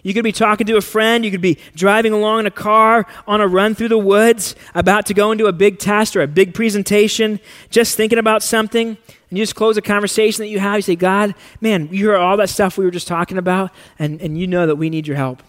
You 0.04 0.14
could 0.14 0.24
be 0.24 0.32
talking 0.32 0.66
to 0.68 0.78
a 0.78 0.82
friend. 0.82 1.26
You 1.26 1.32
could 1.32 1.42
be 1.42 1.58
driving 1.76 2.14
along 2.14 2.42
in 2.42 2.46
a 2.46 2.52
car 2.52 3.06
on 3.28 3.42
a 3.42 3.48
run 3.48 3.76
through 3.76 3.90
the 3.90 3.98
woods, 3.98 4.56
about 4.74 5.06
to 5.08 5.14
go 5.14 5.34
into 5.34 5.48
a 5.48 5.52
big 5.52 5.80
test 5.80 6.16
or 6.16 6.22
a 6.22 6.28
big 6.28 6.54
presentation, 6.54 7.42
just 7.70 7.98
thinking 7.98 8.18
about 8.18 8.42
something. 8.42 8.90
And 9.30 9.38
you 9.38 9.44
just 9.44 9.56
close 9.56 9.76
a 9.76 9.82
conversation 9.82 10.44
that 10.44 10.48
you 10.48 10.60
have. 10.60 10.78
You 10.78 10.82
say, 10.82 10.96
God, 10.96 11.36
man, 11.60 11.90
you 11.92 12.06
hear 12.06 12.16
all 12.16 12.38
that 12.38 12.50
stuff 12.50 12.78
we 12.78 12.86
were 12.86 12.92
just 12.92 13.08
talking 13.08 13.38
about, 13.38 13.72
and, 14.00 14.22
and 14.22 14.40
you 14.40 14.48
know 14.48 14.66
that 14.66 14.78
we 14.78 14.90
need 14.90 15.08
your 15.08 15.18
help. 15.18 15.44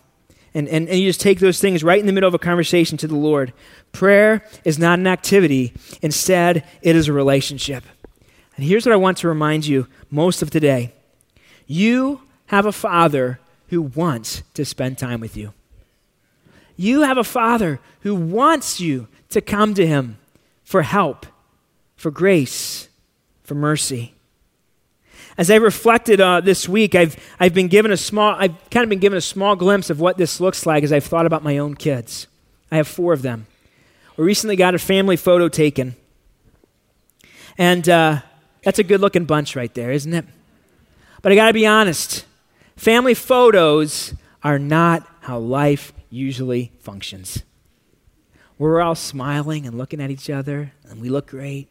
And, 0.54 0.68
and, 0.68 0.88
and 0.88 0.98
you 0.98 1.08
just 1.08 1.20
take 1.20 1.40
those 1.40 1.60
things 1.60 1.84
right 1.84 2.00
in 2.00 2.06
the 2.06 2.12
middle 2.12 2.28
of 2.28 2.34
a 2.34 2.38
conversation 2.38 2.96
to 2.98 3.06
the 3.06 3.16
Lord. 3.16 3.52
Prayer 3.92 4.44
is 4.64 4.78
not 4.78 4.98
an 4.98 5.06
activity, 5.06 5.72
instead, 6.02 6.64
it 6.82 6.96
is 6.96 7.08
a 7.08 7.12
relationship. 7.12 7.84
And 8.56 8.64
here's 8.64 8.84
what 8.84 8.92
I 8.92 8.96
want 8.96 9.18
to 9.18 9.28
remind 9.28 9.66
you 9.66 9.86
most 10.10 10.42
of 10.42 10.50
today 10.50 10.92
you 11.66 12.22
have 12.46 12.66
a 12.66 12.72
father 12.72 13.38
who 13.68 13.82
wants 13.82 14.42
to 14.54 14.64
spend 14.64 14.98
time 14.98 15.20
with 15.20 15.36
you. 15.36 15.52
You 16.76 17.02
have 17.02 17.18
a 17.18 17.24
father 17.24 17.80
who 18.00 18.14
wants 18.14 18.80
you 18.80 19.08
to 19.30 19.40
come 19.40 19.74
to 19.74 19.86
him 19.86 20.18
for 20.64 20.82
help, 20.82 21.26
for 21.96 22.10
grace, 22.10 22.88
for 23.42 23.54
mercy. 23.54 24.14
As 25.38 25.52
I 25.52 25.54
reflected 25.54 26.20
uh, 26.20 26.40
this 26.40 26.68
week, 26.68 26.96
I've, 26.96 27.16
I've 27.38 27.54
been 27.54 27.68
given 27.68 27.92
a 27.92 27.96
small, 27.96 28.34
I've 28.36 28.56
kind 28.70 28.82
of 28.82 28.90
been 28.90 28.98
given 28.98 29.16
a 29.16 29.20
small 29.20 29.54
glimpse 29.54 29.88
of 29.88 30.00
what 30.00 30.18
this 30.18 30.40
looks 30.40 30.66
like 30.66 30.82
as 30.82 30.92
I've 30.92 31.04
thought 31.04 31.26
about 31.26 31.44
my 31.44 31.58
own 31.58 31.76
kids. 31.76 32.26
I 32.72 32.76
have 32.76 32.88
four 32.88 33.12
of 33.12 33.22
them. 33.22 33.46
We 34.16 34.24
recently 34.24 34.56
got 34.56 34.74
a 34.74 34.80
family 34.80 35.16
photo 35.16 35.48
taken. 35.48 35.94
And 37.56 37.88
uh, 37.88 38.22
that's 38.64 38.80
a 38.80 38.82
good 38.82 39.00
looking 39.00 39.26
bunch 39.26 39.54
right 39.54 39.72
there, 39.74 39.92
isn't 39.92 40.12
it? 40.12 40.24
But 41.22 41.30
I 41.30 41.36
got 41.36 41.46
to 41.46 41.52
be 41.52 41.66
honest 41.66 42.24
family 42.76 43.14
photos 43.14 44.14
are 44.42 44.58
not 44.58 45.08
how 45.20 45.38
life 45.38 45.92
usually 46.10 46.72
functions. 46.80 47.44
We're 48.56 48.80
all 48.80 48.96
smiling 48.96 49.66
and 49.66 49.78
looking 49.78 50.00
at 50.00 50.10
each 50.10 50.30
other, 50.30 50.72
and 50.88 51.00
we 51.00 51.08
look 51.08 51.28
great. 51.28 51.68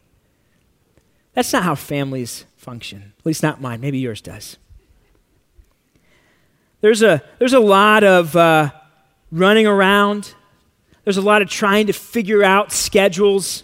That's 1.33 1.51
not 1.51 1.63
how 1.63 1.75
families 1.75 2.45
function, 2.67 3.13
at 3.17 3.25
least 3.25 3.41
not 3.41 3.61
mine. 3.61 3.79
Maybe 3.79 3.97
yours 3.97 4.19
does. 4.19 4.57
There's 6.81 7.01
a, 7.01 7.23
there's 7.39 7.53
a 7.53 7.61
lot 7.61 8.03
of 8.03 8.35
uh, 8.35 8.71
running 9.31 9.65
around, 9.65 10.35
there's 11.05 11.15
a 11.15 11.21
lot 11.21 11.41
of 11.41 11.47
trying 11.47 11.87
to 11.87 11.93
figure 11.93 12.43
out 12.43 12.73
schedules. 12.73 13.63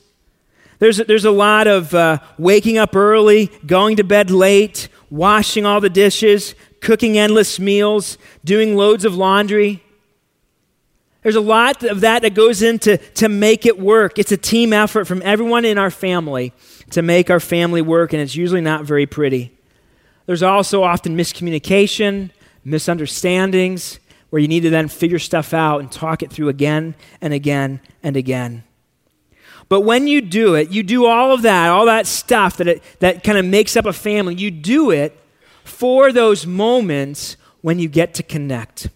There's 0.79 1.01
a, 1.01 1.03
there's 1.03 1.25
a 1.25 1.31
lot 1.31 1.67
of 1.67 1.93
uh, 1.93 2.19
waking 2.37 2.77
up 2.77 2.95
early, 2.95 3.51
going 3.65 3.97
to 3.97 4.05
bed 4.05 4.31
late, 4.31 4.87
washing 5.09 5.65
all 5.65 5.81
the 5.81 5.89
dishes, 5.89 6.55
cooking 6.79 7.17
endless 7.17 7.59
meals, 7.59 8.17
doing 8.45 8.77
loads 8.77 9.03
of 9.03 9.15
laundry. 9.15 9.83
There's 11.24 11.36
a 11.36 11.41
lot 11.41 11.84
of 11.84 12.01
that 12.01 12.21
that 12.21 12.34
goes 12.34 12.61
into 12.61 12.97
to 12.97 13.30
make 13.30 13.65
it 13.65 13.80
work. 13.80 14.19
It's 14.19 14.32
a 14.32 14.38
team 14.38 14.74
effort 14.74 15.05
from 15.05 15.21
everyone 15.24 15.65
in 15.65 15.78
our 15.78 15.89
family 15.89 16.53
to 16.91 17.01
make 17.01 17.30
our 17.30 17.39
family 17.39 17.82
work, 17.82 18.13
and 18.13 18.21
it's 18.21 18.36
usually 18.36 18.61
not 18.61 18.84
very 18.84 19.05
pretty. 19.05 19.51
There's 20.26 20.43
also 20.43 20.84
often 20.84 21.17
miscommunication, 21.17 22.32
misunderstandings, 22.63 23.99
where 24.30 24.41
you 24.41 24.47
need 24.47 24.61
to 24.61 24.69
then 24.69 24.88
figure 24.88 25.19
stuff 25.19 25.53
out 25.53 25.80
and 25.80 25.91
talk 25.91 26.24
it 26.24 26.32
through 26.32 26.49
again 26.49 26.95
and 27.21 27.34
again 27.34 27.80
and 28.01 28.17
again. 28.17 28.63
But 29.69 29.82
when 29.82 30.07
you 30.07 30.21
do 30.21 30.55
it, 30.55 30.69
you 30.71 30.84
do 30.84 31.05
all 31.05 31.32
of 31.34 31.43
that, 31.43 31.69
all 31.69 31.86
that 31.86 32.05
stuff 32.05 32.57
that, 32.57 32.67
it, 32.67 32.84
that 32.99 33.24
kind 33.24 33.38
of 33.38 33.45
makes 33.45 33.78
up 33.78 33.86
a 33.86 33.93
family, 33.93 34.36
you 34.36 34.51
do 34.51 34.91
it 34.91 35.17
for 35.63 36.11
those 36.11 36.45
moments 36.45 37.38
when 37.61 37.80
you 37.80 37.88
get 37.88 38.13
to 38.15 38.24
connect. 38.24 38.89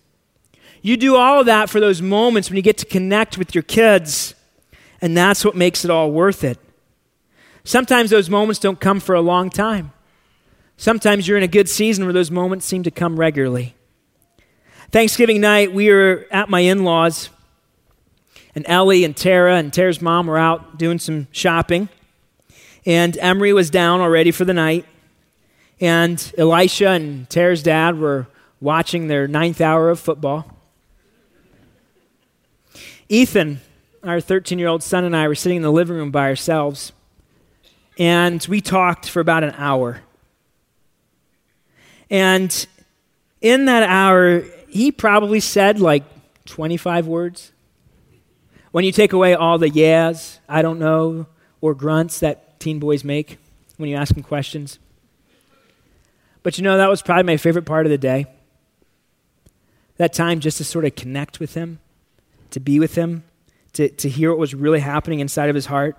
You 0.82 0.98
do 0.98 1.16
all 1.16 1.40
of 1.40 1.46
that 1.48 1.70
for 1.70 1.80
those 1.80 2.02
moments 2.02 2.50
when 2.50 2.58
you 2.58 2.62
get 2.62 2.78
to 2.80 2.86
connect 2.86 3.38
with 3.38 3.56
your 3.56 3.64
kids, 3.64 4.36
and 5.02 5.16
that's 5.16 5.44
what 5.44 5.56
makes 5.56 5.84
it 5.84 5.92
all 5.92 6.12
worth 6.12 6.44
it. 6.44 6.58
Sometimes 7.64 8.10
those 8.10 8.30
moments 8.30 8.60
don't 8.60 8.80
come 8.80 9.00
for 9.00 9.16
a 9.16 9.22
long 9.22 9.50
time. 9.50 9.92
Sometimes 10.78 11.28
you're 11.28 11.38
in 11.38 11.44
a 11.44 11.48
good 11.48 11.68
season 11.68 12.06
where 12.06 12.14
those 12.14 12.32
moments 12.32 12.66
seem 12.66 12.84
to 12.84 12.92
come 12.92 13.20
regularly. 13.20 13.76
Thanksgiving 14.92 15.42
night, 15.42 15.74
we 15.74 15.90
were 15.90 16.28
at 16.32 16.50
my 16.50 16.62
in 16.62 16.84
laws, 16.84 17.30
and 18.56 18.66
Ellie 18.68 19.04
and 19.04 19.16
Tara 19.16 19.58
and 19.58 19.74
Tara's 19.74 20.02
mom 20.02 20.28
were 20.28 20.38
out 20.38 20.78
doing 20.78 20.98
some 20.98 21.28
shopping. 21.32 21.90
And 22.86 23.18
Emery 23.18 23.54
was 23.54 23.70
down 23.70 24.00
already 24.00 24.32
for 24.32 24.46
the 24.46 24.54
night. 24.54 24.86
And 25.80 26.34
Elisha 26.38 26.88
and 26.88 27.30
Tara's 27.30 27.62
dad 27.62 28.00
were 28.00 28.28
watching 28.62 29.08
their 29.08 29.28
ninth 29.28 29.62
hour 29.62 29.90
of 29.90 30.00
football. 30.00 30.57
Ethan, 33.10 33.62
our 34.04 34.20
13 34.20 34.60
year 34.60 34.68
old 34.68 34.84
son, 34.84 35.04
and 35.04 35.16
I 35.16 35.28
were 35.28 35.36
sitting 35.36 35.58
in 35.58 35.64
the 35.64 35.72
living 35.72 35.96
room 35.96 36.12
by 36.12 36.28
ourselves. 36.28 36.92
And 37.98 38.46
we 38.48 38.62
talked 38.62 39.10
for 39.10 39.20
about 39.20 39.44
an 39.44 39.56
hour. 39.58 40.02
And 42.10 42.68
in 43.42 43.66
that 43.66 43.84
hour, 43.84 44.44
he 44.70 44.92
probably 44.92 45.40
said 45.40 45.80
like 45.80 46.04
25 46.48 47.08
words? 47.08 47.52
When 48.72 48.84
you 48.84 48.92
take 48.92 49.14
away 49.14 49.34
all 49.34 49.58
the 49.58 49.70
yeahs, 49.70 50.40
I 50.50 50.62
don't 50.62 50.80
know, 50.80 51.28
or 51.62 51.74
grunts 51.74 52.20
that 52.20 52.60
teen 52.60 52.80
boys 52.80 53.04
make 53.04 53.38
when 53.78 53.90
you 53.90 53.96
ask 53.96 54.14
them 54.14 54.24
questions. 54.24 54.80
But 56.44 56.58
you 56.58 56.64
know, 56.64 56.78
that 56.78 56.90
was 56.90 57.02
probably 57.02 57.24
my 57.24 57.38
favorite 57.38 57.66
part 57.66 57.86
of 57.86 57.90
the 57.90 57.98
day. 57.98 58.26
That 59.98 60.14
time 60.14 60.40
just 60.40 60.58
to 60.58 60.64
sort 60.64 60.86
of 60.86 60.96
connect 60.96 61.40
with 61.40 61.54
him, 61.54 61.80
to 62.52 62.60
be 62.60 62.80
with 62.80 62.96
him, 62.96 63.24
to, 63.74 63.90
to 63.90 64.10
hear 64.10 64.30
what 64.30 64.40
was 64.40 64.54
really 64.54 64.80
happening 64.80 65.20
inside 65.20 65.50
of 65.50 65.56
his 65.56 65.68
heart. 65.68 65.98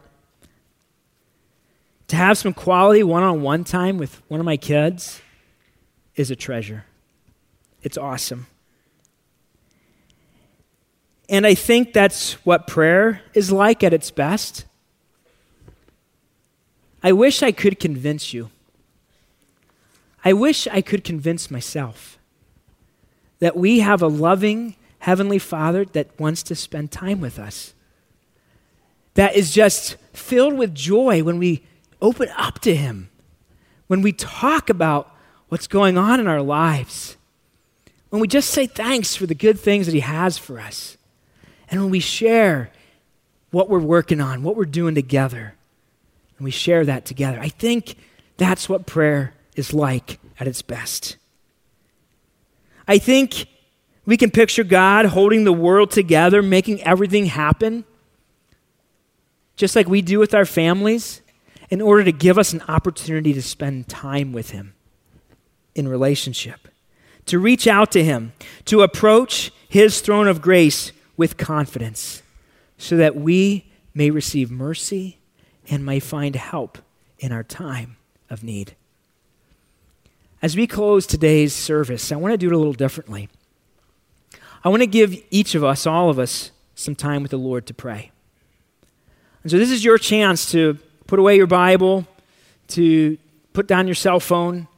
To 2.08 2.16
have 2.16 2.38
some 2.38 2.54
quality 2.54 3.02
one 3.02 3.22
on 3.22 3.42
one 3.42 3.64
time 3.64 3.98
with 3.98 4.22
one 4.28 4.40
of 4.40 4.46
my 4.46 4.56
kids 4.56 5.20
is 6.16 6.30
a 6.30 6.36
treasure. 6.36 6.84
It's 7.82 7.98
awesome. 7.98 8.46
And 11.28 11.46
I 11.46 11.54
think 11.54 11.92
that's 11.92 12.32
what 12.44 12.66
prayer 12.66 13.20
is 13.34 13.52
like 13.52 13.84
at 13.84 13.92
its 13.92 14.10
best. 14.10 14.64
I 17.02 17.12
wish 17.12 17.42
I 17.42 17.52
could 17.52 17.78
convince 17.78 18.32
you. 18.32 18.50
I 20.24 20.32
wish 20.32 20.66
I 20.66 20.80
could 20.80 21.04
convince 21.04 21.50
myself 21.50 22.18
that 23.38 23.56
we 23.56 23.80
have 23.80 24.02
a 24.02 24.08
loving 24.08 24.74
Heavenly 25.00 25.38
Father 25.38 25.84
that 25.84 26.18
wants 26.18 26.42
to 26.44 26.54
spend 26.54 26.90
time 26.90 27.20
with 27.20 27.38
us, 27.38 27.74
that 29.14 29.36
is 29.36 29.52
just 29.52 29.96
filled 30.12 30.54
with 30.54 30.74
joy 30.74 31.22
when 31.22 31.38
we 31.38 31.64
open 32.00 32.28
up 32.36 32.60
to 32.60 32.74
Him, 32.74 33.10
when 33.86 34.02
we 34.02 34.12
talk 34.12 34.70
about 34.70 35.14
what's 35.48 35.66
going 35.66 35.96
on 35.96 36.20
in 36.20 36.26
our 36.26 36.42
lives, 36.42 37.16
when 38.10 38.20
we 38.20 38.28
just 38.28 38.50
say 38.50 38.66
thanks 38.66 39.14
for 39.16 39.26
the 39.26 39.34
good 39.34 39.58
things 39.58 39.86
that 39.86 39.94
He 39.94 40.00
has 40.00 40.38
for 40.38 40.58
us, 40.60 40.96
and 41.70 41.80
when 41.80 41.90
we 41.90 42.00
share 42.00 42.70
what 43.50 43.68
we're 43.68 43.78
working 43.78 44.20
on, 44.20 44.42
what 44.42 44.56
we're 44.56 44.64
doing 44.64 44.94
together 44.94 45.54
and 46.38 46.44
we 46.44 46.50
share 46.50 46.84
that 46.84 47.04
together. 47.04 47.38
I 47.40 47.48
think 47.48 47.96
that's 48.36 48.68
what 48.68 48.86
prayer 48.86 49.34
is 49.56 49.74
like 49.74 50.18
at 50.38 50.46
its 50.46 50.62
best. 50.62 51.16
I 52.86 52.98
think 52.98 53.46
we 54.08 54.16
can 54.16 54.30
picture 54.30 54.64
God 54.64 55.04
holding 55.04 55.44
the 55.44 55.52
world 55.52 55.90
together, 55.90 56.40
making 56.40 56.82
everything 56.82 57.26
happen, 57.26 57.84
just 59.54 59.76
like 59.76 59.86
we 59.86 60.00
do 60.00 60.18
with 60.18 60.32
our 60.32 60.46
families, 60.46 61.20
in 61.68 61.82
order 61.82 62.02
to 62.04 62.12
give 62.12 62.38
us 62.38 62.54
an 62.54 62.62
opportunity 62.68 63.34
to 63.34 63.42
spend 63.42 63.86
time 63.86 64.32
with 64.32 64.52
Him 64.52 64.72
in 65.74 65.86
relationship, 65.86 66.68
to 67.26 67.38
reach 67.38 67.66
out 67.66 67.92
to 67.92 68.02
Him, 68.02 68.32
to 68.64 68.80
approach 68.80 69.52
His 69.68 70.00
throne 70.00 70.26
of 70.26 70.40
grace 70.40 70.90
with 71.18 71.36
confidence, 71.36 72.22
so 72.78 72.96
that 72.96 73.14
we 73.14 73.70
may 73.92 74.10
receive 74.10 74.50
mercy 74.50 75.18
and 75.68 75.84
may 75.84 76.00
find 76.00 76.34
help 76.34 76.78
in 77.18 77.30
our 77.30 77.44
time 77.44 77.98
of 78.30 78.42
need. 78.42 78.74
As 80.40 80.56
we 80.56 80.66
close 80.66 81.06
today's 81.06 81.52
service, 81.52 82.10
I 82.10 82.16
want 82.16 82.32
to 82.32 82.38
do 82.38 82.46
it 82.46 82.54
a 82.54 82.56
little 82.56 82.72
differently. 82.72 83.28
I 84.64 84.68
want 84.68 84.82
to 84.82 84.86
give 84.86 85.14
each 85.30 85.54
of 85.54 85.62
us, 85.62 85.86
all 85.86 86.10
of 86.10 86.18
us, 86.18 86.50
some 86.74 86.94
time 86.94 87.22
with 87.22 87.30
the 87.30 87.38
Lord 87.38 87.66
to 87.66 87.74
pray. 87.74 88.10
And 89.42 89.50
so 89.50 89.58
this 89.58 89.70
is 89.70 89.84
your 89.84 89.98
chance 89.98 90.50
to 90.52 90.78
put 91.06 91.18
away 91.18 91.36
your 91.36 91.46
Bible, 91.46 92.06
to 92.68 93.18
put 93.52 93.66
down 93.66 93.86
your 93.86 93.94
cell 93.94 94.20
phone, 94.20 94.68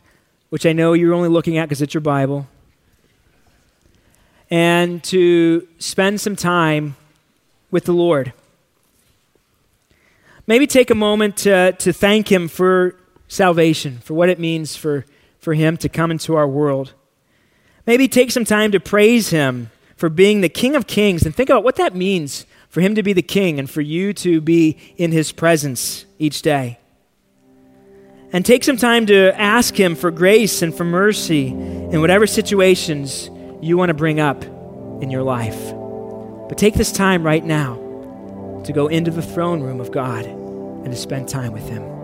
which 0.51 0.67
I 0.67 0.73
know 0.73 0.93
you're 0.93 1.15
only 1.15 1.29
looking 1.29 1.59
at 1.59 1.69
because 1.69 1.83
it's 1.83 1.95
your 1.95 2.01
Bible, 2.01 2.47
and 4.51 5.03
to 5.05 5.67
spend 5.79 6.21
some 6.21 6.37
time 6.37 6.97
with 7.71 7.85
the 7.85 7.93
Lord. 7.93 8.33
Maybe 10.47 10.67
take 10.67 10.91
a 10.91 10.95
moment 10.95 11.37
to, 11.39 11.73
to 11.73 11.93
thank 11.93 12.31
Him 12.31 12.49
for 12.49 12.97
salvation, 13.29 13.99
for 13.99 14.15
what 14.15 14.29
it 14.29 14.39
means 14.39 14.75
for, 14.77 15.07
for 15.39 15.55
Him 15.55 15.77
to 15.79 15.89
come 15.89 16.11
into 16.11 16.35
our 16.35 16.49
world. 16.49 16.93
Maybe 17.87 18.09
take 18.09 18.31
some 18.31 18.45
time 18.45 18.73
to 18.73 18.81
praise 18.81 19.31
Him 19.31 19.71
for 19.97 20.09
being 20.09 20.41
the 20.41 20.49
King 20.49 20.77
of 20.77 20.87
Kings 20.87 21.25
and 21.25 21.35
think 21.35 21.51
about 21.51 21.65
what 21.65 21.77
that 21.77 21.95
means 21.95 22.47
for 22.69 22.81
Him 22.81 22.95
to 22.95 23.03
be 23.03 23.13
the 23.13 23.23
King 23.23 23.59
and 23.59 23.69
for 23.69 23.81
you 23.81 24.13
to 24.15 24.41
be 24.41 24.79
in 24.97 25.13
His 25.13 25.33
presence 25.33 26.07
each 26.19 26.43
day. 26.43 26.79
And 28.33 28.47
take 28.47 28.63
some 28.63 28.77
time 28.77 29.07
to 29.07 29.39
ask 29.39 29.79
Him 29.79 29.97
for 29.97 30.11
grace 30.11 30.63
and 30.63 30.75
for 30.75 30.85
mercy 30.85 31.49
in 31.49 32.01
whatever 32.01 32.27
situations 32.27 33.29
you 33.61 33.77
want 33.77 33.89
to 33.91 33.95
bring 33.95 34.21
up 34.21 34.45
in 34.45 35.11
your 35.11 35.23
life. 35.23 35.73
But 36.49 36.59
take 36.59 36.75
this 36.75 36.93
time 36.93 37.23
right 37.23 37.45
now 37.45 37.75
to 38.65 38.73
go 38.73 38.89
into 38.89 39.11
the 39.11 39.23
throne 39.23 39.63
room 39.63 39.81
of 39.81 39.91
God 39.91 40.27
and 40.27 40.87
to 40.87 40.97
spend 40.97 41.29
time 41.29 41.53
with 41.53 41.69
Him. 41.69 42.00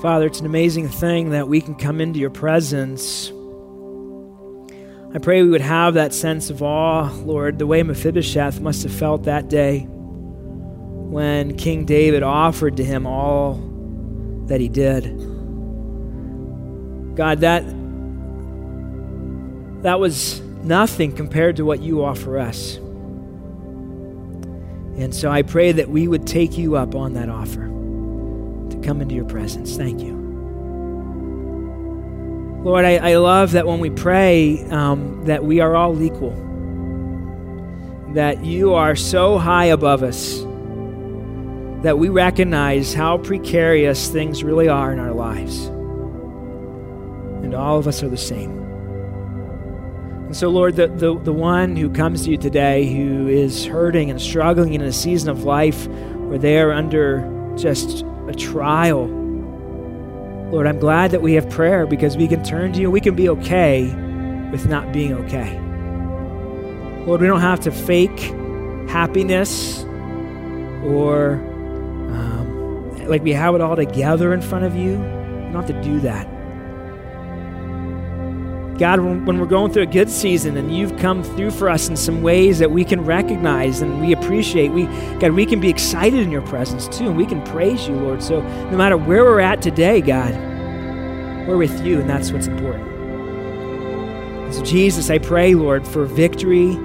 Father, 0.00 0.26
it's 0.26 0.38
an 0.38 0.46
amazing 0.46 0.88
thing 0.88 1.30
that 1.30 1.48
we 1.48 1.60
can 1.60 1.74
come 1.74 2.00
into 2.00 2.20
your 2.20 2.30
presence. 2.30 3.32
I 5.12 5.18
pray 5.18 5.42
we 5.42 5.48
would 5.48 5.60
have 5.60 5.94
that 5.94 6.14
sense 6.14 6.50
of 6.50 6.62
awe, 6.62 7.10
Lord, 7.24 7.58
the 7.58 7.66
way 7.66 7.82
Mephibosheth 7.82 8.60
must 8.60 8.84
have 8.84 8.92
felt 8.92 9.24
that 9.24 9.48
day 9.48 9.88
when 9.88 11.56
King 11.56 11.84
David 11.84 12.22
offered 12.22 12.76
to 12.76 12.84
him 12.84 13.08
all 13.08 13.54
that 14.46 14.60
he 14.60 14.68
did. 14.68 15.02
God, 17.16 17.40
that, 17.40 17.64
that 19.82 19.98
was 19.98 20.40
nothing 20.62 21.10
compared 21.10 21.56
to 21.56 21.64
what 21.64 21.80
you 21.80 22.04
offer 22.04 22.38
us. 22.38 22.76
And 24.96 25.12
so 25.12 25.28
I 25.28 25.42
pray 25.42 25.72
that 25.72 25.88
we 25.88 26.06
would 26.06 26.24
take 26.24 26.56
you 26.56 26.76
up 26.76 26.94
on 26.94 27.14
that 27.14 27.28
offer 27.28 27.77
come 28.88 29.02
into 29.02 29.14
your 29.14 29.26
presence. 29.26 29.76
Thank 29.76 30.00
you. 30.00 30.14
Lord, 32.64 32.86
I, 32.86 32.96
I 32.96 33.16
love 33.16 33.52
that 33.52 33.66
when 33.66 33.80
we 33.80 33.90
pray, 33.90 34.64
um, 34.70 35.26
that 35.26 35.44
we 35.44 35.60
are 35.60 35.76
all 35.76 36.00
equal. 36.02 36.34
That 38.14 38.42
you 38.42 38.72
are 38.72 38.96
so 38.96 39.36
high 39.36 39.66
above 39.66 40.02
us 40.02 40.40
that 41.82 41.98
we 41.98 42.08
recognize 42.08 42.94
how 42.94 43.18
precarious 43.18 44.08
things 44.08 44.42
really 44.42 44.68
are 44.68 44.90
in 44.90 44.98
our 44.98 45.12
lives. 45.12 45.66
And 47.44 47.54
all 47.54 47.78
of 47.78 47.86
us 47.86 48.02
are 48.02 48.08
the 48.08 48.16
same. 48.16 48.56
And 50.26 50.34
so, 50.34 50.48
Lord, 50.48 50.76
the, 50.76 50.88
the, 50.88 51.16
the 51.18 51.32
one 51.32 51.76
who 51.76 51.90
comes 51.90 52.24
to 52.24 52.30
you 52.30 52.38
today 52.38 52.90
who 52.90 53.28
is 53.28 53.66
hurting 53.66 54.10
and 54.10 54.18
struggling 54.20 54.72
in 54.72 54.80
a 54.80 54.92
season 54.92 55.28
of 55.28 55.44
life 55.44 55.86
where 55.86 56.38
they 56.38 56.58
are 56.58 56.72
under 56.72 57.30
just 57.54 58.04
a 58.28 58.34
trial, 58.34 59.06
Lord, 60.50 60.66
I'm 60.66 60.78
glad 60.78 61.10
that 61.10 61.20
we 61.20 61.34
have 61.34 61.48
prayer 61.50 61.86
because 61.86 62.16
we 62.16 62.26
can 62.26 62.42
turn 62.42 62.72
to 62.72 62.80
you. 62.80 62.90
We 62.90 63.00
can 63.00 63.14
be 63.14 63.28
okay 63.28 63.84
with 64.50 64.66
not 64.66 64.92
being 64.92 65.12
okay. 65.12 65.58
Lord, 67.06 67.20
we 67.20 67.26
don't 67.26 67.40
have 67.40 67.60
to 67.60 67.70
fake 67.70 68.18
happiness 68.88 69.82
or 70.84 71.34
um, 71.34 73.06
like 73.06 73.22
we 73.22 73.32
have 73.32 73.54
it 73.54 73.60
all 73.60 73.76
together 73.76 74.32
in 74.32 74.40
front 74.40 74.64
of 74.64 74.74
you. 74.74 74.92
We 74.92 75.52
don't 75.52 75.54
have 75.54 75.66
to 75.66 75.82
do 75.82 76.00
that. 76.00 76.26
God, 78.78 79.00
when, 79.00 79.40
we're 79.40 79.46
going 79.46 79.72
through 79.72 79.82
a 79.82 79.86
good 79.86 80.08
season 80.08 80.56
and 80.56 80.74
you've 80.74 80.96
come 80.98 81.24
through 81.24 81.50
for 81.50 81.68
us 81.68 81.88
in 81.88 81.96
some 81.96 82.22
ways 82.22 82.60
that 82.60 82.70
we 82.70 82.84
can 82.84 83.04
recognize 83.04 83.82
and 83.82 84.00
we 84.00 84.12
appreciate, 84.12 84.70
we 84.70 84.84
God, 85.18 85.32
we 85.32 85.46
can 85.46 85.58
be 85.58 85.68
excited 85.68 86.20
in 86.20 86.30
your 86.30 86.42
presence 86.42 86.86
too, 86.86 87.08
and 87.08 87.16
we 87.16 87.26
can 87.26 87.42
praise 87.42 87.88
you, 87.88 87.96
Lord. 87.96 88.22
So 88.22 88.40
no 88.40 88.76
matter 88.76 88.96
where 88.96 89.24
we're 89.24 89.40
at 89.40 89.60
today, 89.62 90.00
God, 90.00 90.32
we're 91.48 91.56
with 91.56 91.84
you, 91.84 91.98
and 91.98 92.08
that's 92.08 92.30
what's 92.30 92.46
important. 92.46 92.88
And 92.88 94.54
so, 94.54 94.62
Jesus, 94.62 95.10
I 95.10 95.18
pray, 95.18 95.54
Lord, 95.54 95.84
for 95.84 96.04
victory. 96.04 96.78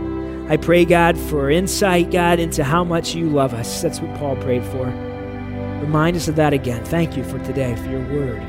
I 0.50 0.58
pray, 0.58 0.86
God, 0.86 1.16
for 1.16 1.52
insight, 1.52 2.10
God, 2.10 2.40
into 2.40 2.64
how 2.64 2.84
much 2.84 3.14
you 3.14 3.30
love 3.30 3.54
us. 3.54 3.84
That's 3.84 4.00
what 4.00 4.18
Paul 4.18 4.36
prayed 4.38 4.66
for. 4.66 4.88
Remind 4.88 6.16
us 6.16 6.28
of 6.28 6.38
that 6.38 6.54
again. 6.54 6.84
Thank 6.86 7.16
you 7.16 7.24
for 7.24 7.38
today, 7.44 7.76
for 7.76 7.90
your 7.90 8.02
word, 8.12 8.42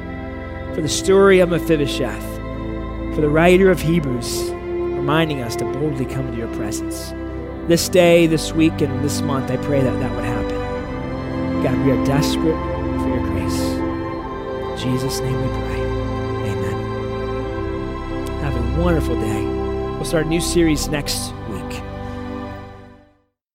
for 0.75 0.81
the 0.81 0.89
story 0.89 1.41
of 1.41 1.51
Mephibosheth 1.51 2.34
for 3.15 3.21
the 3.21 3.29
writer 3.29 3.71
of 3.71 3.81
Hebrews, 3.81 4.51
reminding 4.51 5.41
us 5.41 5.55
to 5.57 5.65
boldly 5.65 6.05
come 6.05 6.27
into 6.27 6.39
your 6.39 6.53
presence. 6.57 7.13
This 7.69 7.89
day, 7.89 8.27
this 8.27 8.53
week, 8.53 8.81
and 8.81 9.05
this 9.05 9.21
month, 9.21 9.53
I 9.53 9.57
pray 9.59 9.81
that 9.83 10.01
that 10.01 10.11
would 10.17 10.25
happen. 10.25 11.63
God, 11.63 11.79
we 11.87 11.93
are 11.93 12.05
desperate 12.05 12.59
for 13.01 13.09
your 13.09 13.25
grace. 13.29 13.61
In 13.61 14.79
Jesus' 14.79 15.21
name 15.21 15.41
we 15.41 15.49
pray. 15.49 15.81
Amen. 16.51 16.77
Have 18.41 18.57
a 18.57 18.83
wonderful 18.83 19.15
day. 19.21 19.45
We'll 19.45 20.05
start 20.05 20.27
a 20.27 20.29
new 20.29 20.41
series 20.41 20.89
next 20.89 21.33